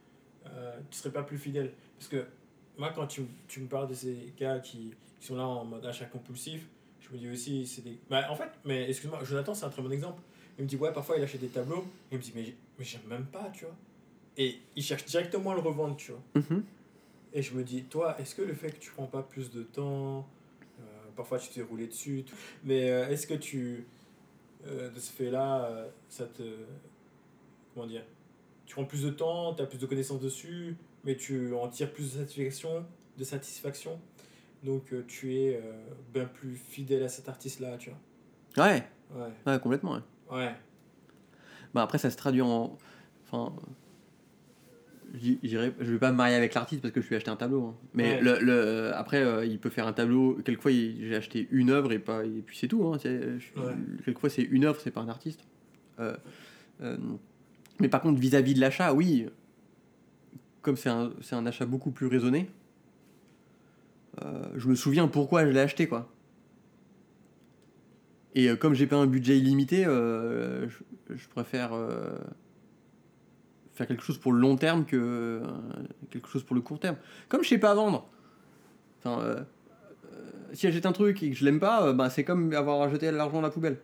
[0.46, 1.72] euh, tu serais pas plus fidèle.
[1.98, 2.26] Parce que
[2.78, 5.86] moi, quand tu, tu me parles de ces gars qui, qui sont là en mode
[5.86, 6.62] achat compulsif,
[7.02, 7.98] je me dis aussi, c'est des.
[8.10, 10.22] Bah, en fait, mais excuse-moi, Jonathan, c'est un très bon exemple.
[10.60, 11.86] Il me dit, ouais, parfois il achète des tableaux.
[12.12, 13.76] Il me dit, mais, mais j'aime même pas, tu vois.
[14.38, 16.22] Et il cherche directement à le revendre, tu vois.
[16.36, 16.64] Mhm.
[17.34, 19.64] Et je me dis, toi, est-ce que le fait que tu prends pas plus de
[19.64, 20.28] temps,
[20.80, 20.84] euh,
[21.16, 23.86] parfois tu t'es roulé dessus, tout- mais euh, est-ce que tu,
[24.68, 26.44] euh, de ce fait-là, ça te.
[27.74, 28.04] Comment dire
[28.66, 31.92] Tu prends plus de temps, tu as plus de connaissances dessus, mais tu en tires
[31.94, 32.86] plus de satisfaction,
[33.18, 34.00] de satisfaction.
[34.64, 35.62] Donc tu es
[36.14, 37.92] bien plus fidèle à cet artiste-là, tu
[38.56, 38.66] vois.
[38.66, 38.84] Ouais,
[39.16, 39.30] Ouais.
[39.48, 39.94] ouais, complètement.
[39.94, 40.02] ouais.
[40.32, 40.54] Ouais.
[41.74, 42.78] Bah après, ça se traduit en.
[43.26, 43.54] Enfin.
[45.16, 47.64] Je vais pas me marier avec l'artiste parce que je lui ai acheté un tableau.
[47.66, 47.76] hein.
[47.96, 48.22] Mais Ouais.
[48.22, 50.36] le, le- après, euh, il peut faire un tableau.
[50.46, 52.86] Quelquefois, j'ai acheté une œuvre et, pas, et puis c'est tout.
[52.86, 53.74] Hein, c'est- je- Ouais.
[54.06, 55.42] Quelquefois, c'est une œuvre, c'est pas un artiste.
[56.00, 56.16] Euh,
[56.82, 56.96] euh,
[57.80, 59.28] mais par contre, vis-à-vis de l'achat, oui.
[60.62, 62.50] Comme c'est un, un achat beaucoup plus raisonné,
[64.56, 66.12] je me souviens pourquoi je l'ai acheté, quoi.
[68.36, 70.78] Et euh, comme j'ai pas un budget illimité, euh, je,
[71.16, 72.18] je préfère euh,
[73.74, 75.42] faire quelque chose pour le long terme que
[76.12, 76.98] quelque chose pour le court terme.
[77.28, 78.08] Comme je sais pas vendre.
[79.00, 79.46] Enfin,
[80.54, 83.40] si j'achète un truc et que je l'aime pas, bah, c'est comme avoir jeté l'argent
[83.40, 83.78] à la poubelle.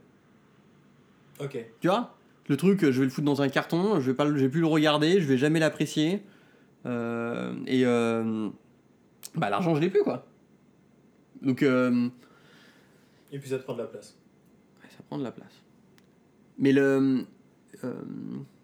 [1.40, 1.58] Ok.
[1.80, 2.16] Tu vois?
[2.48, 4.62] Le truc, je vais le foutre dans un carton, je vais, pas, je vais plus
[4.62, 6.22] le regarder, je vais jamais l'apprécier.
[6.86, 8.50] Euh, et euh,
[9.34, 10.28] bah, l'argent, je l'ai plus, quoi.
[11.42, 12.08] Donc, euh,
[13.32, 14.16] Et puis ça te prend de la place.
[15.06, 15.62] Ouais, ça prend de la place.
[16.58, 17.26] Mais le,
[17.84, 17.94] euh,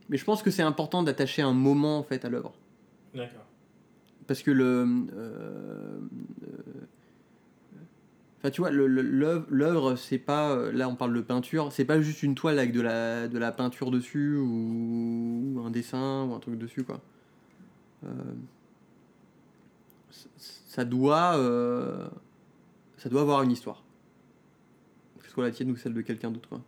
[0.10, 2.54] mais je pense que c'est important d'attacher un moment en fait à l'œuvre,
[3.14, 3.46] D'accord.
[4.28, 6.00] parce que le, euh,
[6.44, 6.62] euh,
[8.40, 12.24] enfin tu vois, l'œuvre, l'œuvre, c'est pas, là on parle de peinture, c'est pas juste
[12.24, 16.58] une toile avec de la, de la peinture dessus ou un dessin ou un truc
[16.58, 17.02] dessus quoi.
[18.06, 18.10] Euh,
[20.10, 22.08] ça doit, euh,
[22.98, 23.84] ça doit avoir une histoire
[25.32, 26.62] soit la tienne ou celle de quelqu'un d'autre.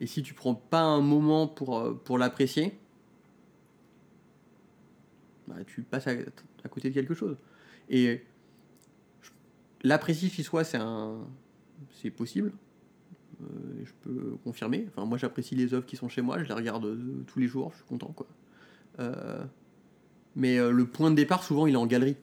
[0.00, 2.78] Et si tu prends pas un moment pour, euh, pour l'apprécier,
[5.48, 6.14] bah, tu passes à,
[6.68, 7.36] côté de quelque chose.
[7.88, 8.22] Et
[9.82, 10.78] l'apprécier chez soi, c'est
[11.92, 12.52] c'est possible.
[13.40, 13.46] Euh,
[13.84, 14.86] je peux confirmer.
[14.96, 16.38] Moi, j'apprécie les œuvres qui sont chez moi.
[16.38, 17.70] Je les regarde euh, tous les jours.
[17.72, 18.14] Je suis content,
[20.36, 22.16] mais le point de départ, souvent, il est en galerie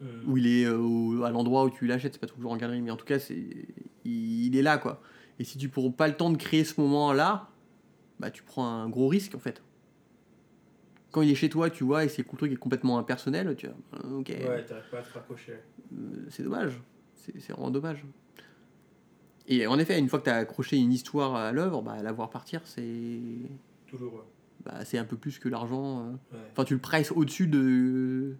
[0.00, 0.30] Hmm.
[0.30, 2.90] où il est euh, à l'endroit où tu l'achètes, c'est pas toujours en galerie, mais
[2.90, 3.66] en tout cas, c'est
[4.04, 5.02] il, est là, quoi.
[5.38, 7.50] Et si tu prends pas le temps de créer ce moment-là,
[8.18, 9.62] bah tu prends un gros risque, en fait.
[11.10, 13.66] Quand il est chez toi, tu vois, et c'est le truc est complètement impersonnel, tu
[13.66, 15.54] vois, euh, ok, Ouais, t'arrives pas à te raccrocher.
[15.92, 16.80] euh, c'est dommage.
[17.16, 18.04] C'est vraiment dommage.
[19.46, 22.12] Et en effet, une fois que tu as accroché une histoire à l'œuvre, bah, la
[22.12, 23.20] voir partir, c'est
[23.90, 24.24] Douloureux.
[24.64, 26.00] bah, c'est un peu plus que l'argent.
[26.06, 26.10] euh.
[26.32, 26.44] Ouais.
[26.52, 28.36] Enfin, tu le prices au-dessus de.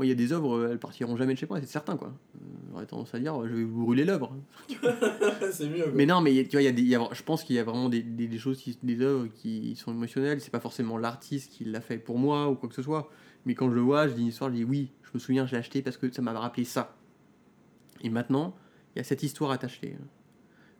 [0.00, 2.08] Moi, il y a des œuvres, elles partiront jamais de chez moi, c'est certain, quoi.
[2.08, 2.38] Euh,
[2.70, 4.34] J'aurais tendance à dire, je vais vous brûler l'œuvre.
[5.52, 5.82] c'est mieux.
[5.84, 5.92] quoi.
[5.94, 7.58] Mais non, mais tu vois, y a des, il y a- je pense qu'il y
[7.58, 10.40] a vraiment des, des, des choses, qui, des œuvres qui sont émotionnelles.
[10.40, 13.10] C'est pas forcément l'artiste qui l'a fait pour moi ou quoi que ce soit.
[13.44, 15.44] Mais quand je le vois, je dis une histoire, je dis oui, je me souviens,
[15.44, 16.96] je l'ai acheté parce que ça m'a rappelé ça.
[18.00, 18.56] Et maintenant,
[18.94, 19.98] il y a cette histoire attachée.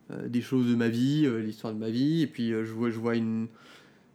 [0.09, 2.71] Euh, des choses de ma vie, euh, l'histoire de ma vie, et puis euh, je
[2.71, 3.49] vois, je vois une,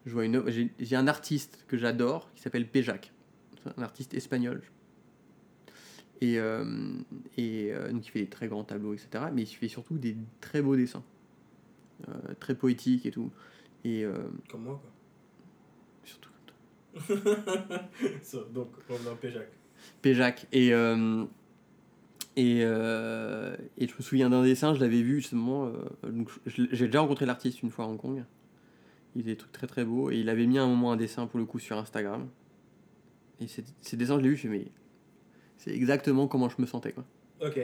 [0.04, 3.12] je vois une, œuvre- j'ai un artiste que j'adore qui s'appelle Péjac,
[3.76, 4.62] un artiste espagnol.
[6.20, 6.64] Et, euh,
[7.36, 9.24] et euh, donc il fait des très grands tableaux, etc.
[9.34, 11.04] Mais il fait surtout des très beaux dessins,
[12.08, 13.30] Euh, très poétiques et tout.
[13.84, 14.16] Et euh,
[14.50, 14.90] Comme moi, quoi.
[16.04, 17.82] surtout comme toi.
[18.54, 19.48] Donc, on a un Péjac.
[20.02, 20.46] Péjac.
[20.52, 20.68] Et,
[22.36, 22.62] et, et
[23.88, 25.70] je me souviens d'un dessin, je l'avais vu justement.
[26.02, 28.24] donc J'ai déjà rencontré l'artiste une fois à Hong Kong.
[29.14, 30.10] Il faisait des trucs très très beaux.
[30.10, 32.28] Et il avait mis à un moment un dessin pour le coup sur Instagram.
[33.40, 34.66] Et ces, ces dessins, je l'ai vu, je fais, mais
[35.58, 36.92] c'est exactement comment je me sentais.
[36.92, 37.04] Quoi.
[37.44, 37.60] Ok.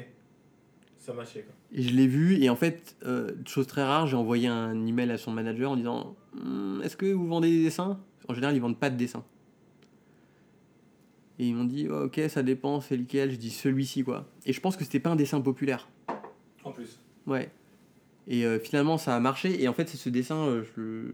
[0.99, 1.55] Ça matchait, quoi.
[1.73, 5.11] Et je l'ai vu, et en fait, euh, chose très rare, j'ai envoyé un email
[5.11, 7.99] à son manager en disant Hmm, Est-ce que vous vendez des dessins?
[8.29, 9.25] En général, ils vendent pas de dessins.
[11.39, 13.33] Et ils m'ont dit Oh, Ok, ça dépend, c'est lequel?
[13.33, 14.29] Je dis celui-ci, quoi.
[14.47, 15.89] Et je pense que c'était pas un dessin populaire.
[16.65, 17.01] En plus.
[17.27, 17.51] Ouais.
[18.29, 20.37] Et euh, finalement, ça a marché, et en fait, c'est ce dessin.
[20.47, 21.11] euh, je...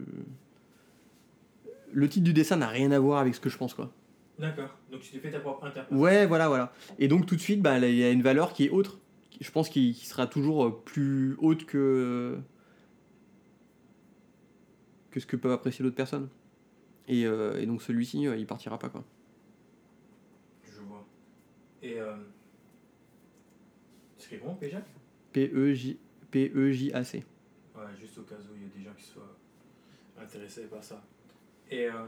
[1.91, 3.91] Le titre du dessin n'a rien à voir avec ce que je pense, quoi.
[4.39, 4.69] D'accord.
[4.89, 6.01] Donc tu t'es fait ta propre interprétation.
[6.01, 6.73] Ouais, voilà, voilà.
[6.97, 8.97] Et donc tout de suite, bah, il y a une valeur qui est autre.
[9.41, 12.37] Je pense qu'il qui sera toujours euh, plus haute que
[15.11, 16.29] que ce que peuvent apprécier d'autres personnes.
[17.07, 19.03] Et, euh, et donc celui-ci, euh, il partira pas quoi.
[20.63, 21.05] Je vois.
[21.81, 21.99] Et.
[21.99, 22.15] Euh...
[24.17, 24.85] C'est bon, Péjac
[25.33, 25.97] P E J
[26.31, 27.25] P E J A C.
[27.75, 29.35] Ouais, juste au cas où il y a des gens qui soient
[30.17, 31.03] intéressés par ça.
[31.69, 31.87] Et.
[31.87, 32.07] Euh...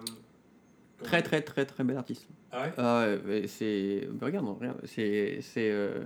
[1.03, 2.27] Très très très très bel artiste.
[2.51, 2.73] Ah ouais?
[2.77, 6.03] Ah ouais, mais c'est regarde, non, regarde, c'est c'est euh,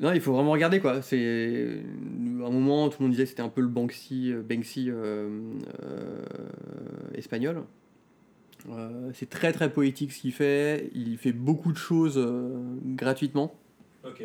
[0.00, 1.02] Non, il faut vraiment regarder quoi.
[1.02, 1.78] C'est
[2.42, 4.90] à un moment tout le monde disait que c'était un peu le Banksy, euh, Banksy
[4.90, 5.28] euh,
[5.82, 6.22] euh,
[7.14, 7.64] espagnol.
[8.70, 10.90] Euh, c'est très très poétique ce qu'il fait.
[10.94, 12.50] Il fait beaucoup de choses euh,
[12.84, 13.54] gratuitement.
[14.04, 14.22] Ok.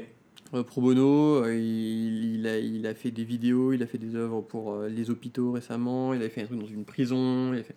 [0.54, 4.16] Euh, pro bono, euh, il, a, il a fait des vidéos, il a fait des
[4.16, 7.76] œuvres pour euh, les hôpitaux récemment, il a fait un truc dans une prison, fait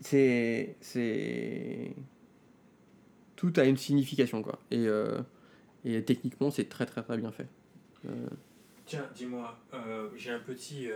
[0.00, 1.94] c'est c'est
[3.34, 4.60] tout a une signification quoi.
[4.70, 4.86] Et,
[5.84, 7.48] et techniquement c'est très très très bien fait.
[8.86, 9.58] Tiens, dis-moi,
[10.16, 10.88] j'ai un petit.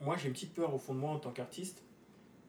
[0.00, 1.82] Moi, j'ai une petite peur au fond de moi en tant qu'artiste.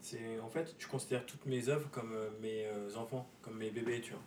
[0.01, 4.11] C'est en fait, je considère toutes mes œuvres comme mes enfants, comme mes bébés, tu
[4.11, 4.21] vois.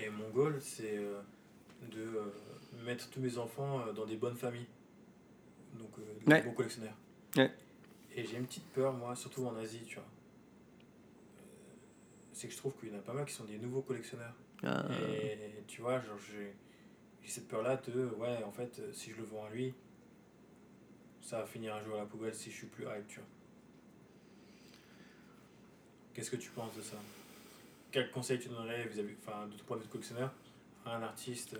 [0.00, 1.20] Et mon goal, c'est euh,
[1.90, 2.32] de euh,
[2.84, 4.68] mettre tous mes enfants euh, dans des bonnes familles.
[5.74, 5.90] Donc,
[6.24, 6.42] des Ouais.
[6.42, 6.94] bons collectionneurs.
[7.36, 7.50] Ouais.
[8.14, 10.04] Et j'ai une petite peur, moi, surtout en Asie, tu vois.
[12.32, 14.34] C'est que je trouve qu'il y en a pas mal qui sont des nouveaux collectionneurs.
[14.64, 14.88] euh,
[15.20, 16.54] Et tu vois, genre, j'ai
[17.22, 19.74] j'ai cette peur-là de, ouais, en fait, si je le vends à lui,
[21.20, 23.28] ça va finir un jour à la poubelle si je suis plus hype, tu vois.
[26.14, 26.96] Qu'est-ce que tu penses de ça?
[27.90, 30.32] Quel conseil tu donnerais vis-à-vis, enfin, de ton point de vue de collectionneur
[30.84, 31.58] à un artiste euh,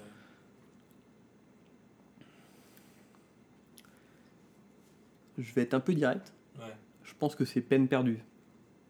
[5.38, 6.32] je vais être un peu direct.
[6.58, 6.74] Ouais.
[7.04, 8.18] Je pense que c'est peine perdue.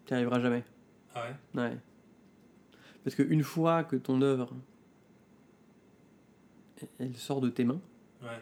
[0.07, 0.65] Tu n'y arriveras jamais.
[1.15, 1.25] Ah
[1.55, 1.61] ouais?
[1.61, 1.77] Ouais.
[3.05, 4.51] Parce qu'une fois que ton œuvre
[6.99, 7.81] elle sort de tes mains,
[8.23, 8.41] Ouais.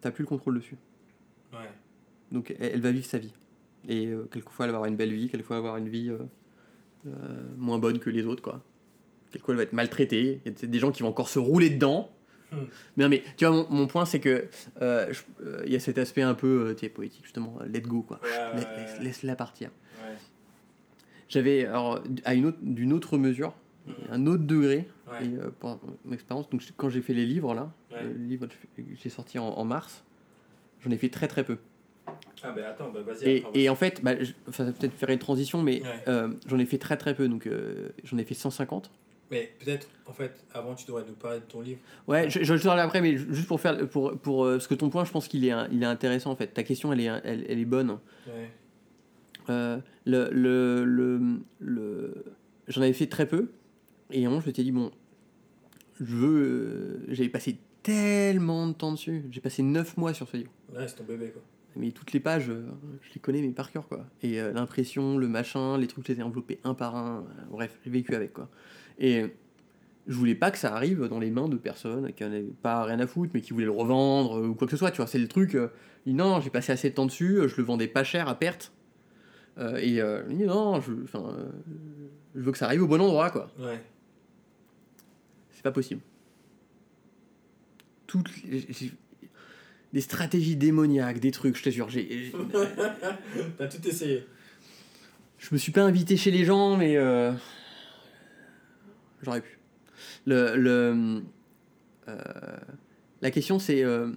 [0.00, 0.76] t'as plus le contrôle dessus.
[1.52, 1.70] Ouais.
[2.30, 3.32] Donc elle, elle va vivre sa vie.
[3.88, 6.08] Et euh, quelquefois elle va avoir une belle vie, quelquefois elle va avoir une vie
[6.10, 6.18] euh,
[7.56, 8.62] moins bonne que les autres, quoi.
[9.30, 10.40] Quelquefois elle va être maltraitée.
[10.44, 12.10] Il y a des gens qui vont encore se rouler dedans.
[12.52, 12.56] Hmm.
[12.96, 14.46] Mais non, mais tu vois, mon, mon point c'est que
[14.82, 15.10] euh,
[15.42, 17.80] euh, il y a cet aspect un peu euh, tu sais, poétique, justement, euh, let
[17.80, 18.20] go, quoi.
[18.22, 19.00] Ouais, ouais, Laisse-.
[19.00, 19.70] Laisse-la partir.
[20.02, 20.14] Ouais.
[21.28, 23.54] J'avais, alors, à une autre, d'une autre mesure,
[23.86, 23.94] Mhm.
[24.10, 24.86] un autre degré,
[25.22, 28.04] et, euh, pour mon expérience, donc quand j'ai fait les livres, là, Ouais.
[28.04, 30.04] le livre que j'ai sorti en, en mars,
[30.84, 31.56] j'en ai fait très très peu.
[32.44, 33.28] Ah ben attends, bah vas-y.
[33.28, 35.88] Et, et en fait, bah, je- ça va peut-être faire une transition, mais Ouais.
[36.08, 38.90] euh, j'en ai fait très très peu, donc euh, j'en ai fait 150.
[39.30, 41.78] Mais peut-être, en fait, avant, tu devrais nous parler de ton livre.
[42.06, 44.74] Ouais, je, je le parler après, mais juste pour faire, pour, pour, euh, parce que
[44.74, 46.48] ton point, je pense qu'il est, il est intéressant en fait.
[46.48, 47.92] Ta question, elle est, elle, elle est bonne.
[48.26, 48.50] Ouais.
[49.48, 51.20] Euh, le, le, le,
[51.60, 52.24] le-
[52.68, 53.48] j'en avais fait très peu
[54.12, 54.92] et à un moment je m'étais dit bon
[56.00, 60.50] je veux j'avais passé tellement de temps dessus j'ai passé 9 mois sur ce livre
[60.72, 61.42] Ouais, c'est ton bébé, quoi.
[61.76, 62.66] Mais toutes les pages euh,
[63.02, 64.06] je les connais mais par cœur quoi.
[64.22, 67.42] Et euh, l'impression le machin les trucs je les ai enveloppés un par un euh,
[67.50, 68.48] bref j'ai vécu avec quoi.
[68.98, 69.26] Et
[70.06, 72.84] je voulais pas que ça arrive dans les mains de personnes qui en avaient pas
[72.84, 75.06] rien à foutre mais qui voulaient le revendre ou quoi que ce soit tu vois.
[75.06, 75.68] C'est le truc euh,
[76.06, 78.72] non j'ai passé assez de temps dessus je le vendais pas cher à perte.
[79.58, 80.92] Euh, et euh, non je,
[82.34, 83.50] je veux que ça arrive au bon endroit quoi.
[83.58, 83.80] Ouais.
[85.50, 86.00] c'est pas possible.
[88.06, 88.66] Toutes les-
[89.92, 92.32] des stratégies démoniaques des trucs je te jure j'ai
[93.58, 94.26] T'as tout essayé.
[95.38, 97.32] Je me suis pas invité chez les gens, mais euh,
[99.22, 99.58] j'aurais pu.
[100.24, 101.22] Le, le,
[102.08, 102.14] euh,
[103.20, 104.08] la question, c'est euh,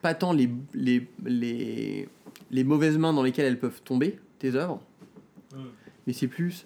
[0.00, 2.08] pas tant les, les, les,
[2.50, 4.80] les mauvaises mains dans lesquelles elles peuvent tomber, tes œuvres,
[5.52, 5.64] Hmm.
[6.06, 6.64] mais c'est plus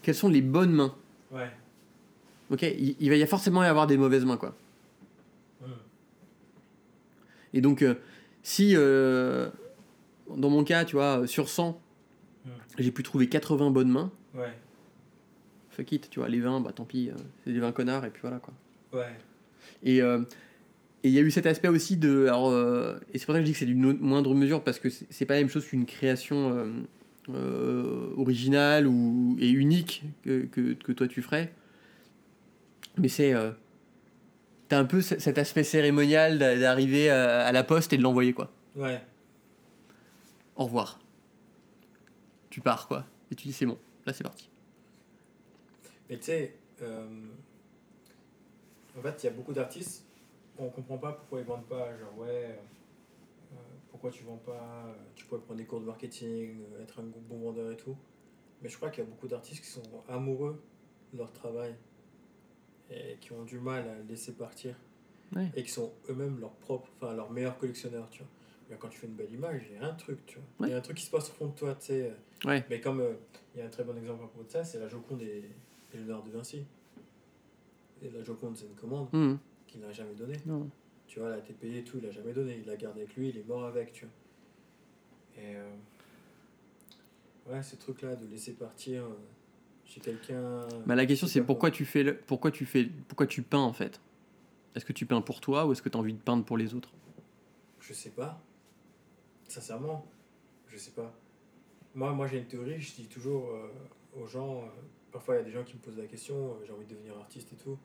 [0.00, 0.94] quelles sont les bonnes mains?
[1.30, 1.50] Ouais.
[2.50, 4.56] Ok, il, il va y a forcément y avoir des mauvaises mains, quoi.
[7.56, 7.94] Et donc, euh,
[8.42, 9.48] si euh,
[10.36, 11.80] dans mon cas, tu vois, sur 100,
[12.44, 12.50] Hmm.
[12.78, 14.12] j'ai pu trouver 80 bonnes mains.
[14.34, 14.52] Ouais.
[15.70, 17.14] fuck it, tu vois, les 20, bah tant pis, euh,
[17.44, 18.54] c'est des 20 connards, et puis voilà quoi.
[18.92, 19.10] Ouais.
[19.82, 22.26] Et et il y a eu cet aspect aussi de.
[22.26, 22.52] Alors,
[23.12, 25.26] et c'est pour ça que je dis que c'est d'une moindre mesure, parce que c'est
[25.26, 26.72] pas la même chose qu'une création
[27.30, 31.52] euh, originale ou, et unique que, que, que toi tu ferais.
[32.98, 33.34] Mais c'est.
[33.34, 33.50] euh,
[34.68, 38.02] T'as un peu ce- cet aspect cérémonial d'a- d'arriver à, à la poste et de
[38.02, 38.50] l'envoyer, quoi.
[38.74, 39.00] Ouais.
[40.56, 40.98] Au revoir.
[42.50, 43.04] Tu pars, quoi.
[43.30, 44.48] Et tu dis, c'est bon, là c'est parti.
[46.08, 47.06] Mais tu sais, euh,
[48.98, 50.04] en fait, il y a beaucoup d'artistes,
[50.58, 51.96] on comprend pas pourquoi ils vendent pas.
[51.98, 52.58] Genre, ouais,
[53.52, 53.56] euh,
[53.90, 57.04] pourquoi tu vends pas euh, Tu pourrais prendre des cours de marketing, euh, être un
[57.28, 57.96] bon vendeur et tout.
[58.62, 60.60] Mais je crois qu'il y a beaucoup d'artistes qui sont amoureux
[61.12, 61.74] de leur travail
[62.90, 64.76] et qui ont du mal à le laisser partir.
[65.34, 65.50] Ouais.
[65.56, 68.28] Et qui sont eux-mêmes leurs propres, enfin leurs meilleurs collectionneurs, tu vois.
[68.70, 70.44] Mais quand tu fais une belle image, il y a un truc, tu vois.
[70.60, 70.70] Il Ouais.
[70.70, 72.12] y a un truc qui se passe au fond de toi, tu sais.
[72.44, 72.64] Ouais.
[72.70, 73.14] Mais comme euh,
[73.54, 75.44] il y a un très bon exemple à propos de ça, c'est la Joconde des
[75.94, 76.64] Léonard de Vinci.
[78.02, 79.38] Et la Joconde, c'est une commande Mhm.
[79.66, 80.36] qu'il n'a jamais donnée.
[81.06, 82.58] Tu vois, elle a été payée et tout, il l'a jamais donné.
[82.60, 85.42] Il l'a gardé avec lui, il est mort avec, tu vois.
[85.42, 85.74] Et euh,
[87.48, 89.14] ouais, ce truc-là de laisser partir euh,
[89.86, 90.60] chez quelqu'un.
[90.86, 91.76] Bah, la question c'est pourquoi quoi.
[91.76, 92.16] tu fais le...
[92.16, 94.00] pourquoi tu fais pourquoi tu peins en fait?
[94.74, 96.58] Est-ce que tu peins pour toi ou est-ce que tu as envie de peindre pour
[96.58, 96.92] les autres?
[97.80, 98.42] Je sais pas.
[99.48, 100.04] Sincèrement,
[100.68, 101.14] je sais pas.
[101.94, 103.68] Moi, moi j'ai une théorie, je dis toujours euh,
[104.20, 104.66] aux gens, euh,
[105.12, 106.90] parfois il y a des gens qui me posent la question, euh, j'ai envie de
[106.90, 107.78] devenir artiste et tout.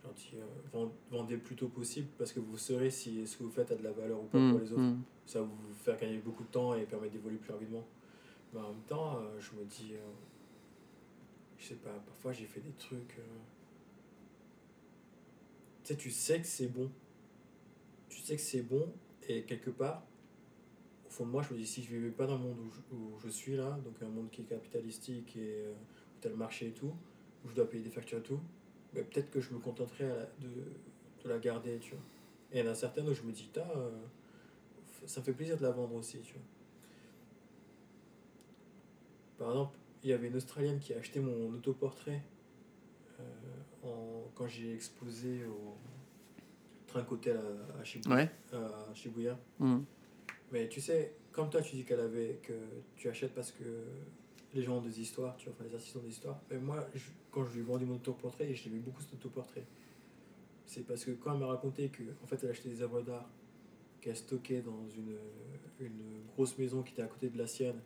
[0.00, 0.30] Je leur dis,
[0.72, 3.72] vend- vendez le plus tôt possible parce que vous saurez si ce que vous faites
[3.72, 4.80] a de la valeur ou pas Hmm, pour les autres.
[4.82, 5.02] hmm.
[5.26, 7.84] Ça va vous faire gagner beaucoup de temps et permettre d'évoluer plus rapidement.
[8.54, 9.94] Mais en même temps, je me dis,
[11.58, 13.18] je sais pas, parfois j'ai fait des trucs.
[13.18, 13.22] euh,
[15.84, 16.90] Tu sais, tu sais que c'est bon.
[18.08, 18.92] Tu sais que c'est bon
[19.28, 20.02] et quelque part,
[21.06, 22.58] au fond de moi, je me dis, si je vivais pas dans le monde
[22.92, 26.30] où je, suis là, donc un monde qui est capitalistique et euh, où tu as
[26.30, 26.94] le marché et tout,
[27.44, 28.40] où je dois payer des factures et tout,
[28.94, 30.48] ben, peut-être que je me contenterais de,
[31.24, 32.04] de la garder, tu vois.
[32.52, 33.90] Et il y en a certaines où je me dis, euh,
[35.06, 36.42] ça me fait plaisir de la vendre aussi, tu vois.
[39.38, 42.22] Par exemple, il y avait une Australienne qui a acheté mon autoportrait
[43.20, 43.24] euh,
[43.84, 45.74] en, quand j'ai exposé au
[46.86, 47.36] Train Hotel
[47.76, 48.14] à, à Shibuya.
[48.16, 48.30] Ouais.
[48.52, 49.38] à Shibuya.
[49.58, 49.80] Hmm.
[50.52, 52.54] Mais tu sais, comme toi tu dis qu'elle avait que
[52.96, 53.64] tu achètes parce que
[54.54, 56.40] les gens ont des histoires, tu vois, enfin les artistes ont des histoires.
[56.50, 59.12] Mais moi, je- quand je lui ai vendu mon autoportrait, et je l'aimais beaucoup cet
[59.14, 59.64] autoportrait.
[60.64, 63.28] C'est parce que quand elle m'a raconté que en fait elle achetait des œuvres d'art
[64.00, 65.16] qu'elle stockait dans une,
[65.80, 67.80] une grosse maison qui était à côté de la sienne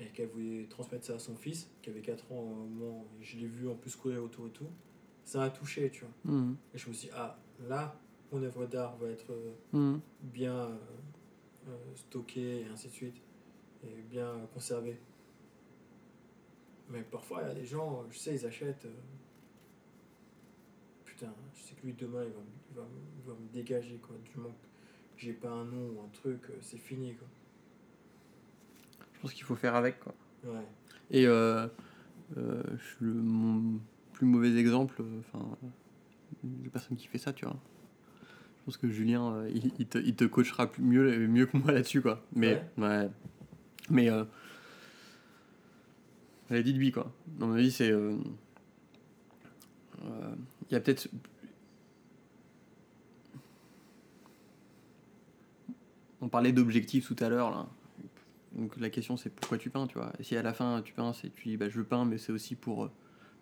[0.00, 3.24] et qu'elle voulait transmettre ça à son fils qui avait 4 ans au moment et
[3.24, 4.68] je l'ai vu en plus courir autour et tout.
[5.24, 6.32] Ça m'a touché tu vois.
[6.32, 6.54] Hmm.
[6.74, 7.38] et je me suis dit ah
[7.68, 7.98] là
[8.32, 9.98] mon œuvre d'art va être euh, Hmm.
[10.22, 10.76] bien euh,
[11.68, 13.16] euh, stocké et ainsi de suite
[13.84, 14.98] et bien conservé
[16.90, 18.94] mais parfois il y a des gens je sais ils achètent euh,
[21.04, 22.88] putain je sais que lui demain il va, me- il va, me-
[23.18, 24.16] il va me dégager quoi.
[24.24, 27.26] Du moment que j'ai pas un nom ou un truc euh, c'est fini quoi
[29.18, 30.14] Je pense qu'il faut faire avec quoi.
[30.44, 30.64] ouais
[31.10, 31.66] Et euh,
[32.36, 33.80] euh, je- le, mon
[34.12, 35.44] plus mauvais exemple, euh, enfin,
[36.64, 37.56] la personne qui fait ça, tu vois.
[38.58, 41.56] Je pense que Julien, euh, il, il te, il te coachera plus- mieux, mieux que
[41.56, 42.22] moi là-dessus, quoi.
[42.34, 43.08] Mais, ouais.
[43.90, 44.24] Mais, euh,
[46.50, 47.10] allez, dit lui, quoi.
[47.40, 47.92] À mon avis, c'est.
[50.04, 51.08] Il y a peut-être.
[56.20, 57.66] On parlait d'objectifs tout à l'heure, là.
[58.58, 60.12] Donc la question c'est pourquoi tu peins, tu vois?
[60.18, 62.32] Et si à la fin tu peins, c'est tu dis bah, je peins, mais c'est
[62.32, 62.90] aussi pour euh,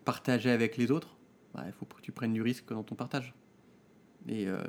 [0.05, 1.17] partager avec les autres,
[1.55, 3.33] bah, il faut que tu prennes du risque dans ton partage.
[4.27, 4.61] Et, euh,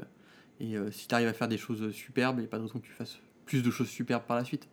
[0.59, 2.63] et euh, si tu arrives à faire des choses superbes, il n'y a pas de
[2.63, 4.69] raison que tu fasses plus de choses superbes par la suite.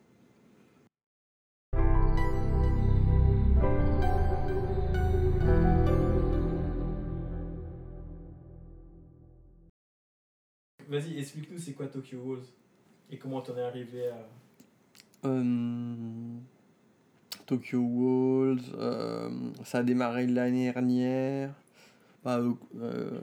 [10.88, 12.46] vas-y explique-nous c'est quoi Tokyo Walls?
[13.12, 14.26] Et comment t'en es arrivé à
[17.46, 19.30] Tokyo Walls, euh,
[19.64, 21.54] ça a démarré l'année dernière.
[22.24, 23.22] Bah, euh, euh,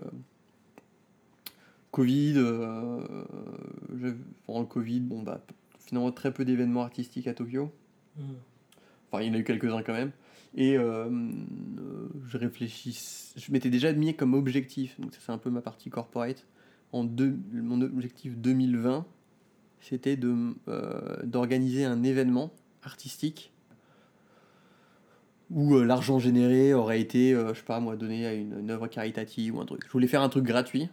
[1.91, 3.05] Covid, euh,
[4.47, 5.41] pendant le Covid, bon bah
[5.79, 7.71] finalement très peu d'événements artistiques à Tokyo.
[9.11, 10.13] Enfin, il y en a eu quelques-uns quand même.
[10.55, 13.33] Et euh, euh, je réfléchis.
[13.37, 16.47] Je m'étais déjà mis comme objectif, donc ça, c'est un peu ma partie corporate.
[16.93, 19.07] En deux, mon objectif 2020,
[19.83, 22.53] c'était euh, d'organiser un événement
[22.83, 23.53] artistique
[25.51, 28.71] où euh, l'argent généré aurait été, euh, je sais pas moi, donné à une, une
[28.71, 29.83] œuvre caritative ou un truc.
[29.87, 30.89] Je voulais faire un truc gratuit,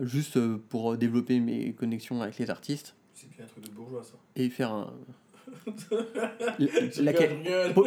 [0.00, 0.38] juste
[0.68, 4.48] pour développer mes connexions avec les artistes c'est bien un truc de bourgeois ça et
[4.50, 4.92] faire un.
[7.00, 7.38] Laquelle-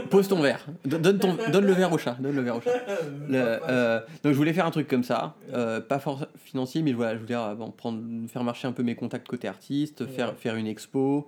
[0.09, 0.65] Pose ton verre.
[0.85, 2.15] Don- Donne, ton, donne le verre au chat.
[2.19, 2.71] Donne le verre au chat.
[3.27, 5.99] Le, euh, donc je voulais faire un truc comme ça, euh, pas
[6.43, 9.47] financier, mais voilà, je voulais euh, bon, prendre, faire marcher un peu mes contacts côté
[9.47, 10.07] artiste, Ouais.
[10.07, 11.27] faire, faire une expo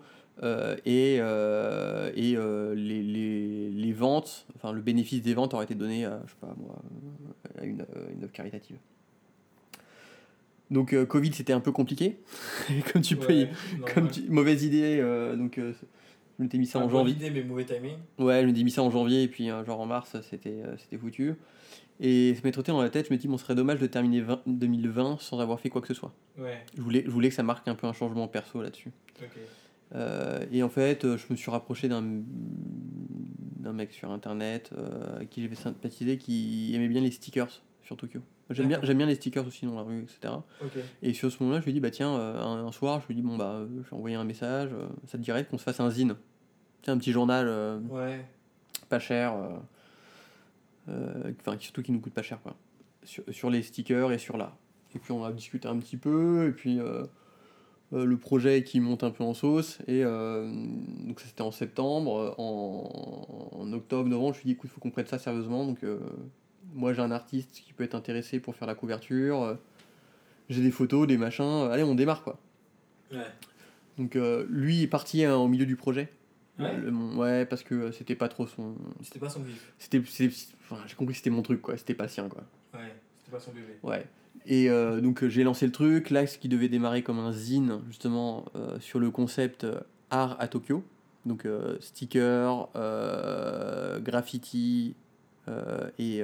[0.85, 1.21] et, et
[2.75, 6.37] les, les, les ventes, enfin le bénéfice des ventes aurait été donné, à, je sais
[6.39, 6.75] pas moi,
[7.59, 7.85] à une,
[8.15, 8.77] une œuvre caritative.
[10.69, 12.17] Donc euh, Covid c'était un peu compliqué,
[12.91, 13.47] comme tu peux, y-
[13.95, 15.73] comme tu- mauvaise idée, euh, donc euh,
[16.37, 17.13] je m'étais mis ça en janvier.
[17.13, 19.63] idée mais mauvais timing Ouais, je me dis mis ça en janvier et puis euh,
[19.65, 21.35] genre en mars c'était euh, c'était foutu.
[21.99, 23.87] Et se m'est trotté dans la tête, je me dis bon, ce serait dommage de
[23.87, 26.13] terminer 20 2020 sans avoir fait quoi que ce soit.
[26.37, 28.91] ouais Je voulais, je voulais que ça marque un peu un changement perso là-dessus.
[29.21, 29.27] ok
[29.95, 32.03] Euh, et en fait, je me suis rapproché d'un
[33.73, 38.19] mec sur internet euh, à qui j'avais sympathisé qui aimait bien les stickers sur Tokyo.
[38.49, 40.33] J'aime bien, j'aime bien les stickers aussi dans la rue, etc.
[40.61, 40.71] ok
[41.03, 43.13] Et sur ce moment-là, je lui ai dit, bah tiens, un, un soir, je lui
[43.13, 44.69] ai dit, bon, bah, je vais envoyer un message,
[45.05, 46.15] ça te dirait qu'on se fasse un zine?
[46.87, 48.25] Un petit journal euh, ouais
[48.87, 49.49] pas cher, euh,
[50.87, 52.55] euh, enfin surtout qui nous coûte pas cher quoi,
[53.03, 54.55] sur, sur les stickers et sur l'art.
[54.95, 56.79] Et puis on a discuté un petit peu, et puis
[57.91, 59.79] le projet qui monte un peu en sauce.
[59.87, 62.35] Et donc, ça, c'était en septembre.
[62.37, 65.65] En, en octobre, novembre, je me suis dit, écoute, il faut qu'on prenne ça sérieusement.
[65.65, 65.79] Donc,
[66.73, 69.57] moi, j'ai un artiste qui peut être intéressé pour faire la couverture.
[70.49, 71.69] j'ai des photos, des machins.
[71.69, 72.39] Allez, on démarre, quoi.
[73.11, 73.19] Ouais.
[73.97, 76.09] Donc, euh, lui est parti hein, au milieu du projet.
[76.59, 76.75] Ouais.
[76.77, 78.75] Le- ouais, parce que euh, c'était pas trop son.
[79.01, 79.73] C'était pas son vif.
[79.77, 80.01] C'était,
[80.63, 81.77] enfin, j'ai compris que c'était mon truc, quoi.
[81.77, 82.43] C'était pas le sien, quoi.
[82.73, 82.95] Ouais.
[83.19, 83.77] C'était pas son bébé.
[83.83, 84.05] Ouais.
[84.45, 87.33] Et euh, donc euh, j'ai lancé le truc, là ce qui devait démarrer comme un
[87.33, 89.67] zine justement euh, sur le concept
[90.09, 90.83] art à Tokyo.
[91.25, 94.95] Donc euh, stickers, euh, graffiti
[95.99, 96.21] et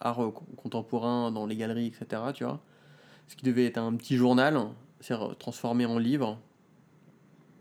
[0.00, 2.22] art contemporain dans les galeries, etc.
[2.34, 2.60] Tu vois.
[3.26, 4.58] Ce qui devait être un petit journal,
[5.00, 6.38] c'est transformé en livre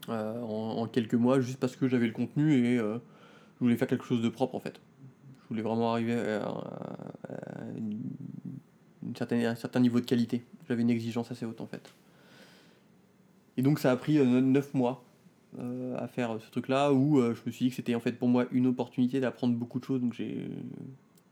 [0.09, 2.97] euh, en, en quelques mois juste parce que j'avais le contenu et euh,
[3.55, 4.79] je voulais faire quelque chose de propre en fait.
[5.43, 7.99] Je voulais vraiment arriver à, à une
[9.03, 10.43] une certaine, un certain niveau de qualité.
[10.67, 11.93] J'avais une exigence assez haute en fait.
[13.55, 15.03] Et donc ça a pris 9 mois
[15.59, 18.27] euh, à faire ce truc-là où je me suis dit que c'était en fait pour
[18.27, 20.01] moi une opportunité d'apprendre beaucoup de choses.
[20.01, 20.49] Donc j'ai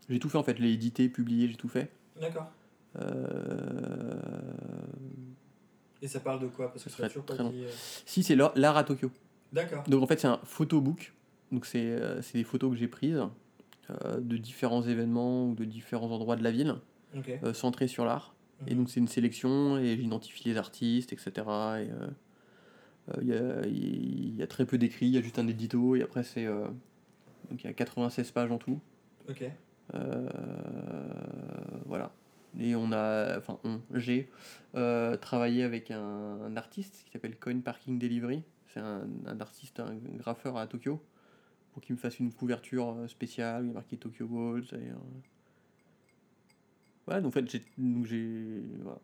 [0.08, 1.90] j'ai tout fait en fait, l'ai édité, publié, j'ai tout fait.
[2.20, 2.50] D'accord.
[2.98, 4.20] Euh,
[6.02, 7.64] Et ça parle de quoi Parce que Ça toujours pas dit.
[7.64, 7.70] euh,
[8.04, 9.10] Si c'est l'art à Tokyo.
[9.52, 9.82] D'accord.
[9.88, 11.12] Donc en fait c'est un photobook.
[11.52, 13.22] Donc c'est euh, des photos que j'ai prises
[13.90, 16.74] euh, de différents événements ou de différents endroits de la ville,
[17.16, 17.30] Ok.
[17.42, 18.34] euh, centrés sur l'art.
[18.66, 18.78] Et Mhm.
[18.78, 21.30] donc c'est une sélection et j'identifie les artistes, etc.
[21.36, 21.84] Et euh,
[23.08, 25.46] euh, il y, a, il y a très peu d'écrits, il y a juste un
[25.46, 26.66] édito et après c'est euh,
[27.50, 28.80] donc il y a 96 pages en tout.
[29.30, 29.44] Ok.
[29.94, 30.28] Euh,
[31.86, 32.10] voilà.
[32.58, 34.30] Et on a, enfin on, j'ai
[34.74, 38.42] euh, travaillé avec un, un artiste qui s'appelle Coin Parking Delivery.
[38.68, 41.00] C'est un, un artiste, un graffeur à Tokyo
[41.72, 44.64] pour qu'il me fasse une couverture euh, spéciale, il a marqué Tokyo Walls.
[44.72, 44.94] Et, euh,
[47.06, 47.62] voilà, donc en fait j'ai,
[48.04, 49.00] j'ai, voilà.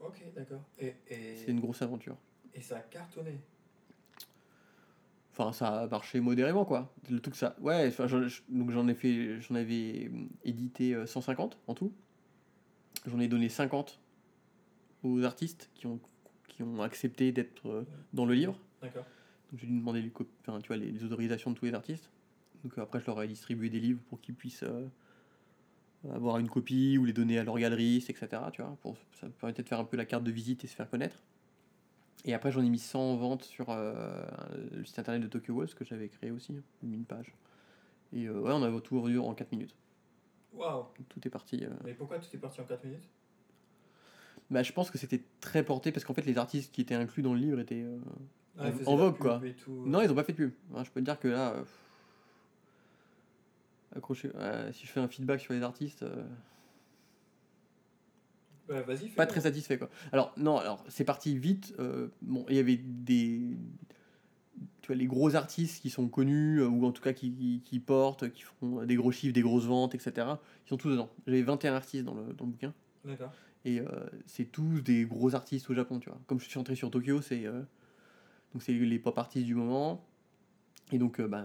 [0.00, 0.60] Ok, d'accord.
[0.78, 2.16] Et, et, C'est une grosse aventure.
[2.54, 3.40] et ça a cartonné.
[5.32, 6.94] Enfin, ça a marché modérément, quoi.
[7.10, 7.56] Le truc, ça.
[7.60, 9.38] Ouais, enfin, j'en- je- donc j'en ai fait.
[9.40, 11.92] J'en avais hum, édité euh, 150 en tout.
[13.06, 14.00] J'en ai donné 50
[15.02, 16.00] aux artistes qui ont,
[16.48, 18.58] qui ont accepté d'être euh, dans le livre.
[18.82, 19.04] D'accord.
[19.50, 21.74] Donc j'ai dû demander les, cop- enfin, tu vois, les, les autorisations de tous les
[21.74, 22.10] artistes.
[22.64, 24.86] Donc euh, après, je leur ai distribué des livres pour qu'ils puissent euh,
[26.12, 28.42] avoir une copie ou les donner à leur galeriste, etc.
[28.52, 30.66] Tu vois, pour, ça me permettait de faire un peu la carte de visite et
[30.66, 31.16] se faire connaître.
[32.24, 34.24] Et après, j'en ai mis 100 en vente sur euh,
[34.72, 37.32] le site internet de Tokyo Walls que j'avais créé aussi, une page.
[38.12, 39.74] Et euh, ouais, on a tout vendu en 4 minutes.
[40.56, 40.84] Waouh.
[41.08, 41.64] Tout est parti.
[41.64, 41.70] euh.
[41.84, 43.08] Mais pourquoi tu t'es parti en 4 minutes?
[44.50, 47.22] Bah, je pense que c'était très porté parce qu'en fait, les artistes qui étaient inclus
[47.22, 47.82] dans le livre étaient.
[47.82, 47.98] euh,
[48.58, 49.42] Ah, En- vogue, quoi.
[49.62, 49.82] tout.
[49.84, 50.52] Non, ils ont pas fait de pub.
[50.74, 51.52] Hein, je peux te dire que là.
[51.52, 51.64] euh,
[53.96, 56.04] ouais, si je fais un feedback sur les artistes.
[58.68, 59.88] Bah, vas-y, fais pas très satisfait quoi.
[60.10, 61.74] Alors non, alors c'est parti vite.
[62.22, 63.56] bon, il y avait des,
[64.82, 67.60] tu vois, les gros artistes qui sont connus euh, ou en tout cas qui, qui,
[67.64, 70.12] qui portent, qui font des gros chiffres, des grosses ventes, etc.
[70.66, 71.10] Ils sont tous dedans.
[71.26, 72.72] J'avais 21 artistes dans le, dans le bouquin
[73.04, 73.32] D'accord.
[73.64, 73.86] et euh,
[74.26, 76.18] c'est tous des gros artistes au Japon, tu vois.
[76.26, 77.62] Comme je suis centré sur Tokyo, c'est euh,
[78.52, 80.04] donc c'est les pop artistes du moment
[80.92, 81.44] et donc euh, bah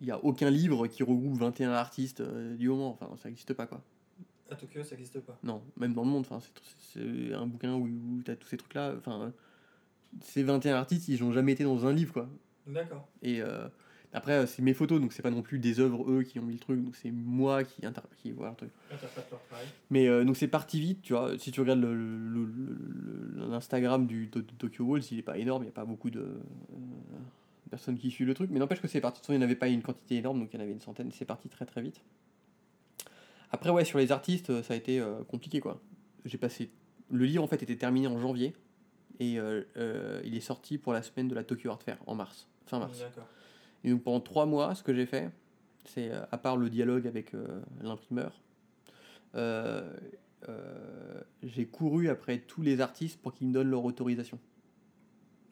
[0.00, 2.90] il y a aucun livre qui regroupe 21 artistes du moment.
[2.98, 3.82] Enfin, ça n'existe pas quoi.
[4.50, 5.38] À Tokyo, ça n'existe pas.
[5.42, 8.48] Non, même dans le monde, enfin, c'est- c'est un bouquin où, où tu as tous
[8.48, 8.94] ces trucs-là.
[8.98, 9.32] Enfin,
[10.22, 12.28] ces 21 artistes, ils n'ont jamais été dans un livre, quoi.
[12.66, 13.08] D'accord.
[13.22, 13.68] Et euh,
[14.12, 16.42] après, euh, c'est mes photos, donc c'est pas non plus des œuvres, eux, qui ont
[16.42, 18.70] mis le truc, donc c'est moi qui, inter qui vois le truc.
[19.90, 21.38] Mais euh, donc c'est parti vite, tu vois.
[21.38, 24.28] Si tu regardes le- le- le- le- l'Instagram du
[24.58, 26.38] Tokyo Walls, il est pas énorme, il n'y a pas beaucoup de euh,
[27.70, 29.16] personnes qui suivent le truc, mais n'empêche que c'est parti.
[29.16, 30.62] De toute façon, il n'y en avait pas une quantité énorme, donc il y en
[30.62, 32.02] avait une centaine, c'est parti très très vite.
[33.52, 35.80] Après, ouais, sur les artistes, ça a été compliqué, quoi.
[36.24, 36.70] J'ai passé.
[37.10, 38.54] Le livre, en fait, était terminé en janvier,
[39.20, 42.14] et euh, euh, il est sorti pour la semaine de la Tokyo Art Fair, en
[42.14, 43.04] mars, fin mars.
[43.84, 45.30] Et donc pendant trois mois, ce que j'ai fait,
[45.84, 47.32] c'est euh, à part le dialogue avec
[47.82, 48.40] l'imprimeur,
[51.42, 54.38] j'ai couru après tous les artistes pour qu'ils me donnent leur autorisation.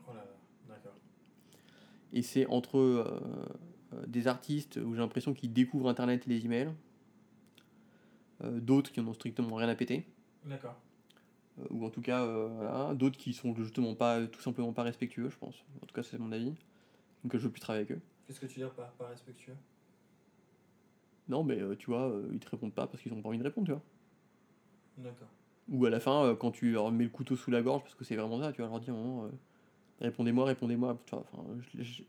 [0.09, 0.13] Oh.
[2.13, 3.15] Et c'est entre
[3.95, 6.73] euh, des artistes où j'ai l'impression qu'ils découvrent Internet et les emails,
[8.45, 10.07] euh, d'autres qui en ont strictement rien à péter,
[10.45, 10.77] D'accord.
[11.61, 14.83] Euh, ou en tout cas euh, voilà, d'autres qui sont justement pas tout simplement pas
[14.83, 15.65] respectueux, je pense.
[15.83, 16.55] En tout cas, c'est mon avis.
[17.25, 18.01] Donc je veux plus travailler avec eux.
[18.27, 19.57] Qu'est-ce que tu veux dire par, par respectueux?
[21.29, 23.39] Non, mais euh, tu vois, euh, ils te répondent pas parce qu'ils ont pas envie
[23.39, 23.83] de répondre, tu vois.
[24.99, 25.29] D'accord.
[25.69, 27.95] Ou à la fin, euh, quand tu leur mets le couteau sous la gorge, parce
[27.95, 29.29] que c'est vraiment ça, tu vas leur dire, Maman, euh,
[30.01, 30.99] répondez-moi, répondez-moi.
[31.07, 31.45] Tu vois, enfin,
[31.75, 32.03] je, je,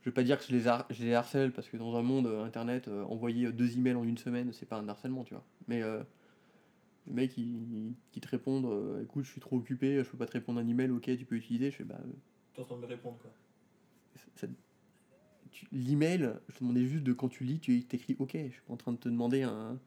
[0.00, 2.02] je veux pas dire que je les, har- je les harcèle, parce que dans un
[2.02, 5.24] monde euh, internet, euh, envoyer euh, deux emails en une semaine, c'est pas un harcèlement,
[5.24, 5.44] tu vois.
[5.66, 5.82] Mais
[7.08, 10.18] euh, Le mec, il, qui te répondent euh, écoute, je suis trop occupé, je peux
[10.18, 11.70] pas te répondre un email, ok, tu peux utiliser.
[11.70, 11.98] Je fais bah.
[12.54, 13.30] T'es en train de me répondre, quoi.
[14.36, 14.46] ça-
[15.50, 18.32] tu- L'email, je te demandais juste de quand tu lis, tu t'écris ok.
[18.34, 19.78] Je suis pas en train de te demander un.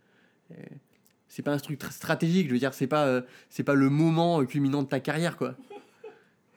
[0.52, 0.56] euh,
[1.27, 4.43] c'est pas un truc stratégique, je veux dire, c'est pas, euh, c'est pas le moment
[4.45, 5.56] culminant de ta carrière, quoi.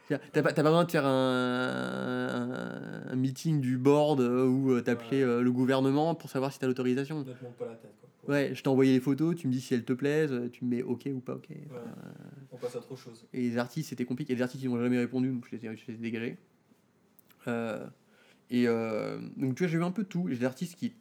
[0.08, 4.82] T'as pas, t'as pas besoin de faire un, un- un meeting du board euh, euh,
[4.82, 5.12] Ouais.
[5.14, 7.20] euh, le gouvernement pour savoir si t'as l'autorisation.
[7.24, 8.10] Ne te monte pas la tête, quoi.
[8.28, 10.64] Ouais, je t'ai envoyé les photos, tu me dis si elles te plaisent, euh, tu
[10.64, 11.48] me mets ok ou pas ok.
[11.50, 11.56] Ouais.
[12.52, 13.26] On passe à trop de choses.
[13.32, 14.32] Et les artistes, c'était compliqué.
[14.32, 15.94] Il y a des artistes qui n'ont jamais répondu, donc je les ai, je les
[15.94, 16.36] ai dégagés.
[17.48, 17.86] Euh,
[18.50, 20.26] et euh, donc, tu vois, j'ai eu un peu de tout.
[20.28, 20.94] J'ai des artistes qui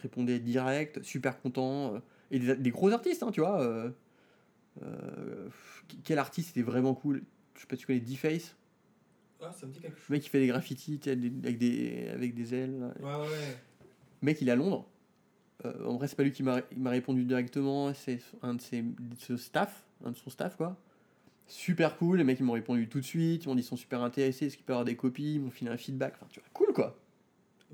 [0.00, 1.94] répondaient direct, super contents.
[1.94, 1.98] euh,
[2.30, 3.60] et des, des gros artistes, hein, tu vois.
[3.62, 3.90] euh,
[4.82, 5.48] euh,
[6.04, 7.22] quel artiste était vraiment cool?
[7.54, 8.54] Je sais pas si tu connais D-Face.
[9.42, 10.08] Ah, ça me dit quelque chose.
[10.10, 12.92] Le mec qui fait des graffitis sais, des- avec des, avec des ailes.
[13.00, 13.56] Ouais, ouais.
[14.22, 14.86] Le mec, il est à Londres.
[15.64, 19.16] Euh, en vrai, c'est pas lui qui m'a répondu directement, c'est un de ses de
[19.18, 20.76] ce staff, un de son staff, quoi.
[21.46, 23.76] Super cool, les mecs, ils m'ont répondu tout de suite, ils m'ont dit qu'ils sont
[23.76, 26.40] super intéressés, est-ce qu'ils peuvent avoir des copies, ils m'ont filé un feedback, enfin, tu
[26.40, 26.96] vois, cool, quoi.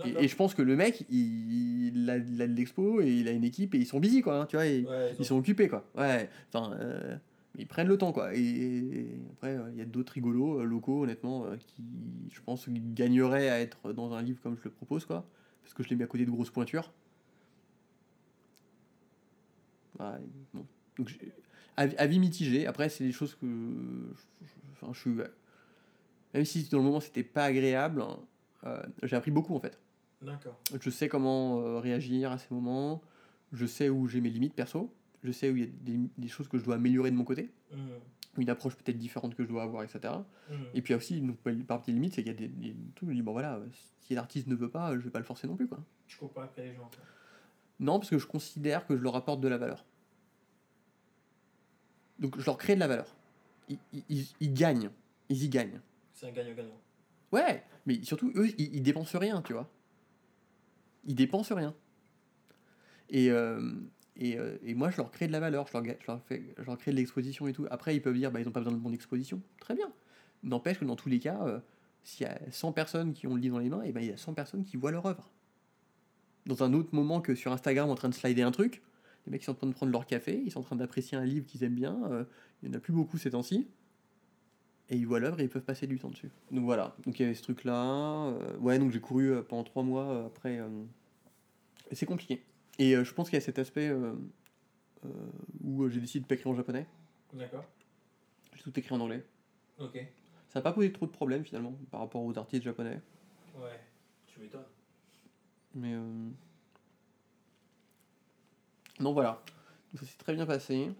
[0.04, 3.10] Et, et je pense que le mec, il, il a, il a de l'expo et
[3.10, 5.24] il a une équipe et ils sont busy, quoi, hein, tu vois, et- Ouais, ils
[5.24, 5.84] sont occupés, quoi.
[5.96, 7.16] Ouais, enfin, euh,
[7.58, 8.34] ils prennent le temps, quoi.
[8.34, 11.82] Et, et après, euh, il y a d'autres rigolos euh, locaux, honnêtement, qui,
[12.32, 15.26] je pense, gagneraient à être dans un livre comme je le propose, quoi.
[15.62, 16.92] Parce que je l'ai mis à côté de grosses pointures.
[20.54, 20.66] Bon.
[20.98, 21.18] Donc,
[21.76, 22.66] avis, mitigé.
[22.66, 23.46] Après, c'est des choses que.
[24.72, 25.10] Enfin, je suis.
[26.34, 28.18] Même si dans le moment c'était pas agréable, hein,
[28.64, 29.78] euh, j'ai appris beaucoup en fait.
[30.20, 30.60] D'accord.
[30.78, 33.00] Je sais comment euh, réagir à ces moments.
[33.52, 34.92] Je sais où j'ai mes limites perso.
[35.22, 37.24] Je sais où il y a des, des choses que je dois améliorer de mon
[37.24, 37.50] côté.
[37.72, 37.78] Mhm.
[38.38, 40.12] Une approche peut-être différente que je dois avoir, etc.
[40.50, 40.56] Mhm.
[40.74, 43.12] Et puis aussi, donc, par petite limite, c'est qu'il y a des, des trucs, je
[43.12, 43.60] me dis, bon voilà,
[44.00, 45.78] si l'artiste ne veut pas, je vais pas le forcer non plus, quoi.
[46.06, 46.90] Tu cours pas après les gens.
[46.94, 47.04] quoi.
[47.78, 49.84] Non, parce que je considère que je leur apporte de la valeur.
[52.18, 53.14] Donc je leur crée de la valeur.
[53.68, 53.78] Ils,
[54.08, 54.90] ils- ils- gagnent.
[55.28, 55.80] Ils y gagnent.
[56.14, 56.80] C'est un gagnant-gagnant.
[57.32, 59.68] Ouais, mais surtout, eux, ils, ils dépensent rien, tu vois.
[61.04, 61.74] Ils dépensent rien.
[63.10, 63.72] Et, euh,
[64.16, 66.22] et, euh, et moi, je leur crée de la valeur, je leur, ga- je leur,
[66.22, 67.66] fais, je leur crée de l'exposition et tout.
[67.70, 69.42] Après, ils peuvent dire, bah, ils n'ont pas besoin de mon exposition.
[69.60, 69.92] Très bien.
[70.42, 71.60] N'empêche que dans tous les cas, euh,
[72.02, 74.08] s'il y a 100 personnes qui ont le livre dans les mains, et ben, il
[74.08, 75.30] y a 100 personnes qui voient leur œuvre.
[76.46, 78.82] Dans un autre moment que sur Instagram en train de slider un truc,
[79.26, 81.24] les mecs sont en train de prendre leur café, ils sont en train d'apprécier un
[81.24, 82.24] livre qu'ils aiment bien, euh,
[82.62, 83.66] il n'y en a plus beaucoup ces temps-ci,
[84.88, 86.30] et ils voient l'œuvre et ils peuvent passer du temps dessus.
[86.52, 88.26] Donc voilà, donc il y avait ce truc-là.
[88.28, 90.60] euh, ouais, donc j'ai couru euh, pendant trois mois après.
[91.90, 92.44] et c'est compliqué.
[92.78, 93.92] Et je pense qu'il y a cet aspect
[95.64, 96.86] où j'ai décidé de pas écrire en japonais,
[97.32, 97.64] D'accord.
[98.54, 99.24] j'ai tout écrit en anglais.
[99.78, 99.98] Ok.
[100.48, 103.00] Ça n'a pas posé trop de problèmes finalement par rapport aux artistes japonais.
[103.56, 103.80] Ouais.
[104.26, 104.62] Tu m'étonnes.
[105.76, 106.30] Mais euh,
[108.98, 109.42] non, voilà.
[109.92, 110.90] Donc ça s'est très bien passé.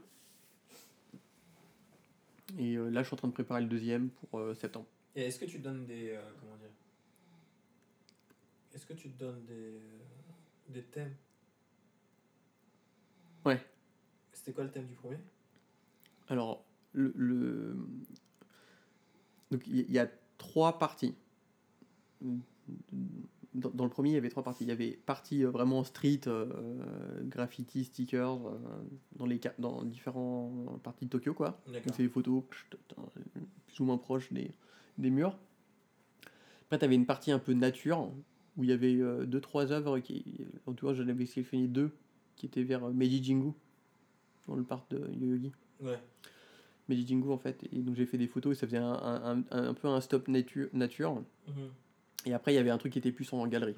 [2.58, 4.86] Et euh, là, je suis en train de préparer le deuxième pour euh, septembre.
[5.14, 6.10] Et est-ce que tu donnes des.
[6.10, 6.70] euh, comment dire
[8.74, 9.80] Est-ce que tu donnes des.
[10.68, 11.16] des thèmes?
[13.46, 13.64] Ouais.
[14.32, 15.18] C'était quoi le thème du premier?
[16.28, 17.78] Alors, le, le-
[19.50, 20.08] donc il y, il y a
[20.38, 21.14] trois parties.
[23.56, 24.64] Dans, dans le premier, il y avait trois parties.
[24.64, 26.46] Il y avait partie euh, vraiment street, euh,
[27.24, 28.58] graffiti, stickers, euh,
[29.16, 31.60] dans les dans différentes parties de Tokyo, quoi.
[31.84, 32.44] Donc c'est des photos
[33.66, 34.50] plus ou moins proches des,
[34.98, 35.38] des murs.
[36.66, 38.10] Après, tu avais une partie un peu nature,
[38.56, 38.96] où il y avait
[39.26, 40.44] deux, trois œuvres qui.
[40.66, 41.90] En tout cas, j'en avais sélectionné deux,
[42.36, 43.52] qui étaient vers Meiji Jingu,
[44.48, 45.52] dans le parc de Yoyogi.
[45.80, 45.98] Ouais.
[46.88, 47.64] Meiji Jingu, en fait.
[47.72, 50.00] Et donc, j'ai fait des photos et ça faisait un, un, un, un peu un
[50.00, 50.68] stop nature.
[50.72, 51.14] nature.
[51.48, 51.54] Mhm.
[52.24, 53.76] Et après, il y avait un truc qui était plus en galerie,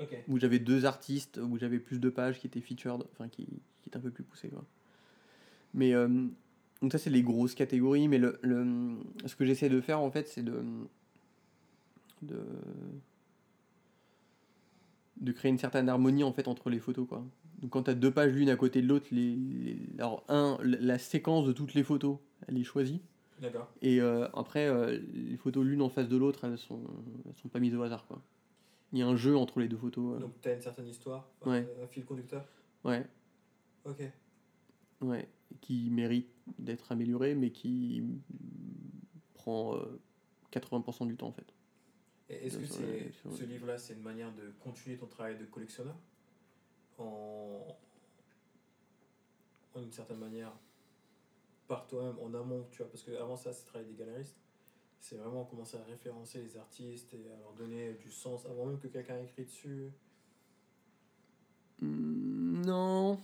[0.00, 0.14] Ok.
[0.28, 3.88] où j'avais deux artistes, où j'avais plus de pages qui étaient featured, enfin, qui, qui
[3.88, 4.64] étaient un peu plus poussées, quoi.
[5.74, 5.94] Mais.
[5.94, 6.26] euh,
[6.82, 10.10] donc, ça, c'est les grosses catégories, mais le, le, ce que j'essaie de faire, en
[10.10, 10.62] fait, c'est de.
[12.22, 12.38] de
[15.20, 17.22] de créer une certaine harmonie en fait entre les photos quoi.
[17.60, 20.56] Donc quand tu as deux pages l'une à côté de l'autre, les, les- alors un
[20.62, 22.16] la séquence de toutes les photos,
[22.48, 23.02] elle est choisie.
[23.82, 26.82] Et euh, après euh, les photos l'une en face de l'autre, elles sont
[27.26, 28.20] elles sont pas mises au hasard quoi.
[28.92, 30.16] Il y a un jeu entre les deux photos.
[30.16, 30.18] euh.
[30.20, 31.64] Donc, tu as une certaine histoire, Ouais.
[31.82, 32.44] un fil conducteur.
[32.84, 33.06] Ouais,
[33.84, 34.02] Ok.
[35.02, 35.28] ouais,
[35.60, 38.02] qui mérite d'être amélioré mais qui
[39.34, 40.00] prend euh,
[40.52, 41.46] 80% du temps en fait.
[42.28, 45.96] Est-ce que c'est, sur ce livre-là, c'est une manière de continuer ton travail de collectionneur?
[46.98, 47.66] En,
[49.74, 50.52] en une certaine manière
[51.70, 54.36] par toi-même, en amont, tu vois, parce que avant ça, c'est travail des galeristes.
[55.00, 58.80] C'est vraiment commencer à référencer les artistes et à leur donner du sens avant même
[58.80, 59.92] que quelqu'un écrit dessus.
[61.80, 63.18] Mm, Non.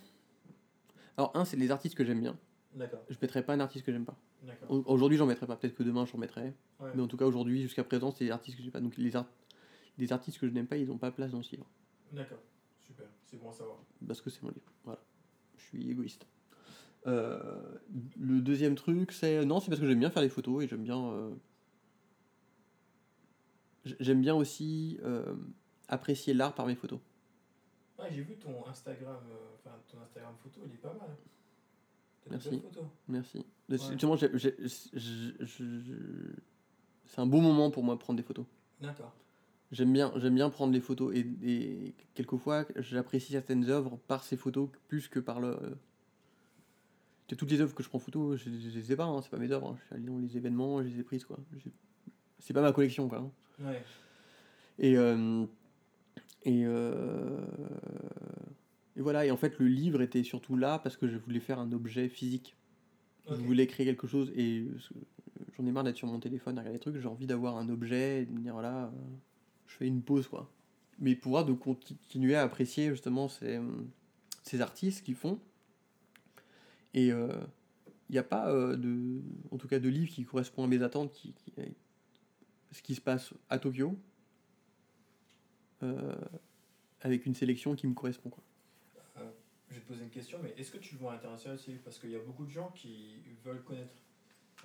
[1.16, 2.38] Alors, un, c'est les artistes que j'aime bien.
[2.74, 3.00] D'accord.
[3.08, 4.16] Je mettrai pas un artiste que j'aime pas.
[4.42, 4.70] D'accord.
[4.70, 5.56] Au- Aujourd'hui, j'en mettrai pas.
[5.56, 6.52] Peut-être que demain, j'en mettrai.
[6.78, 6.90] Ouais.
[6.94, 8.80] Mais en tout cas, aujourd'hui, jusqu'à présent, c'est des artistes que j'aime pas.
[8.80, 9.28] Donc, les, art-
[9.98, 11.66] les artistes que je n'aime pas, ils n'ont pas place dans ce livre.
[12.12, 12.38] D'accord.
[12.86, 13.06] Super.
[13.24, 13.78] C'est bon à savoir.
[14.06, 14.70] Parce que c'est mon livre.
[14.84, 15.00] Voilà.
[15.56, 16.26] Je suis égoïste.
[17.06, 17.38] Euh,
[18.18, 19.44] le deuxième truc, c'est.
[19.44, 20.98] Non, c'est parce que j'aime bien faire des photos et j'aime bien.
[21.10, 21.30] euh,
[24.00, 25.36] J'aime bien aussi euh,
[25.88, 26.98] apprécier l'art par mes photos.
[28.00, 29.16] Ouais, j'ai vu ton Instagram,
[29.54, 31.08] enfin ton Instagram photo, il est pas mal.
[32.28, 32.60] Merci.
[33.08, 33.38] Merci.
[33.68, 33.78] Ouais.
[33.78, 34.32] Justement, c'est
[37.20, 38.44] un beau moment pour moi de prendre des photos.
[38.80, 39.12] D'accord.
[39.70, 44.36] J'aime bien, j'aime bien prendre les photos et, et quelquefois j'apprécie certaines œuvres par ces
[44.36, 45.56] photos plus que par le.
[47.34, 49.38] Toutes les œuvres que je prends photo, je, je les ai pas, hein, c'est pas
[49.38, 49.68] mes œuvres.
[49.70, 49.76] hein.
[49.80, 51.38] Je suis allé dans les événements, je les ai prises quoi.
[52.38, 53.18] C'est pas ma collection quoi.
[53.18, 53.30] hein.
[53.64, 53.82] Ouais.
[54.78, 55.44] Et euh,
[56.44, 57.40] et, euh,
[58.96, 59.26] et voilà.
[59.26, 62.08] Et en fait, le livre était surtout là parce que je voulais faire un objet
[62.08, 62.54] physique.
[63.28, 64.78] Je voulais créer quelque chose et euh,
[65.56, 66.96] j'en ai marre d'être sur mon téléphone à regarder des trucs.
[67.00, 68.90] J'ai envie d'avoir un objet et de me dire voilà, euh,
[69.66, 70.48] je fais une pause quoi.
[71.00, 73.58] Mais pouvoir de continuer à apprécier justement ces,
[74.44, 75.40] ces artistes qui font.
[76.96, 77.46] Et il
[78.10, 79.20] n'y a pas euh, de,
[79.50, 81.52] en tout cas de livre qui correspond à mes attentes, qui, qui-
[82.72, 83.96] ce qui se passe à Tokyo,
[85.82, 86.14] euh,
[87.02, 88.42] avec une sélection qui me correspond quoi.
[89.18, 89.30] Euh,
[89.68, 91.72] je vais te poser une question, mais est-ce que tu le vois à l'international aussi?
[91.84, 93.94] Parce qu'il y a beaucoup de gens qui veulent connaître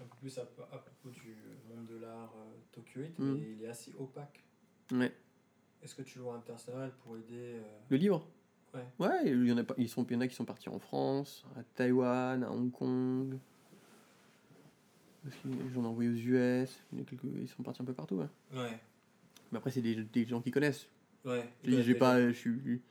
[0.01, 1.35] un peu plus à, à propos du
[1.69, 3.33] monde de l'art euh, tokyoïte, Mm.
[3.33, 4.43] mais il est assez opaque.
[4.91, 5.13] Ouais.
[5.83, 8.25] Est-ce que tu le vois international pour aider euh, Le livre?
[8.73, 8.85] Ouais.
[8.99, 10.69] Ouais, il y en a, pas, ils sont, il y en a qui sont partis
[10.69, 13.37] en France, à Taïwan, à Hong Kong.
[15.73, 17.93] J'en ai envoyé aux US, il y en a quelques, ils sont partis un peu
[17.93, 18.15] partout.
[18.15, 18.27] ouais.
[18.57, 18.79] Ouais.
[19.51, 20.87] Mais après, c'est des, des gens qui connaissent.
[21.25, 21.47] Ouais.
[21.63, 22.81] J'ai pas, je suis,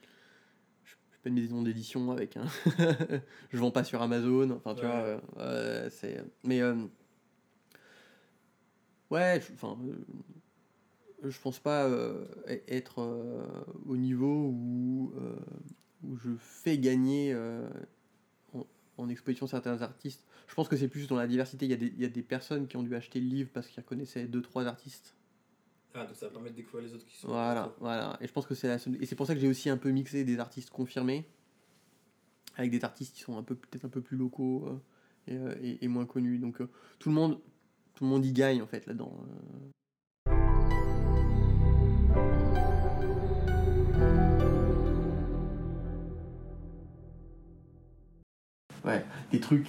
[1.23, 2.45] pas une maison d'édition avec un.
[3.51, 4.51] je vends pas sur Amazon.
[4.51, 4.87] Enfin, tu Ouais.
[4.87, 6.23] vois, euh, c'est.
[6.43, 6.75] Mais euh,
[9.09, 9.95] ouais, enfin, euh,
[11.23, 13.43] je pense pas euh, e- être euh,
[13.85, 15.35] au niveau où euh,
[16.03, 17.35] où je fais gagner
[18.53, 18.65] en,
[18.97, 20.25] en exposition certains artistes.
[20.47, 21.65] Je pense que c'est plus dans la diversité.
[21.65, 23.49] Il y, a des, il y a des personnes qui ont dû acheter le livre
[23.53, 25.15] parce qu'ils reconnaissaient deux trois artistes.
[25.93, 27.27] Ah, donc ça va permettre de découvrir les autres qui sont.
[27.27, 28.17] Voilà, voilà.
[28.21, 29.77] Et je pense que c'est la seule- Et c'est pour ça que j'ai aussi un
[29.77, 31.27] peu mixé des artistes confirmés
[32.55, 34.67] avec des artistes qui sont un peu peut-être un peu plus locaux
[35.27, 36.37] et, et- et moins connus.
[36.39, 36.57] Donc
[36.99, 37.39] tout le monde,
[37.93, 39.23] tout le monde y gagne en fait là-dedans.
[48.85, 49.67] Ouais, des trucs,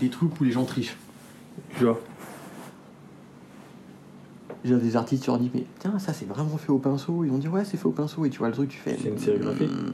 [0.00, 0.96] des trucs où les gens trichent.
[1.80, 1.98] Genre.
[4.64, 7.22] J'ai des artistes, tu leur dis, mais tiens, ça c'est vraiment fait au pinceau.
[7.24, 8.24] Ils vont dire, ouais, c'est fait au pinceau.
[8.24, 8.96] Et tu vois le truc, tu fais.
[9.00, 9.92] C'est une sérigraphie Hmm.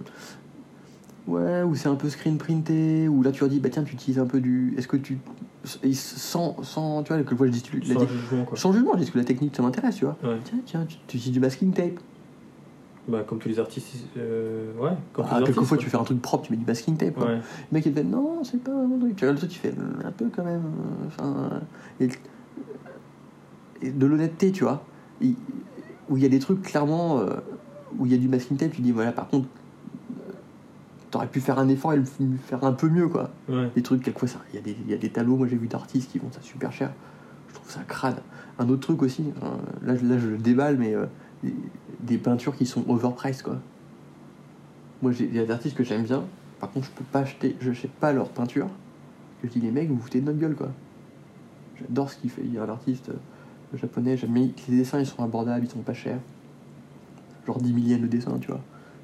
[1.27, 3.07] Ouais, ou c'est un peu screen printé.
[3.09, 4.75] Ou là, tu leur dis, bah tiens, tu utilises un peu du.
[4.79, 5.19] Est-ce que tu.
[5.93, 7.03] Sans, sans.
[7.03, 8.57] Tu vois, quelquefois je dis, tu- la Sans tec- jugement, quoi.
[8.59, 10.17] sans jugement, je dis que la technique, ça m'intéresse, tu vois.
[10.25, 10.39] Ouais.
[10.45, 11.99] Tiens, tiens, tu, tu utilises du masking tape.
[13.11, 13.97] Bah, comme tous les artistes.
[14.17, 14.91] euh, ouais.
[15.13, 17.19] Comme Ah, quelquefois, tu fais un truc propre, tu mets du masking tape.
[17.19, 17.37] Ouais.
[17.37, 17.41] Le
[17.73, 19.17] mec il te fait non, c'est pas un truc.
[19.17, 20.63] Tu regardes le truc, tu fais Hum, un peu quand même.
[20.65, 21.61] euh, Enfin,
[22.01, 22.09] et,
[23.83, 24.85] et de l'honnêteté, tu vois.
[26.09, 27.37] Où il y a des trucs clairement euh,
[27.99, 29.47] où il y a du masking tape, tu dis voilà, par contre,
[30.29, 30.33] euh,
[31.11, 33.31] t'aurais pu faire un effort et le faire un peu mieux, quoi.
[33.49, 33.71] Ouais.
[33.75, 34.39] Des trucs, quelquefois, ça.
[34.53, 36.33] Il y, a des- il y a des tableaux, moi j'ai vu d'artistes qui vendent
[36.35, 36.91] ça super cher.
[37.49, 38.21] Je trouve ça crade.
[38.59, 39.47] Un autre truc aussi, euh,
[39.87, 41.07] là, je- là je déballe, mais euh,
[41.43, 43.59] des, peintures qui sont overpriced, quoi.
[45.03, 46.25] Moi, j'ai- des artistes que j'aime bien,
[46.61, 48.69] par contre, je peux pas acheter, je sais pas leur peinture.
[49.43, 50.71] Je dis, les mecs, vous vous foutez de notre gueule, quoi.
[51.81, 52.43] J'adore ce qu'il fait.
[52.45, 54.51] Il y a un artiste euh, japonais, j'aime bien.
[54.69, 56.19] Les dessins, ils sont abordables, ils sont pas chers.
[57.47, 58.61] Genre 10 000 yens le dessin, tu vois.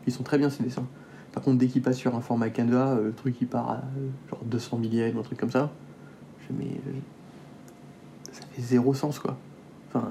[0.06, 0.86] Ils sont très bien, ces dessins.
[1.32, 3.76] Par contre, dès qu'il passe sur un format Canva, euh, le truc, il part à
[3.76, 5.70] euh, genre 200 000 yens ou un truc comme ça.
[6.40, 6.92] Je euh,
[8.30, 9.36] ça fait zéro sens, quoi.
[9.88, 10.10] Enfin.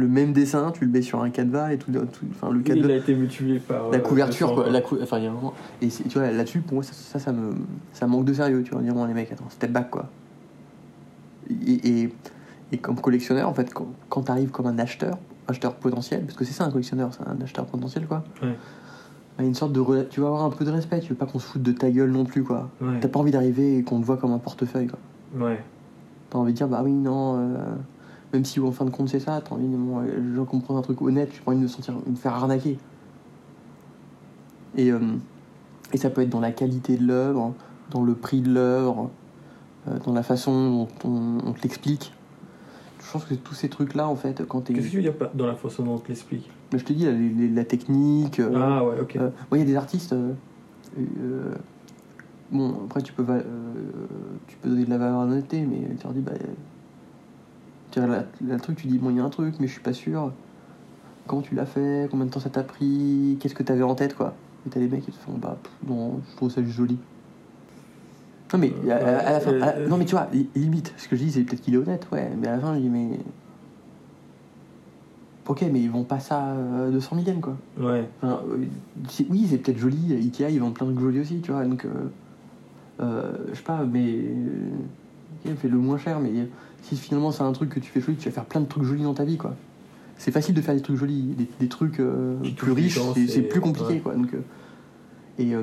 [0.00, 1.92] Le même dessin, tu le mets sur un Canva et tout.
[1.92, 3.90] tout- enfin, le Canva Il a été multiplié par.
[3.90, 5.52] la euh, couverture 200, quoi, la cou- enfin il y a un moment
[5.82, 7.52] et tu vois là-dessus pour moi ça, ça ça me
[7.92, 10.08] ça manque de sérieux tu vois dire bon les mecs attends step back quoi
[11.66, 12.14] et, et,
[12.72, 15.18] et comme collectionneur en fait quand, quand t'arrives comme un acheteur
[15.48, 18.54] acheteur potentiel parce que c'est ça un collectionneur c'est un acheteur potentiel quoi Ouais.
[19.38, 21.46] Une sorte de tu vas avoir un peu de respect tu veux pas qu'on se
[21.46, 23.00] foute de ta gueule non plus quoi Ouais.
[23.00, 24.98] t'as pas envie d'arriver et qu'on te voit comme un portefeuille quoi
[25.46, 25.60] Ouais.
[26.30, 27.56] T'as envie de dire, bah oui, non, euh,
[28.32, 30.82] même si en fin de compte c'est ça, t'as envie de bon, je prenne un
[30.82, 32.78] truc honnête, j'ai pas envie de me sentir, me faire arnaquer.
[34.76, 35.00] Et, euh,
[35.92, 37.54] et ça peut être dans la qualité de l'œuvre,
[37.90, 39.10] dans le prix de l'œuvre,
[39.88, 42.12] euh, dans la façon dont on, on te l'explique.
[43.04, 44.74] Je pense que tous ces trucs-là, en fait, quand t'es.
[44.74, 46.48] Qu'est-ce que tu veux dire dans la façon dont on te l'explique?
[46.72, 47.08] Mais je te dis,
[47.52, 48.38] la, technique.
[48.38, 49.16] euh, Ah, ouais, ok.
[49.16, 50.14] moi, il y a des artistes.
[52.52, 53.24] Bon, après, tu peux,
[54.46, 56.32] tu peux donner de la valeur à l'honnêteté, mais tu leur dis, bah.
[57.90, 59.92] Tu le truc, tu dis, bon, il y a un truc, mais je suis pas
[59.92, 60.32] sûr.
[61.26, 62.08] Comment tu l'as fait?
[62.10, 63.36] Combien de temps ça t'a pris?
[63.40, 64.34] Qu'est-ce que t'avais en tête, quoi?
[64.66, 66.98] Et t'as les mecs qui te font, bah, pff, non, je trouve ça juste joli.
[68.52, 70.92] Non, mais à, à- à la fin, à- Euh, non, mais tu vois, li- limite,
[70.96, 72.80] ce que je dis, c'est peut-être qu'il est honnête, ouais, mais à la fin, je
[72.80, 73.18] dis, mais.
[75.48, 77.56] Ok, mais ils vendent pas ça euh, 200 000 yens, quoi.
[77.80, 78.04] Ouais.
[78.22, 78.64] Enfin, euh,
[79.30, 80.12] oui, c'est peut-être joli.
[80.14, 81.64] Ikea, ils vendent plein de trucs jolis aussi, tu vois.
[81.64, 81.88] Donc, euh,
[83.00, 84.14] euh, je sais pas, mais.
[85.44, 86.30] Ok, fais le moins cher, mais
[86.82, 88.84] si finalement c'est un truc que tu fais joli, tu vas faire plein de trucs
[88.84, 89.54] jolis dans ta vie, quoi.
[90.16, 92.98] C'est facile de faire des trucs jolis, des, des trucs euh, plus riches,
[93.28, 94.00] c'est plus compliqué, ouais.
[94.00, 94.14] quoi.
[94.14, 94.40] Donc, euh,
[95.38, 95.62] et, euh,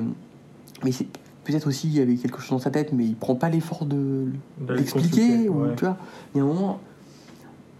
[0.84, 1.06] mais c'est
[1.44, 4.26] peut-être aussi il avait quelque chose dans sa tête, mais il prend pas l'effort de
[4.68, 5.74] l'expliquer, ou ouais.
[5.76, 5.96] tu vois.
[6.34, 6.80] Il y a un moment.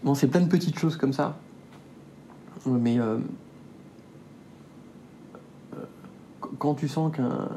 [0.03, 1.37] Bon, c'est plein de petites choses comme ça.
[2.65, 3.17] Mais euh,
[6.57, 7.49] quand tu sens qu'un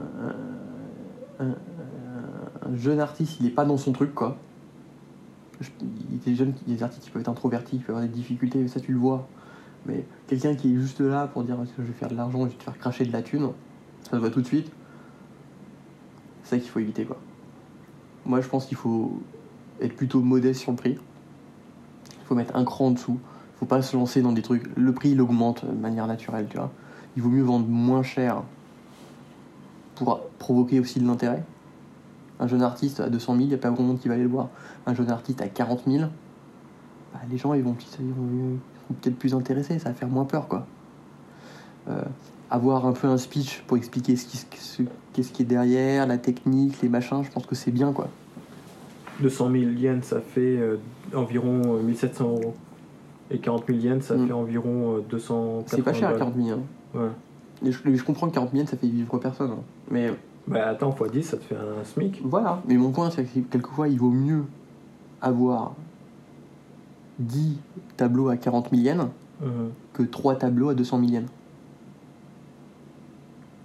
[2.64, 4.36] un, un- un jeune artiste, il est pas dans son truc, quoi.
[6.24, 8.80] Il y a des artistes qui peuvent être introvertis, qui peuvent avoir des difficultés, ça
[8.80, 9.28] tu le vois.
[9.86, 12.56] Mais quelqu'un qui est juste là pour dire je vais faire de l'argent, je vais
[12.56, 13.50] te faire cracher de la thune,
[14.04, 14.70] ça se voit tout de suite.
[16.42, 17.18] C'est ça qu'il faut éviter, quoi.
[18.26, 19.20] Moi, je pense qu'il faut
[19.80, 20.98] être plutôt modeste sur le prix.
[22.20, 23.18] Il faut mettre un cran en dessous.
[23.56, 24.64] Il faut pas se lancer dans des trucs.
[24.76, 26.70] Le prix, il augmente de manière naturelle, tu vois.
[27.16, 28.42] Il vaut mieux vendre moins cher
[29.94, 31.44] pour provoquer aussi de l'intérêt.
[32.42, 34.24] Un jeune artiste à 200 000, il n'y a pas grand monde qui va aller
[34.24, 34.48] le voir.
[34.86, 36.04] Un jeune artiste à 40 000,
[37.12, 37.74] bah, les gens ils vont,
[39.00, 40.66] peut-être plus intéressés, ça va faire moins peur, quoi.
[41.88, 42.02] Euh,
[42.50, 44.82] avoir un peu un speech pour expliquer ce qui, ce-
[45.22, 48.08] qui est derrière, la technique, les machins, je pense que c'est bien, quoi.
[49.20, 50.78] 200 000 yens, ça fait euh,
[51.14, 52.54] environ euh, 1700 euros.
[53.30, 54.26] Et 40 000 yens, ça Mm.
[54.26, 56.58] fait environ euh, 200 C'est pas cher, 40 000.
[56.58, 56.98] hein.
[56.98, 57.08] Ouais.
[57.68, 59.52] Et je, je comprends que 40 000, ça fait vivre personne.
[59.52, 59.62] hein.
[59.90, 60.10] Mais
[60.48, 62.20] Bah attends, x 10, ça te fait un SMIC.
[62.24, 62.60] voilà.
[62.66, 64.44] Mais mon point, c'est que quelquefois, il vaut mieux
[65.20, 65.74] avoir
[67.20, 67.58] 10
[67.96, 69.08] tableaux à 40 000 yens
[69.92, 71.28] que 3 tableaux à 200 000 yens.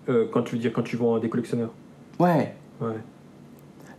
[0.09, 1.71] Euh, quand tu veux dire quand tu vends à des collectionneurs.
[2.19, 2.55] Ouais.
[2.81, 2.95] Ouais.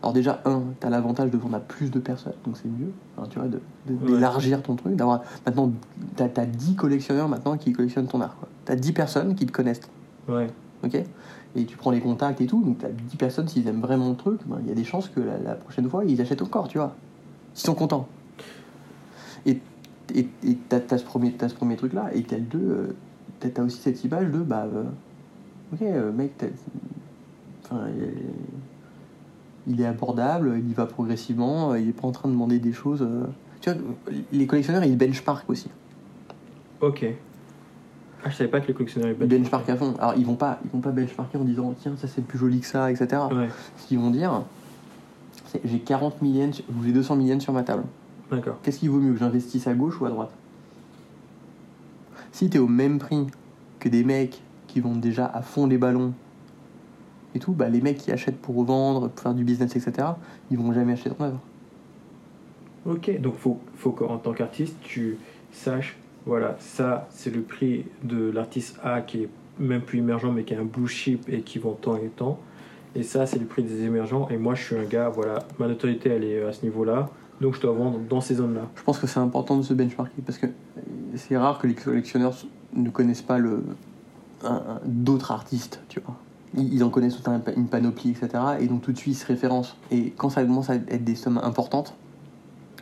[0.03, 3.29] Alors déjà, un, t'as l'avantage de vendre à plus de personnes, donc c'est mieux, Enfin,
[3.29, 4.13] tu vois, de- de- Ouais.
[4.15, 5.73] d'élargir ton truc, d'avoir maintenant,
[6.17, 8.37] t'as as 10 collectionneurs maintenant qui collectionnent ton art.
[8.39, 8.49] quoi.
[8.65, 9.81] T'as 10 personnes qui te connaissent,
[10.29, 10.47] Ouais.
[10.85, 11.03] ok?
[11.59, 14.15] Et tu prends les contacts et tout, donc t'as 10 personnes, s'ils aiment vraiment le
[14.17, 16.79] truc, ben, il y a des chances que la, prochaine fois, ils achètent encore, tu
[16.79, 16.95] vois.
[17.57, 18.07] Ils sont contents.
[19.45, 19.59] Et
[20.69, 22.97] t'as as ce premier, premier truc-là, et t'as le deux, euh,
[23.41, 24.85] t'as aussi cette image de, bah, euh,
[25.73, 26.33] ok, euh, mec,
[27.65, 27.89] enfin,
[29.67, 32.61] il- est abordable, il y va progressivement, euh, il est pas en train de demander
[32.61, 33.07] des choses.
[33.61, 33.81] Tu vois,
[34.31, 35.69] les collectionneurs, ils benchmark aussi.
[36.81, 37.05] Ok.
[38.25, 39.95] Ah, je savais pas que les collectionneurs Ils benchmark à fond.
[39.99, 42.61] Alors, ils vont pas, ils vont pas benchmarker en disant, tiens, ça c'est plus joli
[42.61, 43.23] que ça, etc.
[43.31, 44.43] Ouais, Ce qu'ils vont dire,
[45.47, 47.85] c'est j'ai 40 000 yens ou j'ai 200 000 yens sur ma table.
[48.31, 48.59] d'accord.
[48.63, 50.31] Qu'est-ce qui vaut mieux que j'investisse à gauche ou à droite?
[52.33, 53.27] Si tu es au même prix
[53.79, 56.13] que des mecs qui vendent déjà à fond les ballons
[57.35, 60.09] et tout, bah les mecs qui achètent pour revendre, pour faire du business, etc.,
[60.51, 61.41] ils vont jamais acheter ton œuvre.
[62.87, 65.19] Ok, donc faut, faut qu'en tant qu'artiste, tu
[65.53, 65.97] saches,
[66.29, 69.29] voilà, ça c'est le prix de l'artiste A qui est
[69.59, 72.39] même plus émergent mais qui est un blue chip et qui vend tant et tant.
[72.95, 74.29] Et ça c'est le prix des émergents.
[74.29, 77.09] Et moi je suis un gars, voilà, ma notoriété elle est à ce niveau-là.
[77.41, 78.69] Donc je dois vendre dans ces zones-là.
[78.77, 80.47] Je pense que c'est important de se benchmarker parce que
[81.15, 82.35] c'est rare que les collectionneurs
[82.75, 83.39] ne connaissent pas
[84.85, 86.17] d'autres artistes, tu vois.
[86.57, 87.21] Ils en connaissent
[87.57, 88.29] une panoplie, etc.
[88.61, 89.77] Et donc tout de suite ils se référencent.
[89.91, 91.95] Et quand ça commence à être des sommes importantes,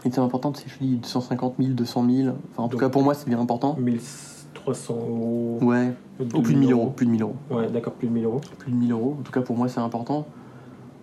[0.07, 2.81] et des sommes importantes, c'est je dis 150 000, 200 000, enfin en tout Donc-
[2.81, 3.77] cas pour moi c'est bien important.
[3.79, 5.59] 1300 euros.
[5.63, 7.37] Ouais, ou plus de 1000 euros, plus de 1000 euros.
[7.51, 8.41] Ouais, d'accord, plus de 1000 euros.
[8.59, 10.27] Plus de 1000 euros, en tout cas pour moi c'est important.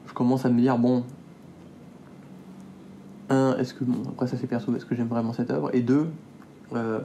[0.07, 1.03] Je commence à me dire, bon,
[3.30, 5.81] un, est-ce que, bon, après ça c'est perso, est-ce que j'aime vraiment cette œuvre Et
[5.81, 6.07] deux,
[6.73, 6.99] euh,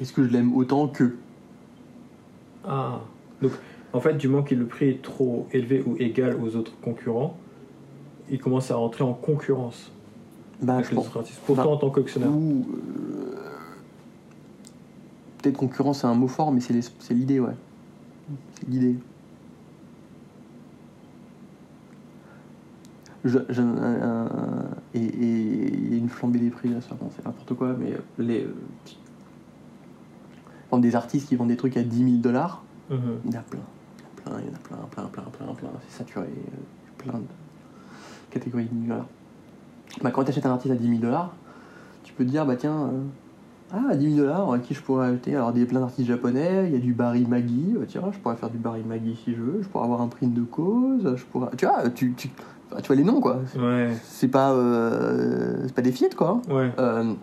[0.00, 1.16] est-ce que je l'aime autant que?
[2.66, 3.00] Ah,
[3.42, 3.52] donc
[3.92, 7.36] en fait, du moment que le prix est trop élevé ou égal aux autres concurrents,
[8.30, 9.90] il commence à rentrer en concurrence
[10.62, 11.06] Bah, avec je les pense.
[11.06, 11.40] autres artistes.
[11.46, 12.30] Pourtant, Bah, en tant que collectionneur.
[12.32, 13.36] Ou, euh,
[15.42, 17.54] peut-être concurrence c'est un mot fort, mais c'est les- c'est l'idée, ouais.
[18.58, 18.96] C'est l'idée.
[23.24, 27.08] Je- un- un- et et il y a une flambée des prix là, ça, bon,
[27.16, 28.44] c'est n'importe quoi, mais les.
[28.44, 28.54] euh,
[30.70, 32.98] vendent des artistes qui vendent des trucs à 10 000 dollars, Mhm.
[33.24, 33.60] il y en a plein.
[33.98, 35.70] Il y en a plein, il y en a plein, plein, plein, plein, plein.
[35.88, 36.26] C'est saturé.
[36.26, 36.56] euh,
[36.98, 37.24] Plein de
[38.34, 39.06] catégories de dollars.
[40.02, 41.32] Bah, quand tu achètes un artiste à 10 000 dollars,
[42.02, 43.00] tu peux te dire, bah tiens, euh,
[43.72, 45.34] Ah, 10 000 dollars, à qui je pourrais acheter?
[45.36, 48.18] Alors, il y a plein d'artistes japonais, il y a du Barry Maggie, tiens, je
[48.18, 51.14] pourrais faire du Barry Maggie si je veux, je pourrais avoir un print de cause,
[51.16, 51.48] je pourrais.
[51.56, 53.40] Tu vois, tu, tu, tu vois les noms, quoi.
[53.58, 53.92] Ouais.
[54.04, 56.40] C'est pas, euh, c'est pas des fillettes, quoi.
[56.48, 56.52] hein.
[56.54, 56.70] Ouais.
[56.78, 57.14] Euh,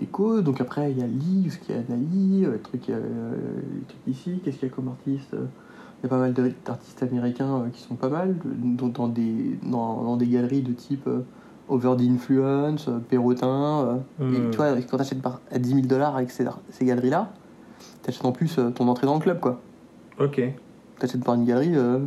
[0.00, 2.90] les causes, donc après il y a Lee, parce qu'il y a Nali, le truc,
[2.90, 3.00] euh,
[3.78, 5.36] les trucs ici, qu'est-ce qu'il y a comme artiste?
[6.02, 6.32] Y a pas mal
[6.64, 10.72] d'artistes américains euh, qui sont pas mal, dans, dans des, dans, dans des galeries de
[10.72, 11.20] type euh,
[11.68, 14.00] Over the Influence, euh, Perrotin.
[14.20, 15.18] Et tu vois, quand tu achètes
[15.52, 17.30] à 10 000 dollars avec ces, ces galeries-là,
[18.02, 19.60] tu achètes en plus ton entrée dans le club, quoi.
[20.18, 20.34] Ok.
[20.36, 21.98] Tu achètes par une galerie, euh,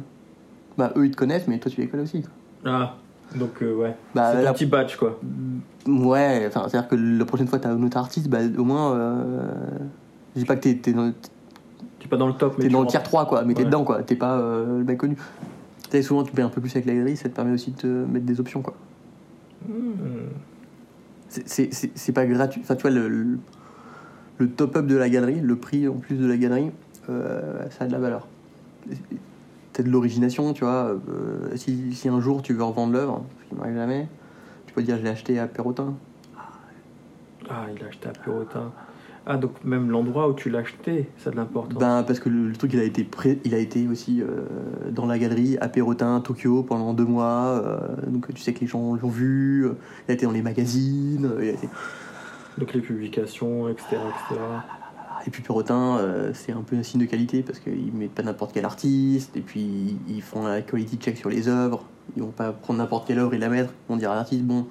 [0.77, 2.21] bah eux ils te connaissent, mais toi tu les connais aussi.
[2.21, 2.31] quoi.
[2.65, 2.95] Ah,
[3.35, 3.95] donc euh, ouais.
[4.13, 5.17] Bah, c'est la- un petit badge quoi.
[5.87, 8.93] Ouais, enfin, c'est-à-dire que la prochaine fois, t'as un autre artiste, bah, au moins.
[8.95, 9.47] Euh...
[10.35, 11.11] Je dis pas que t'es, t'es dans,
[12.05, 13.65] T'es pas dans le top, mais t'es dans le tiers 3, quoi, mais t'es Ouais.
[13.65, 14.03] dedans, quoi.
[14.03, 15.15] T'es pas euh, le mec connu.
[15.15, 17.71] Tu sais, souvent, tu payes un peu plus avec la galerie, ça te permet aussi
[17.71, 18.75] de te mettre des options, quoi.
[19.67, 19.93] Hmm.
[21.29, 22.61] C'est, c'est, c'est, c'est pas gratuit.
[22.63, 23.39] Enfin, tu vois, le, le,
[24.37, 26.69] le top-up de la galerie, le prix en plus de la galerie,
[27.09, 28.27] euh, ça a de la valeur.
[29.73, 30.95] T'as de l'origination, tu vois.
[31.09, 34.07] euh, si, si un jour tu veux revendre l'œuvre, ce qui m'arrive jamais,
[34.67, 35.95] tu peux dire, je l'ai acheté à Perrotin.
[37.49, 38.71] Ah, il a acheté à Perrotin.
[38.77, 38.81] Ah,
[39.37, 41.79] donc même l'endroit où tu l'as acheté, ça a de l'importance.
[41.79, 44.27] Ben, parce que le, le truc, il a été, pré- il a été aussi euh,
[44.91, 47.61] dans la galerie à Perrotin, Tokyo, pendant deux mois.
[47.65, 47.77] euh,
[48.07, 49.65] donc tu sais que les gens l'ont vu.
[49.65, 49.73] euh,
[50.07, 51.31] il a été dans les magazines.
[51.41, 51.69] il a été-
[52.59, 53.85] Donc les publications, etc.
[53.93, 54.41] etc.
[55.27, 58.21] Et puis Perrotin, euh, c'est un peu un signe de qualité parce qu'ils mettent pas
[58.21, 59.35] n'importe quel artiste.
[59.35, 61.83] Et puis ils font un quality check sur les œuvres.
[62.15, 63.73] Ils vont pas prendre n'importe quelle œuvre et la mettre.
[63.89, 64.67] Ils vont dire à l'artiste, bon,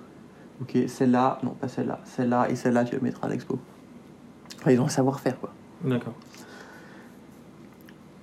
[0.62, 3.58] ok, celle-là, non, pas celle-là, celle-là et celle-là, tu la mettras à l'expo.
[4.64, 5.52] Enfin, ils ont un savoir-faire, quoi.
[5.84, 6.14] D'accord.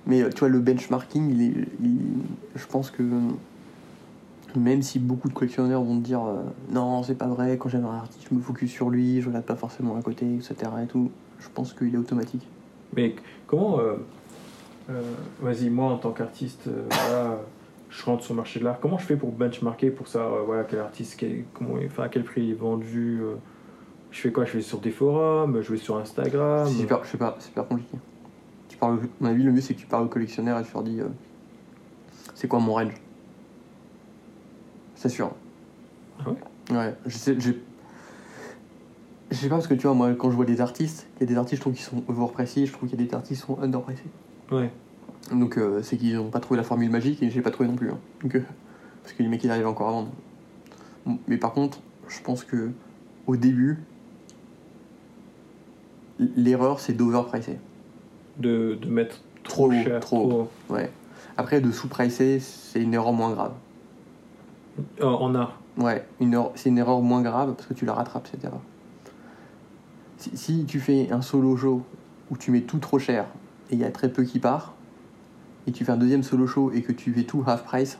[0.08, 2.22] Mais euh, tu vois, le benchmarking, il est, il-
[2.56, 3.04] je pense que
[4.56, 6.42] même si beaucoup de collectionneurs vont te dire euh,
[6.72, 9.44] non, c'est pas vrai, quand j'aime un artiste, je me focus sur lui, je regarde
[9.44, 10.56] pas forcément à côté, etc.
[10.82, 12.44] Et tout, je pense qu'il est automatique.
[12.96, 13.14] Mais
[13.46, 13.78] comment.
[13.78, 13.94] euh,
[14.90, 15.00] euh,
[15.40, 17.38] Vas-y, moi en tant qu'artiste, voilà,
[17.88, 18.80] je rentre sur le marché de l'art.
[18.80, 22.24] Comment je fais pour benchmarker pour savoir voilà, quel artiste, quel- comment, enfin, à quel
[22.24, 23.20] prix il est vendu
[24.12, 24.44] Je fais quoi?
[24.44, 26.68] Je vais sur des forums, je vais sur Instagram.
[26.68, 27.96] C'est super, je sais pas, c'est super compliqué.
[28.68, 30.72] Tu parles, à mon avis, le mieux c'est que tu parles aux collectionneurs et tu
[30.74, 31.08] leur dis euh,
[32.34, 32.92] c'est quoi mon range?
[34.94, 35.32] C'est sûr.
[36.20, 36.76] Ah ouais?
[36.76, 37.52] Ouais, je sais, je,
[39.30, 41.24] je sais pas parce que tu vois, moi quand je vois des artistes, il y
[41.24, 43.40] a des artistes je trouve qui sont overpricés, je trouve qu'il y a des artistes
[43.40, 44.04] qui sont underpricés.
[44.50, 44.70] Ouais.
[45.32, 47.76] Donc euh, c'est qu'ils n'ont pas trouvé la formule magique et j'ai pas trouvé non
[47.76, 47.90] plus.
[47.90, 47.98] hein.
[48.22, 48.42] Donc, euh,
[49.02, 50.10] parce que les mecs ils arrivent encore à vendre.
[51.26, 52.70] Mais par contre, je pense que
[53.26, 53.78] au début,
[56.18, 57.58] l'erreur c'est d'overpricer.
[58.38, 60.00] De, de mettre trop, Trop, cher.
[60.00, 60.48] trop.
[60.70, 60.90] Ouais.
[61.36, 63.52] Après de sous-pricer, c'est une erreur moins grave.
[65.00, 65.58] Oh, en art.
[65.78, 68.60] Ouais, une erreur- c'est une erreur moins grave parce que tu la rattrapes cette erreur.
[70.18, 71.82] Si, si tu fais un solo show
[72.30, 73.26] où tu mets tout trop cher
[73.70, 74.74] et il y a très peu qui part,
[75.66, 77.98] et tu fais un deuxième solo show et que tu fais tout half price,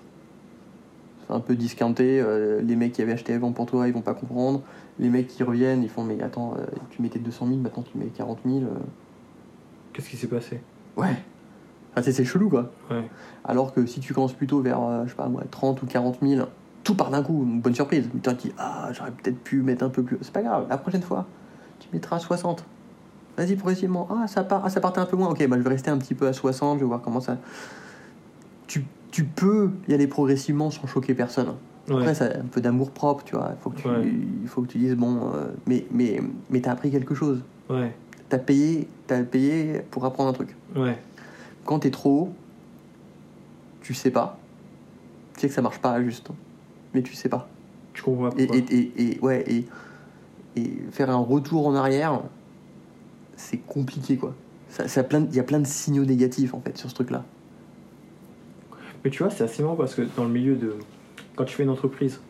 [1.26, 4.00] c'est un peu discounté, euh, les mecs qui avaient acheté avant pour toi ils vont
[4.02, 4.62] pas comprendre,
[4.98, 7.96] les mecs qui reviennent ils font mais attends, euh, tu mettais 200 000, maintenant tu
[7.98, 8.58] mets 40 000.
[8.58, 8.66] euh.
[9.92, 10.60] Qu'est-ce qui s'est passé?
[10.96, 11.16] Ouais.
[11.92, 12.70] Enfin, c'est c'est chelou quoi.
[12.90, 13.08] Ouais.
[13.44, 16.18] Alors que si tu commences plutôt vers, euh, je sais pas moi, 30 ou 40
[16.22, 16.46] 000,
[16.84, 18.08] tout part d'un coup, une bonne surprise.
[18.12, 20.18] Tu te dis, ah, j'aurais peut-être pu mettre un peu plus.
[20.22, 21.26] C'est pas grave, la prochaine fois,
[21.78, 22.64] tu mettras 60.
[23.36, 24.08] Vas-y, progressivement.
[24.10, 25.28] Ah, ça, part, ah, ça partait un peu moins.
[25.30, 27.36] Ok, bah, je vais rester un petit peu à 60, je vais voir comment ça.
[28.66, 31.54] Tu, tu peux y aller progressivement sans choquer personne.
[31.88, 31.96] Ouais.
[31.96, 33.50] Après, ça un peu d'amour propre, tu vois.
[33.56, 34.06] Il faut que tu, Ouais.
[34.42, 37.42] il faut que tu dises, bon, euh, mais, mais, mais t'as appris quelque chose.
[37.68, 37.92] Ouais.
[38.28, 40.54] T'as payé, t'as payé pour apprendre un truc.
[40.76, 40.96] Ouais.
[41.64, 42.32] Quand t'es trop haut,
[43.82, 44.38] tu sais pas.
[45.34, 46.28] Tu sais que ça marche pas juste.
[46.94, 47.48] Mais tu sais pas.
[47.94, 48.56] Tu comprends Et, pourquoi.
[48.70, 49.66] et, et, et- ouais, et,
[50.56, 52.20] et faire un retour en arrière,
[53.36, 54.34] c'est compliqué quoi.
[54.68, 57.24] Ça, ça Il y a plein de signaux négatifs en fait sur ce truc-là.
[59.04, 60.76] Mais tu vois, c'est assez marrant parce que dans le milieu de.
[61.36, 62.20] Quand tu fais une entreprise,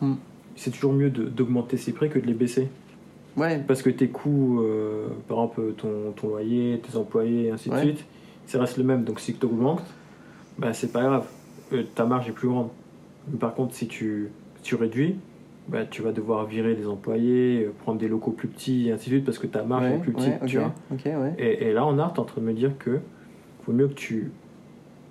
[0.00, 0.14] Hmm.
[0.56, 2.68] c'est toujours mieux d'augmenter ses prix que de les baisser.
[3.36, 7.70] Ouais, Parce que tes coûts, euh, par exemple ton, ton loyer, tes employés, et ainsi
[7.70, 8.04] de suite,
[8.46, 9.04] ça reste le même.
[9.04, 9.82] Donc si tu augmentes,
[10.58, 11.26] bah, c'est pas grave.
[11.72, 12.68] Euh, ta marge est plus grande.
[13.30, 14.28] Mais par contre, si tu,
[14.62, 15.16] tu réduis,
[15.68, 19.08] bah, tu vas devoir virer des employés, euh, prendre des locaux plus petits, et ainsi
[19.08, 20.44] de suite, parce que ta marge ouais, est plus petite.
[20.46, 20.72] tu vois.
[21.38, 22.98] Et, et là, en art, tu es en train de me dire que
[23.66, 24.32] vaut mieux que tu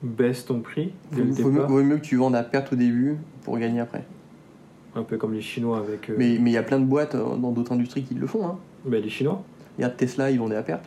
[0.04, 2.76] baisses ton prix dès Vaut, le départ, vaut mieux que tu vendes à perte au
[2.76, 4.04] début pour gagner après.
[4.96, 7.16] un peu comme les Chinois avec euh, Mais mais il y a plein de boîtes
[7.16, 8.46] euh, dans d'autres industries qui le font.
[8.46, 8.58] Hein.
[8.86, 9.42] bah, les Chinois.
[9.78, 10.84] Regarde Tesla, ils vendaient à perte.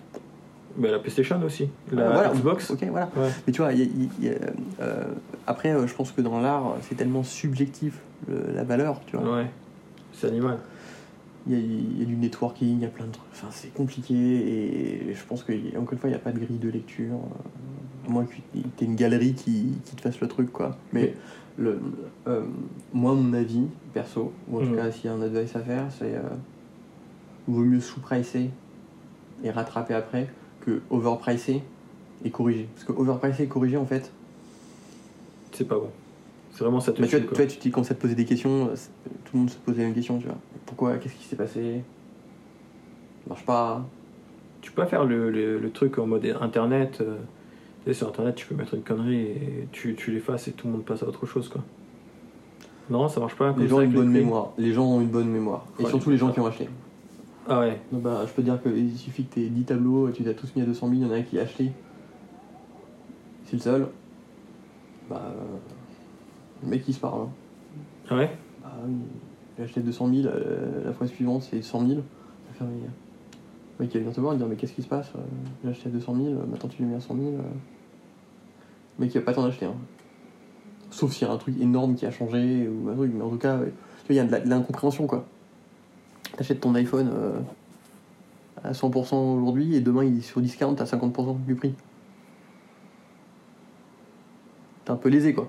[0.76, 2.28] Bah, la PlayStation aussi, la Ah, voilà.
[2.30, 2.70] Xbox.
[2.70, 3.08] Ok, voilà.
[3.16, 3.28] Ouais.
[3.46, 4.38] Mais tu vois, il y a- il y a-
[4.82, 5.04] euh,
[5.46, 9.36] après, euh, je pense que dans l'art, c'est tellement subjectif le- la valeur, tu vois.
[9.36, 9.46] Ouais,
[10.12, 10.58] c'est animal.
[11.46, 13.26] Il y, a, il y a du networking, il y a plein de trucs.
[13.32, 16.38] Enfin, c'est compliqué et je pense que, encore une fois, il n'y a pas de
[16.38, 17.14] grille de lecture.
[17.14, 20.78] euh, À moins que tu aies une galerie qui, qui te fasse le truc, quoi.
[20.94, 21.14] Mais
[21.58, 21.80] le,
[22.28, 22.46] euh,
[22.94, 24.76] moi, mon avis, perso, ou en tout Mhm.
[24.76, 26.14] cas, s'il y a un advice à faire, c'est.
[26.14, 26.22] Euh,
[27.46, 28.48] vaut mieux sous-pricer
[29.42, 30.30] et rattraper après
[30.60, 31.62] que overpricer
[32.24, 32.68] et corriger.
[32.74, 34.10] Parce que overpricer et corriger, en fait,
[35.52, 35.90] C'est pas bon.
[36.54, 37.36] C'est vraiment ça te bah, tu tue, vois, quoi.
[37.36, 39.84] toi, tu, tu commences à te poser des questions, tout le monde se pose les
[39.84, 40.36] mêmes questions, tu vois.
[40.66, 41.82] Pourquoi Qu'est-ce qui s'est passé?
[43.24, 43.84] Ça marche pas.
[44.62, 46.98] Tu peux pas faire le, le, le truc en mode internet.
[47.00, 47.16] euh,
[47.84, 50.68] tu sais, sur internet, tu peux mettre une connerie et tu, tu l'effaces et tout
[50.68, 51.60] le monde passe à autre chose, quoi.
[52.88, 53.52] Non, ça marche pas.
[53.52, 54.20] comme Les gens ont une bonne prix.
[54.20, 54.52] mémoire.
[54.56, 55.66] Les gens ont une bonne mémoire.
[55.80, 56.68] Et surtout les gens qui ont acheté.
[57.48, 57.80] Ah ouais.
[57.92, 60.30] Donc, bah, je peux te dire qu'il suffit que tu aies 10 tableaux, tu les
[60.30, 61.72] as tous mis à 200 000, il y en a un qui a acheté.
[63.46, 63.86] C'est le seul.
[65.10, 65.20] Bah.
[66.62, 67.22] Le mec il se parle.
[67.22, 67.28] hein.
[68.10, 68.30] Ah ouais?
[68.62, 68.94] Bah oui,
[69.58, 71.90] il a acheté 200 000, euh, la fois suivante c'est 100 000.
[71.92, 72.02] Il va
[72.54, 72.90] faire, mais, euh,
[73.78, 75.12] Le mec il venir te voir, il dire mais qu'est-ce qui se passe?
[75.62, 77.26] J'ai acheté à 200 000, euh, maintenant tu l'as mis à 100 000.
[77.28, 77.32] euh.
[78.98, 79.66] Le mec il va pas t'en acheter.
[79.66, 79.74] Hein.
[80.90, 83.30] Sauf s'il y a un truc énorme qui a changé ou un truc, mais en
[83.30, 83.70] tout cas, tu vois,
[84.10, 85.24] il y a de l'incompréhension quoi.
[86.36, 87.40] T'achètes ton iPhone euh,
[88.62, 91.74] à 100% aujourd'hui et demain il est sur discount à 50% du prix.
[94.84, 95.48] T'es un peu lésé quoi.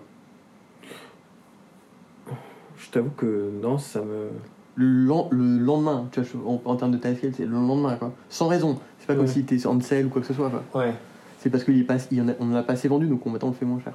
[2.96, 4.30] T'avoue que non, ça me.
[4.76, 8.14] le, len- le lendemain, tu vois, en, en termes de timescale, c'est le lendemain, quoi.
[8.30, 8.80] Sans raison.
[9.00, 9.28] C'est pas comme Ouais.
[9.30, 10.64] si t'es en sale ou quoi que ce soit, quoi.
[10.82, 10.94] Ouais.
[11.40, 13.08] C'est parce qu'il est pas, il y en a, on en a pas assez vendu,
[13.08, 13.94] donc on, maintenant on le fait moins cher.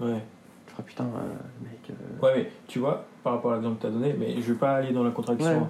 [0.00, 0.20] Ouais.
[0.66, 1.78] Tu feras putain, euh, mec.
[1.90, 4.52] euh, Ouais, mais tu vois, par rapport à l'exemple que tu as donné, mais je
[4.52, 5.66] vais pas aller dans la contradiction, Ouais.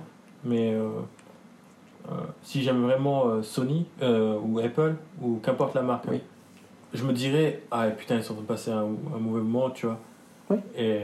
[0.47, 0.89] mais euh,
[2.11, 6.23] euh, si j'aime vraiment euh, Sony euh, ou Apple ou qu'importe la marque, Oui.
[6.95, 9.69] je me dirais, ah putain, ils sont en train de passer un, un mauvais moment,
[9.69, 9.99] tu vois.
[10.49, 10.57] Oui.
[10.79, 11.01] Et,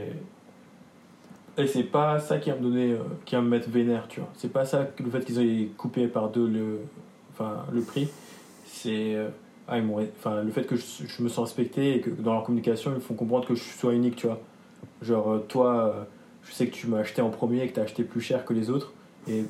[1.58, 4.20] et c'est pas ça qui va me donner, euh, qui va me mettre vénère, tu
[4.20, 4.28] vois.
[4.36, 6.80] C'est pas ça, que le fait qu'ils aient coupé par deux le,
[7.32, 8.08] enfin, le prix,
[8.64, 9.14] c'est.
[9.14, 9.28] euh,
[9.68, 12.32] ah, ils m'ont- enfin, le fait que je, je me sens respecté et que dans
[12.34, 14.40] leur communication, ils font comprendre que je sois unique, tu vois.
[15.02, 16.02] Genre, euh, toi, euh,
[16.44, 18.44] je sais que tu m'as acheté en premier et que tu as acheté plus cher
[18.44, 18.92] que les autres.
[19.28, 19.44] Et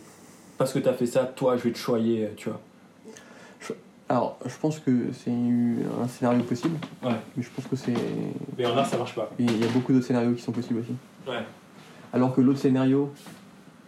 [0.58, 2.60] parce que tu as fait ça, toi, je vais te choyer, tu vois.
[4.08, 7.12] Alors, je pense que c'est un scénario possible, Ouais.
[7.36, 7.94] mais je pense que c'est.
[8.58, 9.30] Mais en art, ça marche pas.
[9.38, 10.94] Il y a beaucoup d'autres scénarios qui sont possibles aussi.
[11.28, 11.44] Ouais.
[12.12, 13.12] Alors que l'autre scénario,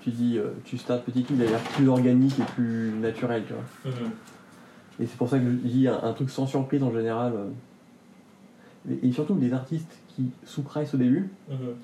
[0.01, 3.53] tu dis, euh, tu startes petit, il a l'air plus organique et plus naturel, tu
[3.53, 3.62] vois.
[5.01, 7.32] Et c'est pour ça que je dis un, un truc sans surprise en général.
[7.35, 7.49] euh.
[9.03, 11.31] Et, et surtout, les artistes qui sous-price au début,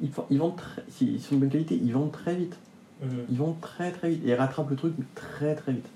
[0.03, 2.57] ils, fa- ils vendent s'ils sont de bonne qualité, ils vendent très vite.
[3.31, 4.25] Ils vendent très très vite.
[4.25, 5.87] Et ils rattrapent le truc mais très très vite.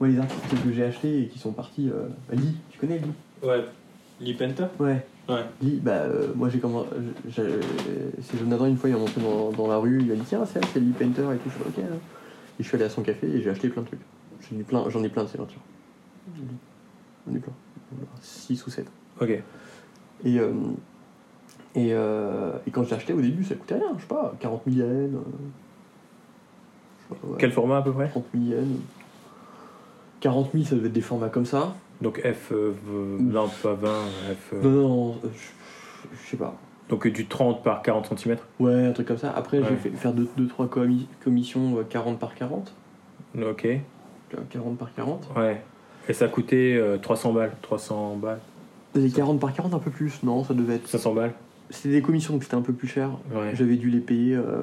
[0.00, 1.88] Moi, les artistes que j'ai achetés et qui sont partis.
[1.88, 3.10] Euh, bah, Lee, tu connais Lee?
[3.42, 3.64] Ouais.
[4.20, 4.70] Lee Penta?
[4.78, 5.04] Ouais.
[5.28, 5.44] Ouais.
[5.60, 6.88] Lee, bah, euh, moi j'ai commencé.
[7.30, 10.44] C'est Jonathan, une fois, il est monté dans, dans la rue, il a dit Tiens,
[10.46, 11.50] c'est elle, c'est Lee Painter et tout.
[11.50, 11.78] Je fais Ok.
[11.90, 11.96] hein.
[12.58, 14.00] Et je suis allé à son café et j'ai acheté plein de trucs.
[14.50, 15.60] J'en ai plein, j'en ai plein de ces peintures.
[17.26, 17.52] J'en ai plein.
[18.22, 18.86] 6 ou 7.
[19.20, 19.28] Ok.
[19.30, 19.42] Et,
[20.38, 20.52] euh,
[21.74, 24.62] et, euh, et quand j'ai acheté au début, ça coûtait rien, je sais pas, 40
[24.66, 25.14] 000 yens.
[25.14, 25.18] euh,
[27.10, 28.08] je ouais, Quel format à peu près?
[28.08, 28.66] 30 000 yens.
[30.20, 31.74] 40 000, ça devait être des formats comme ça.
[32.00, 33.88] Donc F, euh, v- non, pas 20,
[34.34, 34.52] F.
[34.52, 35.28] euh, Non, non, je,
[36.24, 36.54] je sais pas.
[36.88, 39.32] Donc du 30 par 40 cm Ouais, un truc comme ça.
[39.34, 39.64] Après, Ouais.
[39.70, 40.68] j'ai fait faire 2-3
[41.24, 42.72] commissions euh, 40 par 40.
[43.42, 43.62] Ok.
[44.28, 45.28] Tu vois, 40 par 40.
[45.36, 45.62] Ouais.
[46.08, 47.52] Et ça coûtait euh, 300 balles.
[47.62, 48.40] 300 balles.
[48.94, 50.22] Les 40 par 40, un peu plus.
[50.22, 50.86] Non, ça devait être.
[50.88, 51.32] 500 balles.
[51.70, 53.10] C'était des commissions, donc c'était un peu plus cher.
[53.34, 53.50] Ouais.
[53.54, 54.36] J'avais dû les payer.
[54.36, 54.62] euh,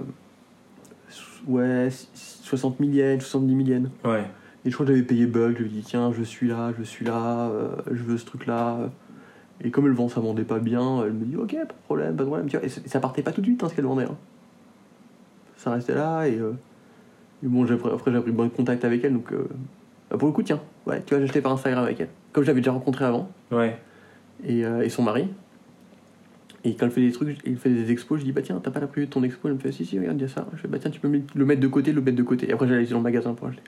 [1.47, 3.89] ouais, 60 000 yens, 70 000 yens.
[4.05, 4.23] Ouais.
[4.65, 6.71] Et je crois que j'avais payé Bug, je lui ai dit tiens, je suis là,
[6.77, 8.89] je suis là, euh, je veux ce truc-là.
[9.61, 12.15] Et comme elle vend, ça vendait pas bien, elle me dit ok, pas de problème,
[12.15, 12.47] pas de problème.
[12.63, 14.05] Et ça partait pas tout de suite hein, ce qu'elle vendait.
[14.05, 14.17] hein.
[15.57, 16.51] Ça restait là et, euh,
[17.43, 19.47] et bon, après j'ai pris bon contact avec elle, donc euh,
[20.09, 22.09] bah, pour le coup, tiens, ouais, tu vois, j'ai acheté par Instagram avec elle.
[22.31, 23.77] Comme je l'avais déjà rencontré avant, Ouais.
[24.45, 25.27] et, euh, et son mari.
[26.65, 28.71] Et quand elle fait des trucs, elle fait des expos, je dis bah tiens, t'as
[28.71, 30.29] pas la prévue de ton expo Elle me fait si, si, regarde, il y a
[30.29, 30.47] ça.
[30.53, 32.49] Je fais bah tiens, tu peux le mettre de côté, le mettre de côté.
[32.49, 33.61] Et après, j'allais dans le magasin pour acheter.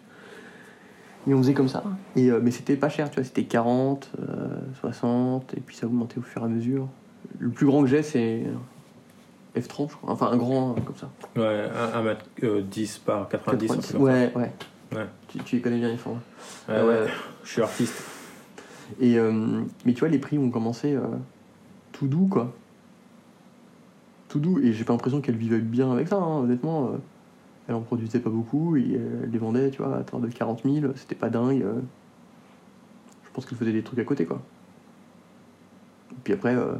[1.27, 1.84] Et on faisait comme ça.
[2.15, 4.47] Et, euh, mais c'était pas cher, tu vois, c'était 40, euh,
[4.80, 6.88] 60, et puis ça augmentait au fur et à mesure.
[7.39, 8.43] Le plus grand que j'ai, c'est
[9.57, 10.11] F30, je crois.
[10.11, 11.10] Enfin, un grand euh, comme ça.
[11.35, 11.68] Ouais,
[12.43, 13.72] 1m10 par 90.
[13.72, 14.52] un truc comme ouais, ouais.
[14.93, 15.07] Ouais.
[15.30, 16.19] Tu, tu les connais bien, les formats.
[16.68, 16.73] ça.
[16.73, 17.11] Ouais, Euh, ouais.
[17.43, 18.03] Je suis artiste.
[18.99, 21.02] Et, euh, mais tu vois, les prix ont commencé euh,
[21.91, 22.53] tout doux, quoi.
[24.30, 24.60] Tout doux.
[24.60, 26.91] Et j'ai pas l'impression qu'elle vivait bien avec ça, hein, honnêtement.
[27.67, 30.27] Elle en produisait pas beaucoup et euh, elle les vendait, tu vois, à hauteur de
[30.27, 30.93] 40 000.
[30.95, 31.63] C'était pas dingue.
[31.63, 31.81] euh.
[33.23, 34.41] Je pense qu'elle faisait des trucs à côté, quoi.
[36.11, 36.75] Et puis après, euh,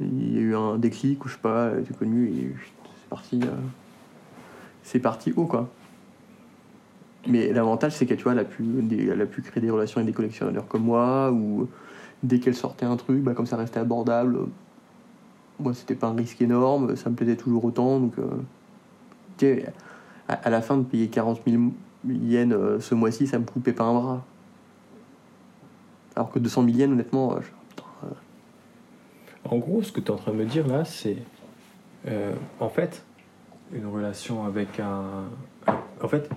[0.00, 2.54] il y a eu un déclic ou je sais pas, elle était connue et
[3.00, 3.40] c'est parti.
[4.82, 5.68] c'est parti haut, quoi.
[7.28, 10.66] Mais l'avantage, c'est que tu vois, elle a, pu, créer des relations avec des collectionneurs
[10.68, 11.68] comme moi, ou
[12.22, 14.38] dès qu'elle sortait un truc, bah, comme ça restait abordable,
[15.58, 17.98] moi, c'était pas un risque énorme, ça me plaisait toujours autant.
[17.98, 18.14] Donc,
[20.28, 21.62] à, à la fin de payer 40 000
[22.08, 24.24] yens euh, ce mois-ci, ça me coupait pas un bras.
[26.14, 28.08] Alors que 200 000 yens, honnêtement, euh, je-
[29.50, 31.18] En gros, ce que tu es en train de me dire là, c'est.
[32.08, 33.02] euh, en fait,
[33.72, 35.24] une relation avec un.
[36.02, 36.28] en fait,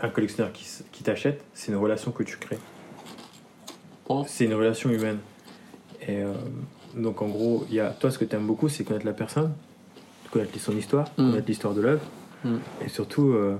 [0.00, 2.58] un collectionneur qui, t'achète, c'est une relation que tu crées.
[4.08, 4.24] Bon.
[4.26, 5.18] C'est une relation humaine.
[6.08, 6.32] Et euh,
[6.96, 9.12] donc, en gros, il y a, toi, ce que tu aimes beaucoup, c'est connaître la
[9.12, 9.52] personne,
[10.32, 11.30] connaître son histoire, Mm.
[11.30, 12.02] connaître l'histoire de l'œuvre,
[12.44, 12.56] Mm.
[12.84, 13.56] et surtout euh,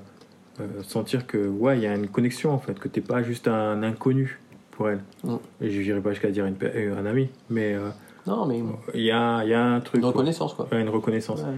[0.61, 3.23] euh, sentir que, ouais, il y a une connexion en fait, que tu n'es pas
[3.23, 4.41] juste un inconnu
[4.73, 5.01] pour elle.
[5.25, 5.37] Mm.
[5.61, 7.91] Et je n'irai pas jusqu'à dire une, euh, un ami, mais euh,
[8.27, 8.61] Non, mais
[8.95, 10.01] il y, a, y a un truc.
[10.01, 10.67] une reconnaissance, quoi.
[10.73, 11.41] Ouais, une reconnaissance.
[11.43, 11.57] Ouais.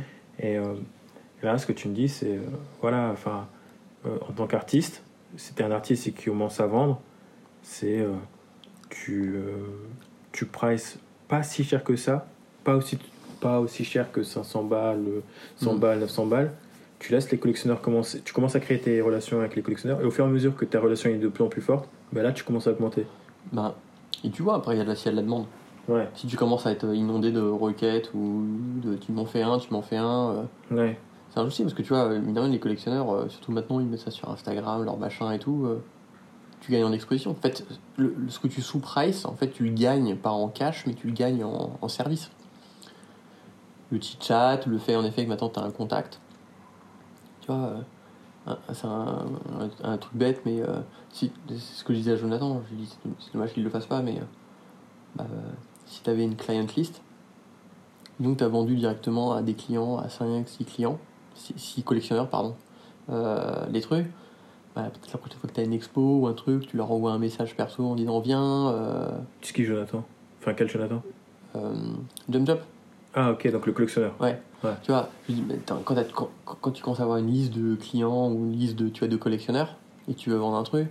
[0.48, 0.74] Et euh,
[1.42, 2.38] là, ce que tu me dis, c'est,
[2.80, 3.46] voilà, enfin,
[4.06, 5.02] en tant qu'artiste,
[5.36, 7.00] si tu es un artiste et qui commence à vendre,
[7.62, 8.04] c'est,
[8.90, 9.34] tu,
[10.32, 12.26] tu prices pas si cher que ça,
[12.64, 12.98] pas aussi,
[13.44, 15.20] pas aussi cher que 500 balles, euh,
[15.58, 15.78] 100 Mm.
[15.78, 16.52] balles, 900 balles.
[16.98, 20.04] Tu laisses les collectionneurs commencer, tu commences à créer tes relations avec les collectionneurs, et
[20.04, 22.22] au fur et à mesure que ta relation est de plus en plus forte, ben
[22.22, 23.06] là, tu commences à augmenter.
[23.52, 23.74] Ben,
[24.24, 25.44] et tu vois, après, il y a de la, s'il y a de la demande.
[25.86, 28.44] Ouais, Si tu commences à être inondé de requêtes ou
[28.82, 30.42] de tu m'en fais un, tu m'en fais un, euh,
[30.74, 30.98] ouais,
[31.28, 32.08] c'est un souci parce que tu vois,
[32.48, 35.66] les collectionneurs, euh, surtout maintenant, ils mettent ça sur Instagram, leur machin et tout.
[35.66, 35.82] euh,
[36.62, 37.32] tu gagnes en exposition.
[37.32, 37.62] En fait,
[37.98, 41.08] le, ce que tu sous-price, en fait, tu le gagnes pas en cash, mais tu
[41.08, 42.30] le gagnes en, en service.
[43.90, 46.20] Le petit chat, le fait en effet que maintenant tu as un contact.
[47.40, 47.72] Tu vois,
[48.48, 49.26] euh, c'est un,
[49.60, 50.80] un- un truc bête, mais euh,
[51.12, 52.62] si, c'est ce que je disais à Jonathan.
[52.68, 54.22] Je lui dis, c'est- dommage qu'il le fasse pas, mais euh,
[55.16, 55.26] bah,
[55.86, 57.02] si tu avais une client list,
[58.20, 60.98] donc tu as vendu directement à des clients, à 5-6 clients,
[61.34, 62.54] 6 collectionneurs, pardon,
[63.10, 64.06] euh, les trucs.
[64.74, 66.90] Bah, peut-être la prochaine fois que tu as une expo ou un truc, tu leur
[66.90, 69.08] envoies un message perso en disant viens, euh,
[69.42, 70.02] c'est qui Jonathan?
[70.40, 71.00] Enfin, quel Jonathan?
[71.54, 71.74] Euh,
[72.28, 72.60] jump jump.
[73.14, 74.12] Ah, ok, donc le collectionneur.
[74.82, 77.30] Tu vois, je dis, mais attends, quand, t'as- quand, quand tu commences à avoir une
[77.30, 79.76] liste de clients ou une liste de, tu vois, de collectionneurs
[80.08, 80.88] et tu veux vendre un truc,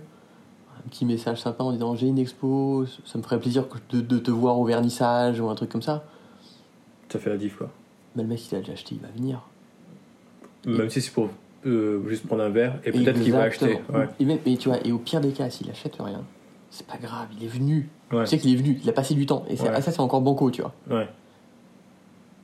[0.78, 4.18] un petit message sympa en disant j'ai une expo, ça me ferait plaisir de, de
[4.18, 6.04] te voir au vernissage ou un truc comme ça.
[7.08, 7.68] Ça fait la diff, quoi.
[8.16, 9.40] Mais le mec, il a déjà acheté, il va venir.
[10.66, 11.28] Même si c'est pour
[11.66, 13.78] euh, juste prendre un verre et peut-être qu'il va acheter.
[13.92, 14.08] Ouais.
[14.20, 16.22] Et, même, et tu vois, et au pire des cas, s'il achète rien,
[16.70, 17.88] c'est pas grave, il est venu.
[18.12, 18.22] Ouais.
[18.24, 19.44] Tu sais qu'il est venu, il a passé du temps.
[19.48, 19.68] Et Ouais.
[19.74, 20.72] ah, ça, c'est encore banco, tu vois.
[20.90, 21.08] Ouais.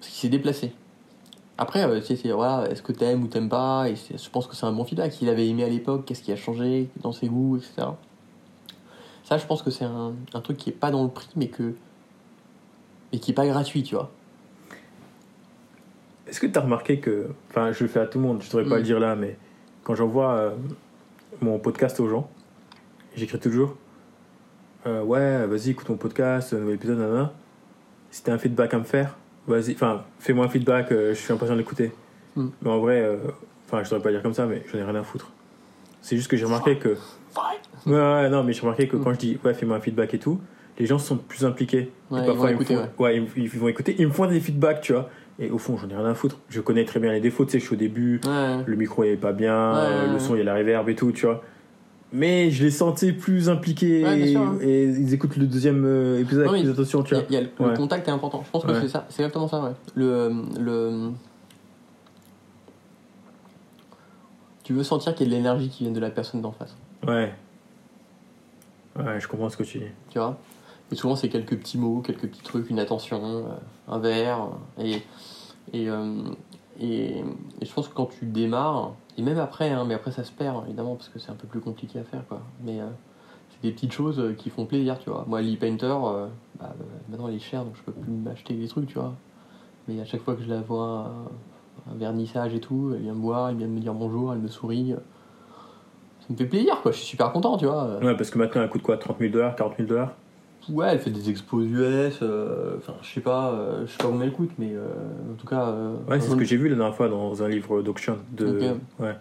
[0.01, 0.73] Parce qu'il s'est déplacé.
[1.59, 3.89] Après, euh, tu sais, c'est voilà, est-ce que t'aimes ou t'aimes pas?
[3.89, 5.21] Et je pense que c'est un bon feedback.
[5.21, 7.89] Il avait aimé à l'époque, qu'est-ce qui a changé dans ses goûts, etc.
[9.25, 11.49] Ça, je pense que c'est un, un truc qui est pas dans le prix, mais
[11.49, 11.75] que.
[13.13, 14.11] mais qui est pas gratuit, tu vois.
[16.27, 17.29] Est-ce que tu as remarqué que.
[17.51, 18.79] Enfin, je le fais à tout le monde, je devrais pas Mm.
[18.79, 19.37] le dire là, mais
[19.85, 20.57] quand j'envoie euh,
[21.43, 22.29] mon podcast aux gens,
[23.17, 23.77] j'écris toujours
[24.87, 27.33] euh, Ouais, vas-y, écoute mon podcast, nouvel épisode, nanana.
[28.11, 29.17] Si t'as un feedback à me faire,
[29.51, 31.93] vas-y, enfin, fais-moi un feedback, euh, je suis impatient de l'écouter.
[32.37, 32.47] Mm.
[32.63, 33.17] Mais en vrai, euh,
[33.67, 35.31] enfin, je devrais pas dire comme ça, mais j'en ai rien à foutre.
[36.03, 36.97] C'est juste que j'ai remarqué que.
[37.87, 39.05] Ouais, ouais, non, mais j'ai remarqué que Mm.
[39.05, 40.41] quand je dis ouais, fais-moi un feedback et tout,
[40.79, 41.91] les gens sont plus impliqués.
[42.11, 44.27] Ouais, Et ils vont me écouter, font, ouais, ils, ils vont écouter, ils me font
[44.27, 45.09] des feedbacks, tu vois.
[45.39, 46.39] Et au fond, j'en ai rien à foutre.
[46.51, 48.59] Je connais très bien les défauts, tu sais, je suis au début, Ouais.
[48.67, 51.13] le micro est pas bien, euh, le son il y a la reverb et tout,
[51.13, 51.43] tu vois.
[52.13, 54.59] Mais je les sentais plus impliqués Ouais, sûr, hein.
[54.61, 57.23] et ils écoutent le deuxième euh, épisode Non, avec plus attention, tu Il y a-
[57.23, 57.33] vois.
[57.33, 57.77] y a le, le Ouais.
[57.77, 58.43] contact est important.
[58.45, 58.81] Je pense que Ouais.
[58.81, 59.71] c'est ça, c'est exactement ça, ouais.
[59.95, 61.11] Le, le.
[64.65, 66.75] Tu veux sentir qu'il y a de l'énergie qui vient de la personne d'en face.
[67.07, 67.33] Ouais.
[68.99, 69.85] Ouais, je comprends ce que tu dis.
[70.11, 70.39] tu vois?
[70.93, 73.43] Et souvent, c'est quelques petits mots, quelques petits trucs, une attention, euh,
[73.89, 74.49] un verre.
[74.79, 75.03] euh, Et,
[75.73, 76.23] et, euh,
[76.81, 77.25] et, et
[77.65, 80.65] je pense que quand tu démarres, et même après, hein, mais après ça se perd
[80.67, 82.41] évidemment parce que c'est un peu plus compliqué à faire, quoi.
[82.65, 82.87] Mais euh,
[83.51, 85.27] c'est des petites choses euh, qui font plaisir, tu vois.
[85.29, 86.27] Moi, l'e-painter, euh,
[86.59, 86.73] bah,
[87.11, 89.13] maintenant il est cher donc je peux plus m'acheter des trucs, tu vois.
[89.89, 91.13] Mais à chaque fois que je la vois,
[91.91, 94.49] un, vernissage et tout, elle vient me voir, elle vient me dire bonjour, elle me
[94.49, 94.95] sourit.
[96.21, 96.91] Ça me fait plaisir, quoi.
[96.91, 97.99] Je suis super content, tu vois.
[97.99, 98.97] Ouais, parce que maintenant, elle coûte quoi?
[98.97, 100.15] 30 000 dollars, 40 000 dollars?
[100.69, 104.05] Ouais, elle fait des expos US, euh, enfin je sais pas, euh, je sais pas
[104.05, 104.85] combien elle coûte, mais euh,
[105.33, 105.69] en tout cas.
[105.69, 108.19] euh, Ouais, c'est ce que j'ai vu la dernière fois dans un livre d'auction.
[108.33, 108.77] De...
[109.01, 109.17] Ouais.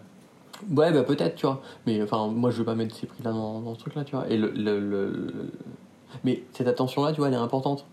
[0.76, 1.62] Ouais, bah peut-être, tu vois.
[1.86, 4.28] Mais enfin, moi je veux pas mettre ces prix-là dans, dans ce truc-là, tu vois.
[4.28, 5.50] Et le, le, le- le-
[6.24, 7.86] Mais cette attention-là, tu vois, elle est importante.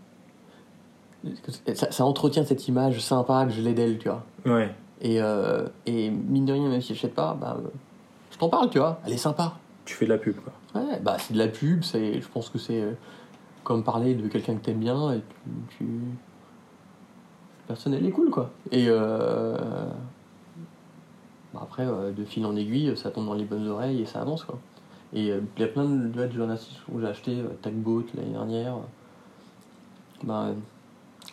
[1.74, 4.24] Ça, ça entretient cette image sympa que je l'ai d'elle, tu vois.
[4.46, 4.70] Ouais.
[5.02, 7.68] Et, euh, et mine de rien, même si j'achète pas, bah, euh,
[8.32, 9.00] je t'en parle, tu vois.
[9.06, 9.58] Elle est sympa.
[9.86, 10.54] Tu fais de la pub, quoi.
[10.82, 12.84] Ouais, bah c'est de la pub, je pense que c'est
[13.68, 15.86] comme parler de quelqu'un que t'aimes bien et tu, tu-
[17.68, 18.50] personne elle est cool quoi.
[18.72, 19.58] Et euh,
[21.54, 24.22] bah, après, euh, de fil en aiguille, ça tombe dans les bonnes oreilles et ça
[24.22, 24.46] avance.
[24.46, 24.58] Quoi.
[25.12, 28.78] Et euh, il y a plein de, artistes où j'ai acheté euh, Tagboat l'année dernière.
[30.24, 30.52] Bah,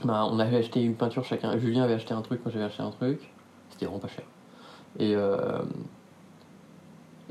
[0.04, 1.56] bah, on avait acheté une peinture chacun.
[1.56, 3.32] Julien avait acheté un truc, moi j'avais acheté un truc.
[3.70, 4.24] C'était vraiment pas cher.
[4.98, 5.62] Et euh,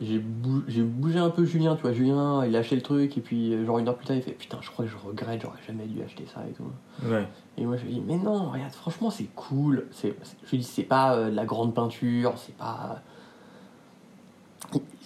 [0.01, 1.93] j'ai bou- j'ai bougé un peu Julien, tu vois.
[1.93, 4.31] Julien, il a acheté le truc et puis genre une heure plus tard, il fait
[4.31, 6.63] Putain, je crois que je regrette, j'aurais jamais dû acheter ça et tout.
[7.07, 7.27] Ouais.
[7.57, 9.85] Et moi je lui dis mais non, regarde, franchement c'est cool.
[10.01, 10.07] Je
[10.51, 13.01] lui dis c'est pas euh, de la grande peinture, c'est pas,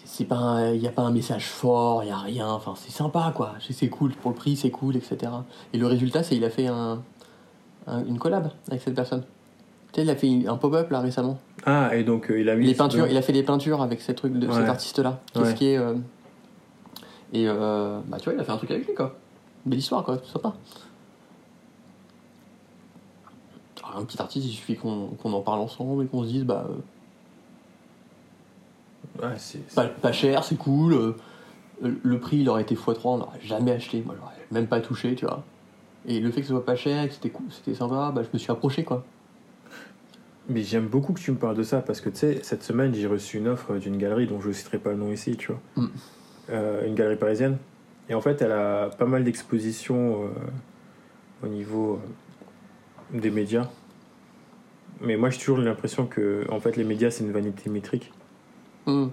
[0.06, 2.48] c'est pas, il y a pas un message fort, il y a rien.
[2.50, 3.56] Enfin c'est sympa quoi.
[3.60, 5.32] C'est, c'est cool pour le prix, c'est cool, etc.
[5.74, 7.04] Et le résultat c'est il a fait un,
[7.88, 9.24] un- une collab avec cette personne.
[10.00, 11.40] Il a fait un pop-up là récemment.
[11.66, 12.68] Ah, et donc euh, il a mis.
[12.68, 14.54] Les peintures, il a fait des peintures avec ces trucs de Ouais.
[14.54, 15.20] cet artiste là.
[15.34, 15.54] Qu'est-ce Ouais.
[15.56, 15.96] qui est euh,
[17.34, 19.16] et euh, bah tu vois il a fait un truc avec lui quoi.
[19.66, 20.54] Belle histoire quoi, c'est sympa.
[23.84, 26.68] Alors, un petit artiste, il suffit qu'on en parle ensemble et qu'on se dise bah
[29.22, 29.66] Ouais, c'est.
[29.74, 31.16] pas, pas cher, c'est cool.
[31.82, 35.16] le prix il aurait été x3, on l'aurait jamais acheté, moi j'aurais même pas touché,
[35.16, 35.44] tu vois.
[36.06, 38.22] Et le fait que ce soit pas cher et que c'était cool, c'était sympa, bah
[38.24, 39.04] je me suis approché quoi.
[40.50, 42.94] Mais j'aime beaucoup que tu me parles de ça parce que tu sais, cette semaine
[42.94, 45.52] j'ai reçu une offre d'une galerie dont je ne citerai pas le nom ici, tu
[45.52, 45.60] vois.
[45.76, 45.88] Mm.
[46.50, 47.58] Euh, une galerie parisienne.
[48.10, 52.00] Et en fait, elle a pas mal d'expositions euh, au niveau
[53.14, 53.68] euh, des médias.
[55.02, 58.14] Mais moi j'ai toujours l'impression que en fait, les médias c'est une vanité métrique.
[58.86, 59.08] Hmm.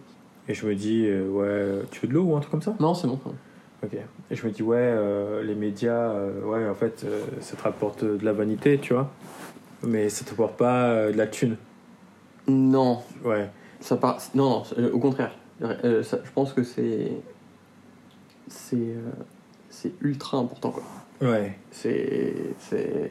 [0.49, 2.77] Et je me dis, ouais, tu veux de l'eau ou un truc comme ça?
[2.79, 3.19] Non, c'est bon.
[3.83, 3.95] Ok.
[4.31, 4.95] Et je me dis, ouais,
[5.43, 6.13] les médias,
[6.45, 7.07] ouais, en fait,
[7.41, 9.11] ça te rapporte de la vanité, tu vois.
[9.87, 11.57] Mais ça te rapporte pas euh, de la thune.
[12.49, 13.51] Non, Ouais.
[13.81, 14.19] Ça part...
[14.35, 15.33] Non, non, c'est- au contraire.
[15.63, 17.13] Euh, ça- je pense que c'est.
[18.49, 18.77] C'est.
[18.77, 19.11] euh,
[19.71, 20.83] C'est ultra important, quoi.
[21.21, 21.59] Ouais.
[21.71, 22.35] C'est.
[22.59, 23.11] C'est.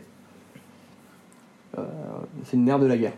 [1.78, 1.82] euh,
[2.46, 3.14] c'est le nerf de la guerre.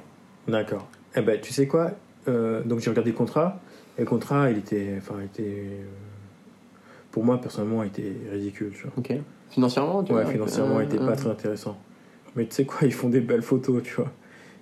[0.47, 0.87] D'accord.
[1.15, 1.91] Eh ben, tu sais quoi
[2.27, 3.59] Euh, Donc j'ai regardé le contrat.
[3.97, 5.83] Et le contrat, il était, enfin, il était, euh,
[7.11, 8.71] pour moi personnellement, il était ridicule.
[8.73, 8.91] Tu vois.
[8.97, 9.13] Ok.
[9.49, 11.77] Financièrement, tu Ouais, vois financièrement, il était euh, pas très intéressant.
[12.35, 14.11] Mais tu sais quoi, ils font des belles photos, tu vois.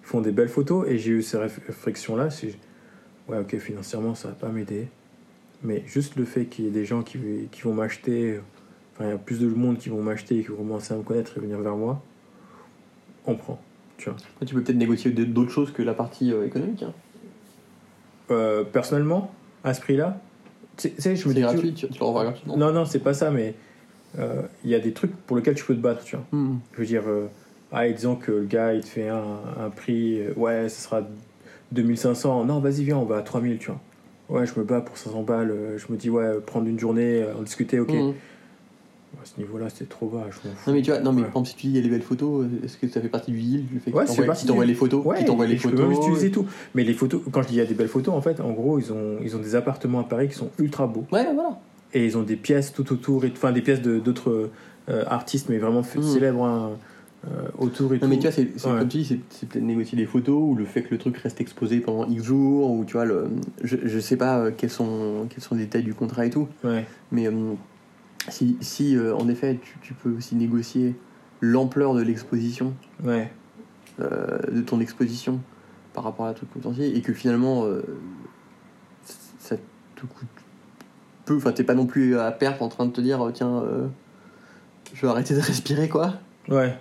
[0.04, 2.30] Ils font des belles photos et j'ai eu ces réf- réflexions-là.
[3.30, 4.88] Ouais, ok, financièrement, ça va pas m'aider.
[5.64, 7.18] Mais juste le fait qu'il y ait des gens qui,
[7.52, 8.40] qui vont m'acheter,
[8.94, 10.98] enfin, il y a plus de monde qui vont m'acheter et qui vont commencer à
[10.98, 12.04] me connaître et venir vers moi,
[13.26, 13.62] on prend,
[13.98, 14.18] tu vois.
[14.45, 16.84] Tu peux peut-être négocier d'autres choses que la partie euh, économique.
[16.84, 16.94] Hein.
[18.32, 19.32] Euh, personnellement,
[19.64, 20.20] à ce prix-là,
[20.78, 22.58] tu sais- tu sais, je me C'est gratuit, tu, tu le gratuitement.
[22.58, 23.56] Non, non, c'est pas ça, mais
[24.20, 26.26] euh, il y a des trucs pour lesquels tu peux te battre, tu vois.
[26.32, 26.58] Hmm.
[26.74, 27.28] Je veux dire, euh,
[27.74, 29.24] ah, et disons que le gars, il te fait un,
[29.60, 31.02] un prix, euh, ouais, ce sera
[31.72, 32.45] 2500.
[32.45, 33.80] Non, vas-y, viens, on va à 3000, tu vois.
[34.40, 35.52] Ouais, je me bats pour 500 balles.
[35.52, 37.91] euh, Je me dis, ouais, prendre une journée, euh, en discuter, ok.
[37.91, 38.12] Hmm.
[39.22, 40.70] À ce niveau-là, c'était trop bas, je m'en fous.
[40.70, 41.28] Non mais tu vois, non mais Ouais.
[41.28, 43.08] par exemple si tu dis il y a les belles photos, est-ce que ça fait
[43.10, 45.24] partie du deal Le fait Ouais, c'est t'envoie- partie qu'il t'envoie du- les photos, Ouais,
[45.24, 46.45] t'envoie les je peux même utiliser tout.
[46.76, 48.52] Mais les photos, quand je dis il y a des belles photos, en fait, en
[48.52, 51.06] gros, ils ont, ils ont des appartements à Paris qui sont ultra beaux.
[51.12, 51.60] Ouais, voilà.
[51.94, 54.50] Et ils ont des pièces tout autour, et, enfin des pièces de- d'autres
[54.90, 56.02] euh, artistes, mais vraiment f- Mm.
[56.02, 56.72] célèbres hein,
[57.58, 58.08] autour et Non tout.
[58.08, 58.80] mais tu vois, c'est c'est Ouais.
[58.80, 61.18] comme tu dis, c'est c'est peut-être négocier des photos ou le fait que le truc
[61.18, 63.28] reste exposé pendant X jours ou tu vois, le,
[63.64, 66.48] je, je sais pas euh, quels sont, quels sont les détails du contrat et tout,
[66.64, 66.86] Ouais.
[67.12, 67.54] mais euh,
[68.30, 70.95] si, si euh, en effet tu, tu peux aussi négocier
[71.41, 72.74] l'ampleur de l'exposition,
[73.04, 73.32] Ouais.
[74.00, 75.40] euh, de ton exposition
[75.94, 77.82] par rapport à un truc potentiel et que finalement euh,
[79.40, 79.56] ça
[79.95, 80.28] te coûte
[81.26, 83.62] peu, enfin t'es pas non plus à perte en train de te dire euh, tiens,
[83.64, 83.88] euh,
[84.94, 86.16] je vais arrêter de respirer quoi.
[86.50, 86.76] Ouais.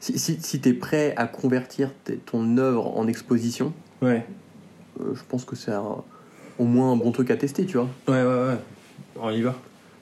[0.00, 1.90] Si, si, si tu es prêt à convertir
[2.26, 4.26] ton œuvre en exposition, Ouais.
[5.00, 5.72] euh, je pense que c'est
[6.58, 7.88] au moins un bon truc à tester, tu vois.
[8.08, 8.58] Ouais, ouais, ouais.
[9.20, 9.54] On y va.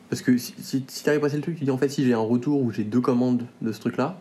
[0.09, 1.89] Parce que si, si, si tu arrives à passer le truc, tu dis en fait,
[1.89, 4.19] si j'ai un retour où j'ai deux commandes de ce truc-là,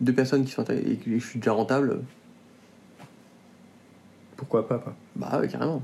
[0.00, 2.00] deux personnes qui sont et que je suis déjà rentable,
[4.36, 4.94] Pourquoi pas, quoi.
[5.16, 5.82] bah ouais, carrément.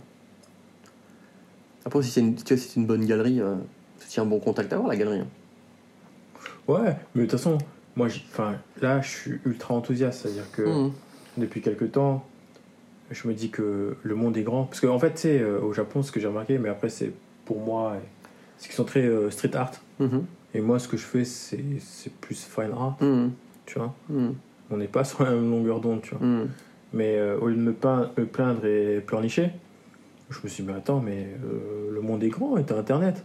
[1.85, 3.57] Après, si c'est une, si une bonne galerie, euh,
[3.99, 5.21] c'est un bon contact à avoir, la galerie.
[5.21, 5.27] hein.
[6.69, 7.59] Ouais, mais de toute façon,
[8.01, 10.23] moi, enfin, là, je suis ultra enthousiaste.
[10.23, 10.93] C'est-à-dire que Mhm.
[11.37, 12.25] depuis quelques temps,
[13.11, 14.65] je me dis que le monde est grand.
[14.65, 17.13] Parce qu'en fait, tu sais, euh, au Japon, ce que j'ai remarqué, mais après, c'est
[17.45, 17.97] pour moi,
[18.57, 19.73] c'est qu'ils sont très euh, street art.
[19.99, 20.25] Mhm.
[20.55, 21.63] Et moi, ce que je fais, c'est
[22.21, 23.33] plus fine art, Mhm.
[23.67, 23.95] tu vois.
[24.09, 24.35] Mhm.
[24.71, 26.27] On n'est pas sur la même longueur d'onde, tu vois.
[26.93, 29.51] Mais euh, au lieu de me, plaindre et pleurnicher,
[30.31, 33.25] je me suis dit, mais attends, mais euh, le monde est grand et t'as Internet.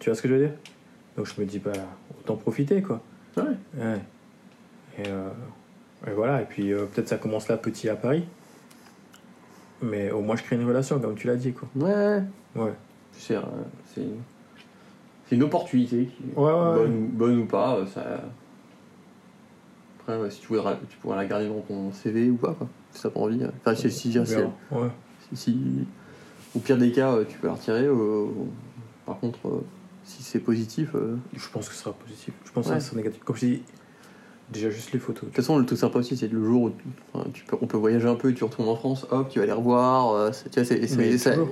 [0.00, 0.54] Tu vois ce que je veux dire?
[1.18, 1.72] Donc je me dis, bah,
[2.20, 3.00] autant profiter, quoi.
[3.36, 3.42] Ouais.
[3.76, 4.00] Ouais.
[4.98, 5.28] Et, euh,
[6.06, 8.24] et voilà, et puis euh, peut-être ça commence là petit à Paris.
[9.82, 11.68] Mais au moins je crée une relation, comme tu l'as dit, quoi.
[11.76, 12.22] Ouais,
[12.54, 12.72] ouais.
[13.12, 13.40] C'est euh,
[13.94, 16.08] c'est une opportunité.
[16.36, 18.02] Ouais, ouais, bonne, bonne ou pas, euh, ça.
[20.00, 22.66] Après, ouais, si tu, voudras, tu pourras la garder dans ton CV ou pas, quoi.
[22.92, 23.42] Si t'as pas envie.
[23.44, 24.12] Enfin, si, si,
[25.30, 25.86] si, si-
[26.56, 27.84] au pire des cas, tu peux la retirer.
[27.86, 28.26] euh,
[29.04, 29.38] par contre,
[30.08, 30.90] si c'est positif.
[30.94, 32.32] euh, de Je pense que ce sera positif.
[32.44, 32.74] Je pense Ouais.
[32.74, 33.22] que ce sera négatif.
[33.24, 33.62] Comme je dis,
[34.50, 35.24] déjà juste les photos.
[35.24, 37.66] toute façon, le truc sympa aussi, c'est le jour où tu- enfin, tu peux, on
[37.66, 40.12] peut voyager un peu et tu retournes en France, hop, tu vas les revoir.
[40.14, 40.86] euh, c'est- tu vois, c'est.
[40.86, 41.48] c'est- Mais ça- toujours.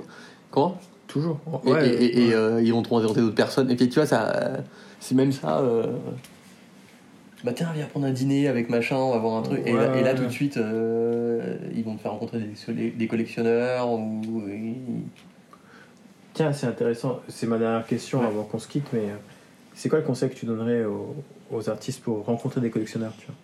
[0.51, 0.77] Comment?
[1.07, 1.39] Toujours.
[1.65, 2.33] Et, Ouais, et- et, ouais.
[2.33, 3.69] euh, ils vont te présenter d'autres personnes.
[3.71, 4.57] Et puis tu vois, ça, euh,
[4.99, 5.59] c'est même ça.
[5.59, 5.83] euh,
[7.43, 9.61] Bah tiens, viens prendre un dîner avec machin, on va voir un truc.
[9.65, 10.17] et, là, Ouais, et là, ouais.
[10.17, 12.39] tout de suite, euh, ils vont te faire rencontrer
[12.69, 14.21] des, des collectionneurs ou.
[16.37, 17.19] Tiens, c'est intéressant.
[17.29, 18.27] C'est ma dernière question Ouais.
[18.27, 19.15] avant qu'on se quitte, mais euh,
[19.73, 21.15] c'est quoi le conseil que tu donnerais aux,
[21.51, 23.35] aux artistes pour rencontrer des collectionneurs tu vois?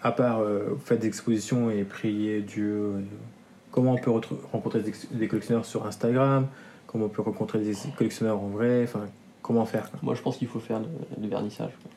[0.00, 3.00] À part euh, faire des expositions et prier Dieu, euh,
[3.70, 4.10] comment on peut
[4.50, 6.46] rencontrer des, collectionneurs sur Instagram?
[6.86, 8.84] Comment on peut rencontrer des collectionneurs en vrai?
[8.84, 9.06] Enfin,
[9.42, 10.00] comment faire quoi?
[10.02, 10.86] Moi, je pense qu'il faut faire le,
[11.20, 11.72] le vernissage.
[11.82, 11.90] quoi.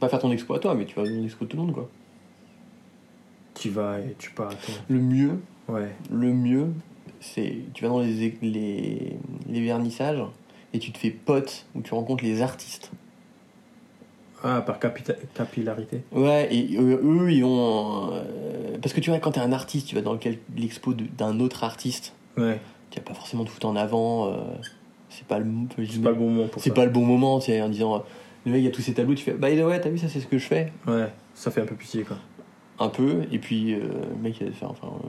[0.00, 1.72] Pas faire ton expo à toi, mais tu vas donner l'expo de tout le monde,
[1.72, 1.88] quoi.
[3.54, 4.72] Tu vas et tu pars à ton.
[4.88, 5.38] Le mieux,
[5.68, 5.94] Ouais.
[6.10, 6.66] le mieux,
[7.20, 9.16] c'est tu vas dans les, les,
[9.48, 10.22] les vernissages
[10.72, 12.90] et tu te fais pote où tu rencontres les artistes.
[14.42, 18.10] Ah, par capillarité Ouais, et eux, eux, ils ont.
[18.14, 20.18] euh, parce que tu vois, quand t'es un artiste, tu vas dans
[20.56, 22.58] l'expo d'un autre artiste, Ouais.
[22.90, 24.28] tu vas pas forcément te foutre en avant.
[24.32, 24.36] euh,
[25.10, 25.46] c'est pas le,
[25.86, 27.96] C'est pas le bon moment pour c'est pas le bon moment, tu sais, en disant.
[27.96, 27.98] euh,
[28.46, 29.32] Le mec, il y a tous ces tableaux, tu fais.
[29.34, 30.72] Bah, ouais, t'as vu, ça, c'est ce que je fais.
[30.86, 32.16] Ouais, ça fait un peu pitié quoi.
[32.78, 33.80] Un peu, et puis euh,
[34.10, 34.70] le mec, il va faire.
[34.70, 35.08] Enfin, euh,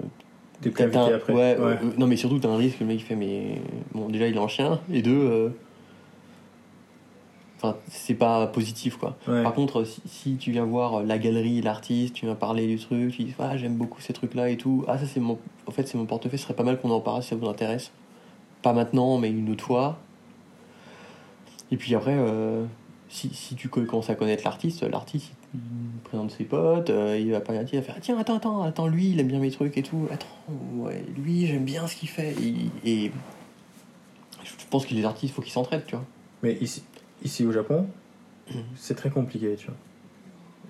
[0.61, 1.33] T'es T'as- plus invité t'as- après.
[1.33, 1.77] Ouais, Ouais.
[1.83, 3.61] euh, non, mais surtout, t'as un risque, le mec il fait, mais.
[3.93, 5.11] Bon, déjà, il est en chien, et deux.
[5.17, 5.49] euh,
[7.63, 9.15] Enfin, c'est pas positif, quoi.
[9.27, 9.43] Ouais.
[9.43, 13.11] Par contre, si, si tu viens voir la galerie, l'artiste, tu viens parler du truc,
[13.15, 14.83] tu dis, ah, j'aime beaucoup ces trucs-là et tout.
[14.87, 15.37] Ah, ça, c'est mon.
[15.67, 17.47] En fait, c'est mon portefeuille, ce serait pas mal qu'on en parle si ça vous
[17.47, 17.91] intéresse.
[18.63, 19.99] Pas maintenant, mais une autre fois.
[21.71, 22.65] Et puis après, euh,
[23.09, 25.59] si, si tu co- commences à connaître l'artiste, l'artiste, il
[26.01, 28.87] te présente ses potes, euh, il va pas il va faire tiens attends attends attends
[28.87, 30.27] lui il aime bien mes trucs et tout attends
[30.75, 33.11] ouais lui j'aime bien ce qu'il fait et, et
[34.43, 36.05] je pense que les artistes faut qu'ils s'entraident tu vois
[36.43, 36.83] Mais ici,
[37.23, 37.87] ici au Japon,
[38.49, 38.63] Mhm.
[38.75, 39.75] c'est très compliqué, tu vois.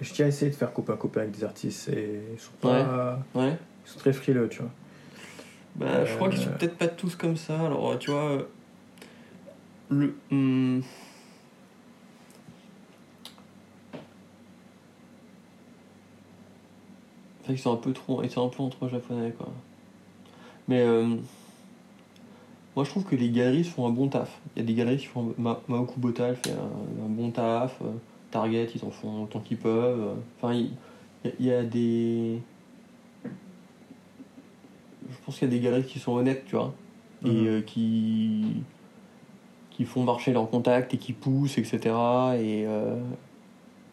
[0.01, 3.57] Je tiens à essayer de faire copain-copain avec des artistes et ils sont, pas, ouais
[3.85, 4.71] ils sont très frileux, tu vois.
[5.75, 6.43] bah je crois qu'ils Euh.
[6.43, 8.43] sont peut-être pas tous comme ça alors tu vois euh,
[9.89, 10.83] le hum,
[17.51, 19.49] vrai qu'ils sont un peu trop ils sont un peu entre japonais quoi.
[20.67, 21.15] Mais euh,
[22.75, 24.39] moi je trouve que les galeries font un bon taf.
[24.55, 27.77] Il y a des galeries qui font Ma- Maoku Botal fait un, un bon taf
[27.81, 27.87] euh,
[28.31, 30.69] Target ils en font autant qu'ils peuvent euh, enfin il
[31.25, 32.39] y, a- il y a des
[35.09, 36.73] je pense qu'il y a des galeries qui sont honnêtes tu vois
[37.25, 37.47] et Mhm.
[37.47, 38.63] euh, qui
[39.71, 41.93] qui font marcher leurs contacts et qui poussent etc
[42.39, 42.65] et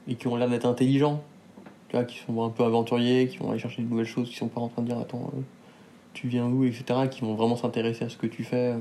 [0.07, 1.23] et qui ont l'air d'être intelligents
[1.89, 4.37] tu vois qui sont un peu aventuriers qui vont aller chercher de nouvelles choses qui
[4.37, 5.41] sont pas en train de dire attends euh,
[6.15, 8.75] tu viens d'où etc qui vont vraiment s'intéresser à ce que tu fais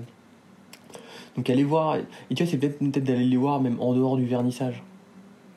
[1.36, 4.18] donc aller voir et tu vois c'est peut-être peut-être d'aller les voir même en dehors
[4.18, 4.84] du vernissage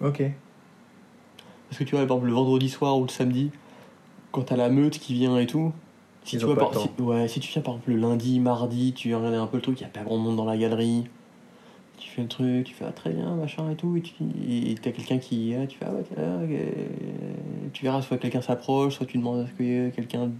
[0.01, 0.23] Ok.
[1.69, 3.51] parce que tu vois par exemple le vendredi soir ou le samedi
[4.33, 5.73] quand t'as la meute qui vient et tout
[6.23, 8.93] si Ils tu vois par, si, ouais, si tu viens par exemple le lundi mardi
[8.93, 10.57] tu viens regarder un peu le truc il y a pas grand monde dans la
[10.57, 11.05] galerie
[11.99, 14.15] tu fais le truc tu fais ah, très bien machin et tout et tu
[14.49, 16.73] et t'as quelqu'un qui ah, tu fais ah ouais.
[17.73, 20.31] Tu verras soit quelqu'un s'approche soit tu demandes à ce que quelqu'un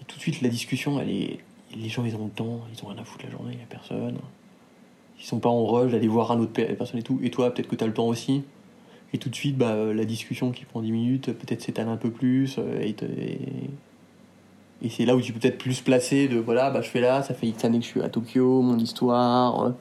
[0.00, 1.38] et tout de suite la discussion elle est
[1.76, 3.62] les gens ils ont le temps ils ont rien à foutre la journée il y
[3.62, 4.18] a personne.
[5.18, 7.20] Ils sont pas en rush d'aller voir un autre pe- personne et tout.
[7.22, 8.42] Et toi peut-être que t'as le temps aussi.
[9.12, 11.96] Et tout de suite bah, euh, la discussion qui prend 10 minutes peut-être s'étale un
[11.96, 12.96] peu plus euh, et,
[14.82, 17.22] et, c'est là où tu peux peut-être plus placer de voilà bah je fais là
[17.22, 19.72] ça fait X années que je suis à Tokyo mon histoire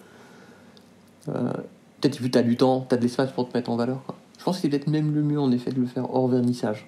[1.30, 1.52] euh,
[1.99, 4.03] peut-être que tu as du temps tu as de l'espace pour te mettre en valeur.
[4.43, 6.85] Je pense que c'est peut-être même le mieux en effet de le faire hors vernissage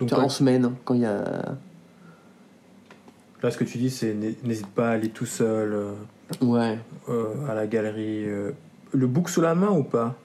[0.00, 1.54] Donc en semaine quand il y a
[3.40, 5.92] là, ce que tu dis, c'est n'hé- n'hésite pas à aller tout seul euh,
[6.42, 6.76] ouais
[7.08, 8.24] euh, à la galerie.
[8.24, 8.50] euh.
[8.92, 10.16] Le book sous la main ou pas?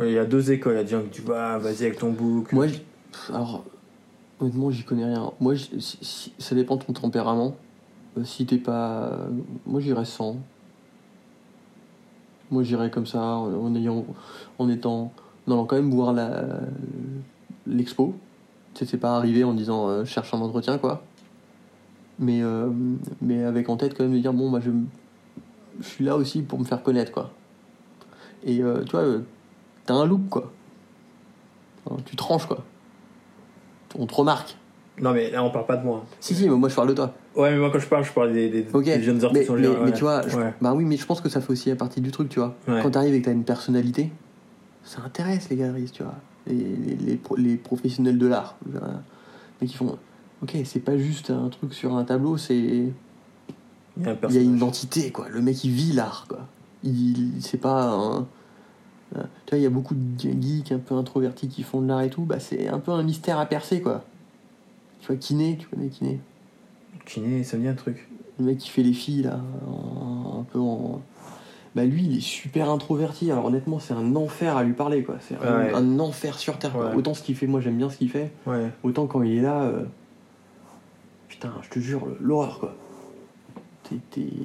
[0.00, 0.72] Il y a deux écoles.
[0.72, 2.52] Il y a des gens qui disent vas-y avec ton book.
[2.54, 2.80] Moi, j'-
[3.28, 3.64] alors,
[4.40, 5.30] honnêtement, j'y connais rien.
[5.40, 7.54] Moi, j'- ça dépend de ton tempérament.
[8.24, 9.26] Si t'es pas.
[9.66, 10.36] Moi, j'irais sans.
[12.50, 14.04] Moi, j'irais comme ça, en, ayant.
[14.58, 15.12] En étant.
[15.46, 16.14] En allant quand même voir
[17.66, 18.14] l'expo.
[18.74, 21.02] Tu sais, c'est pas arrivé en disant euh, cherche un entretien, quoi.
[22.18, 22.70] Mais, euh,
[23.22, 24.70] mais avec en tête quand même de dire bon, bah, je,
[25.80, 27.30] je suis là aussi pour me faire connaître, quoi.
[28.44, 29.20] Et euh, tu vois, euh,
[29.86, 30.52] t'as un look, quoi.
[31.84, 32.64] Enfin, tu tranches quoi.
[33.98, 34.56] On te remarque.
[35.00, 36.04] Non, mais là, on parle pas de moi.
[36.20, 37.14] Si, si, mais moi je parle de toi.
[37.38, 38.64] Ouais, mais moi, quand je parle, je parle des, des,
[39.02, 39.92] jeunes mais, artistes en mais, général, mais ouais.
[39.96, 40.54] tu vois, je- Ouais.
[40.60, 42.54] bah oui, mais je pense que ça fait aussi partie du truc, tu vois.
[42.66, 42.80] Ouais.
[42.82, 44.10] Quand t'arrives et que t'as une personnalité,
[44.82, 46.16] ça intéresse les galeristes, tu vois.
[46.48, 48.56] Les, les, les, pro- les professionnels de l'art.
[49.60, 49.96] Mais qui font.
[50.42, 52.56] Ok, c'est pas juste un truc sur un tableau, c'est.
[52.56, 52.92] Il y a un
[53.98, 54.44] Il y a personnage.
[54.46, 55.28] une identité, quoi.
[55.28, 56.40] Le mec, il vit l'art, quoi.
[56.84, 58.18] Il, c'est pas un.
[59.16, 61.88] euh, Tu vois, il y a beaucoup de geeks un peu introvertis qui font de
[61.88, 62.22] l'art et tout.
[62.22, 64.04] Bah, c'est un peu un mystère à percer, quoi.
[65.00, 66.18] Tu vois, Kiné, tu connais Kiné
[67.08, 68.06] Kiné, ça me dit un truc.
[68.38, 71.00] Le mec qui fait les filles, là, en- un peu en.
[71.74, 73.30] Bah, lui, il est super introverti.
[73.32, 75.16] Alors, honnêtement, c'est un enfer à lui parler, quoi.
[75.20, 75.72] C'est un, Ouais.
[75.74, 76.76] un enfer sur terre.
[76.76, 76.94] Ouais.
[76.94, 78.30] Autant ce qu'il fait, moi, j'aime bien ce qu'il fait.
[78.46, 78.70] Ouais.
[78.82, 79.62] Autant quand il est là.
[79.62, 79.84] euh,
[81.28, 82.74] Putain, je te jure, l'horreur, quoi.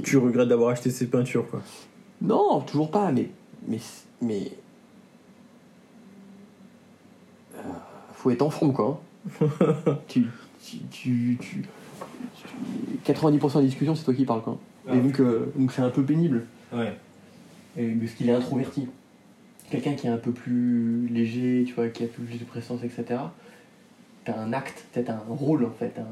[0.03, 1.61] Tu regrettes d'avoir acheté ces peintures, quoi.
[2.21, 3.29] Non, toujours pas, mais.
[3.67, 3.79] Mais.
[4.21, 4.51] mais
[7.57, 7.59] euh,
[8.13, 9.01] faut être en forme, quoi.
[9.41, 9.47] hein.
[10.07, 10.27] tu,
[10.91, 11.63] tu- tu-
[13.05, 14.57] 90% des discussions, c'est toi qui parles, quoi.
[14.87, 16.45] Ah, Et donc, euh, donc c'est un peu pénible.
[16.73, 16.93] Ouais.
[17.77, 18.87] Et parce qu'il est introverti.
[19.69, 23.19] Quelqu'un qui est un peu plus léger, tu vois, qui a plus de présence, etc.
[24.25, 25.93] T'as un acte, peut-être un rôle, en fait.
[25.97, 26.03] un-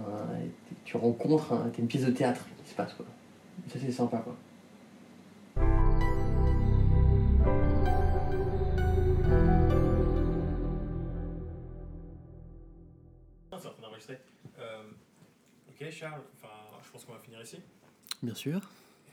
[0.86, 3.06] tu rencontres, un- t'as une pièce de théâtre qui se passe, quoi.
[3.72, 4.36] Ça, c'est sympa, quoi.
[15.82, 16.54] Ok, Charles, enfin,
[16.84, 17.58] je pense qu'on va finir ici.
[18.22, 18.62] Bien sûr.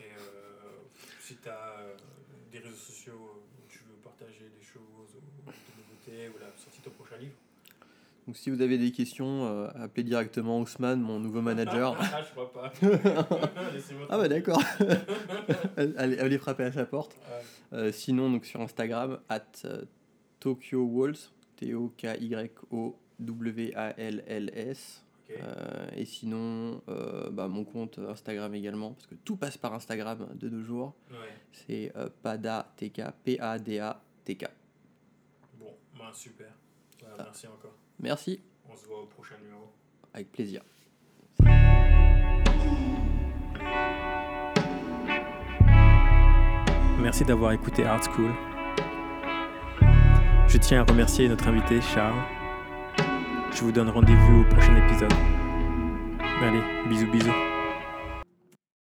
[0.00, 0.78] Et euh,
[1.20, 1.76] si tu as
[2.52, 4.82] des réseaux sociaux où tu veux partager des choses,
[5.16, 7.34] ou des nouveautés, ou la sortie de ton prochain livre.
[8.26, 11.96] Donc si vous avez des questions, euh, appelez directement Ousmane, mon nouveau manager.
[12.00, 12.72] ah, je crois pas.
[14.10, 14.62] Ah bah d'accord.
[15.96, 17.14] allez, allez frapper à sa porte.
[17.14, 17.78] Ouais.
[17.78, 19.84] Euh, sinon donc sur Instagram at euh,
[20.40, 21.16] Tokyo Walls,
[21.56, 21.72] T
[25.30, 30.26] Euh, et sinon euh, bah, mon compte Instagram également parce que tout passe par Instagram
[30.34, 30.94] de nos jours.
[31.10, 31.16] Ouais.
[31.52, 34.46] C'est euh, Pada TK P A D A T K.
[35.58, 36.48] Bon, ben, super.
[37.00, 37.22] Voilà, Ah.
[37.24, 37.74] merci encore.
[38.00, 38.40] Merci,
[38.70, 39.70] On se voit au prochain numéro.
[40.14, 40.62] avec plaisir.
[47.00, 48.32] Merci d'avoir écouté Art School.
[50.48, 52.20] Je tiens à remercier notre invité Charles.
[53.58, 55.12] Je vous donne rendez-vous au prochain épisode.
[56.40, 57.47] Allez, bisous bisous.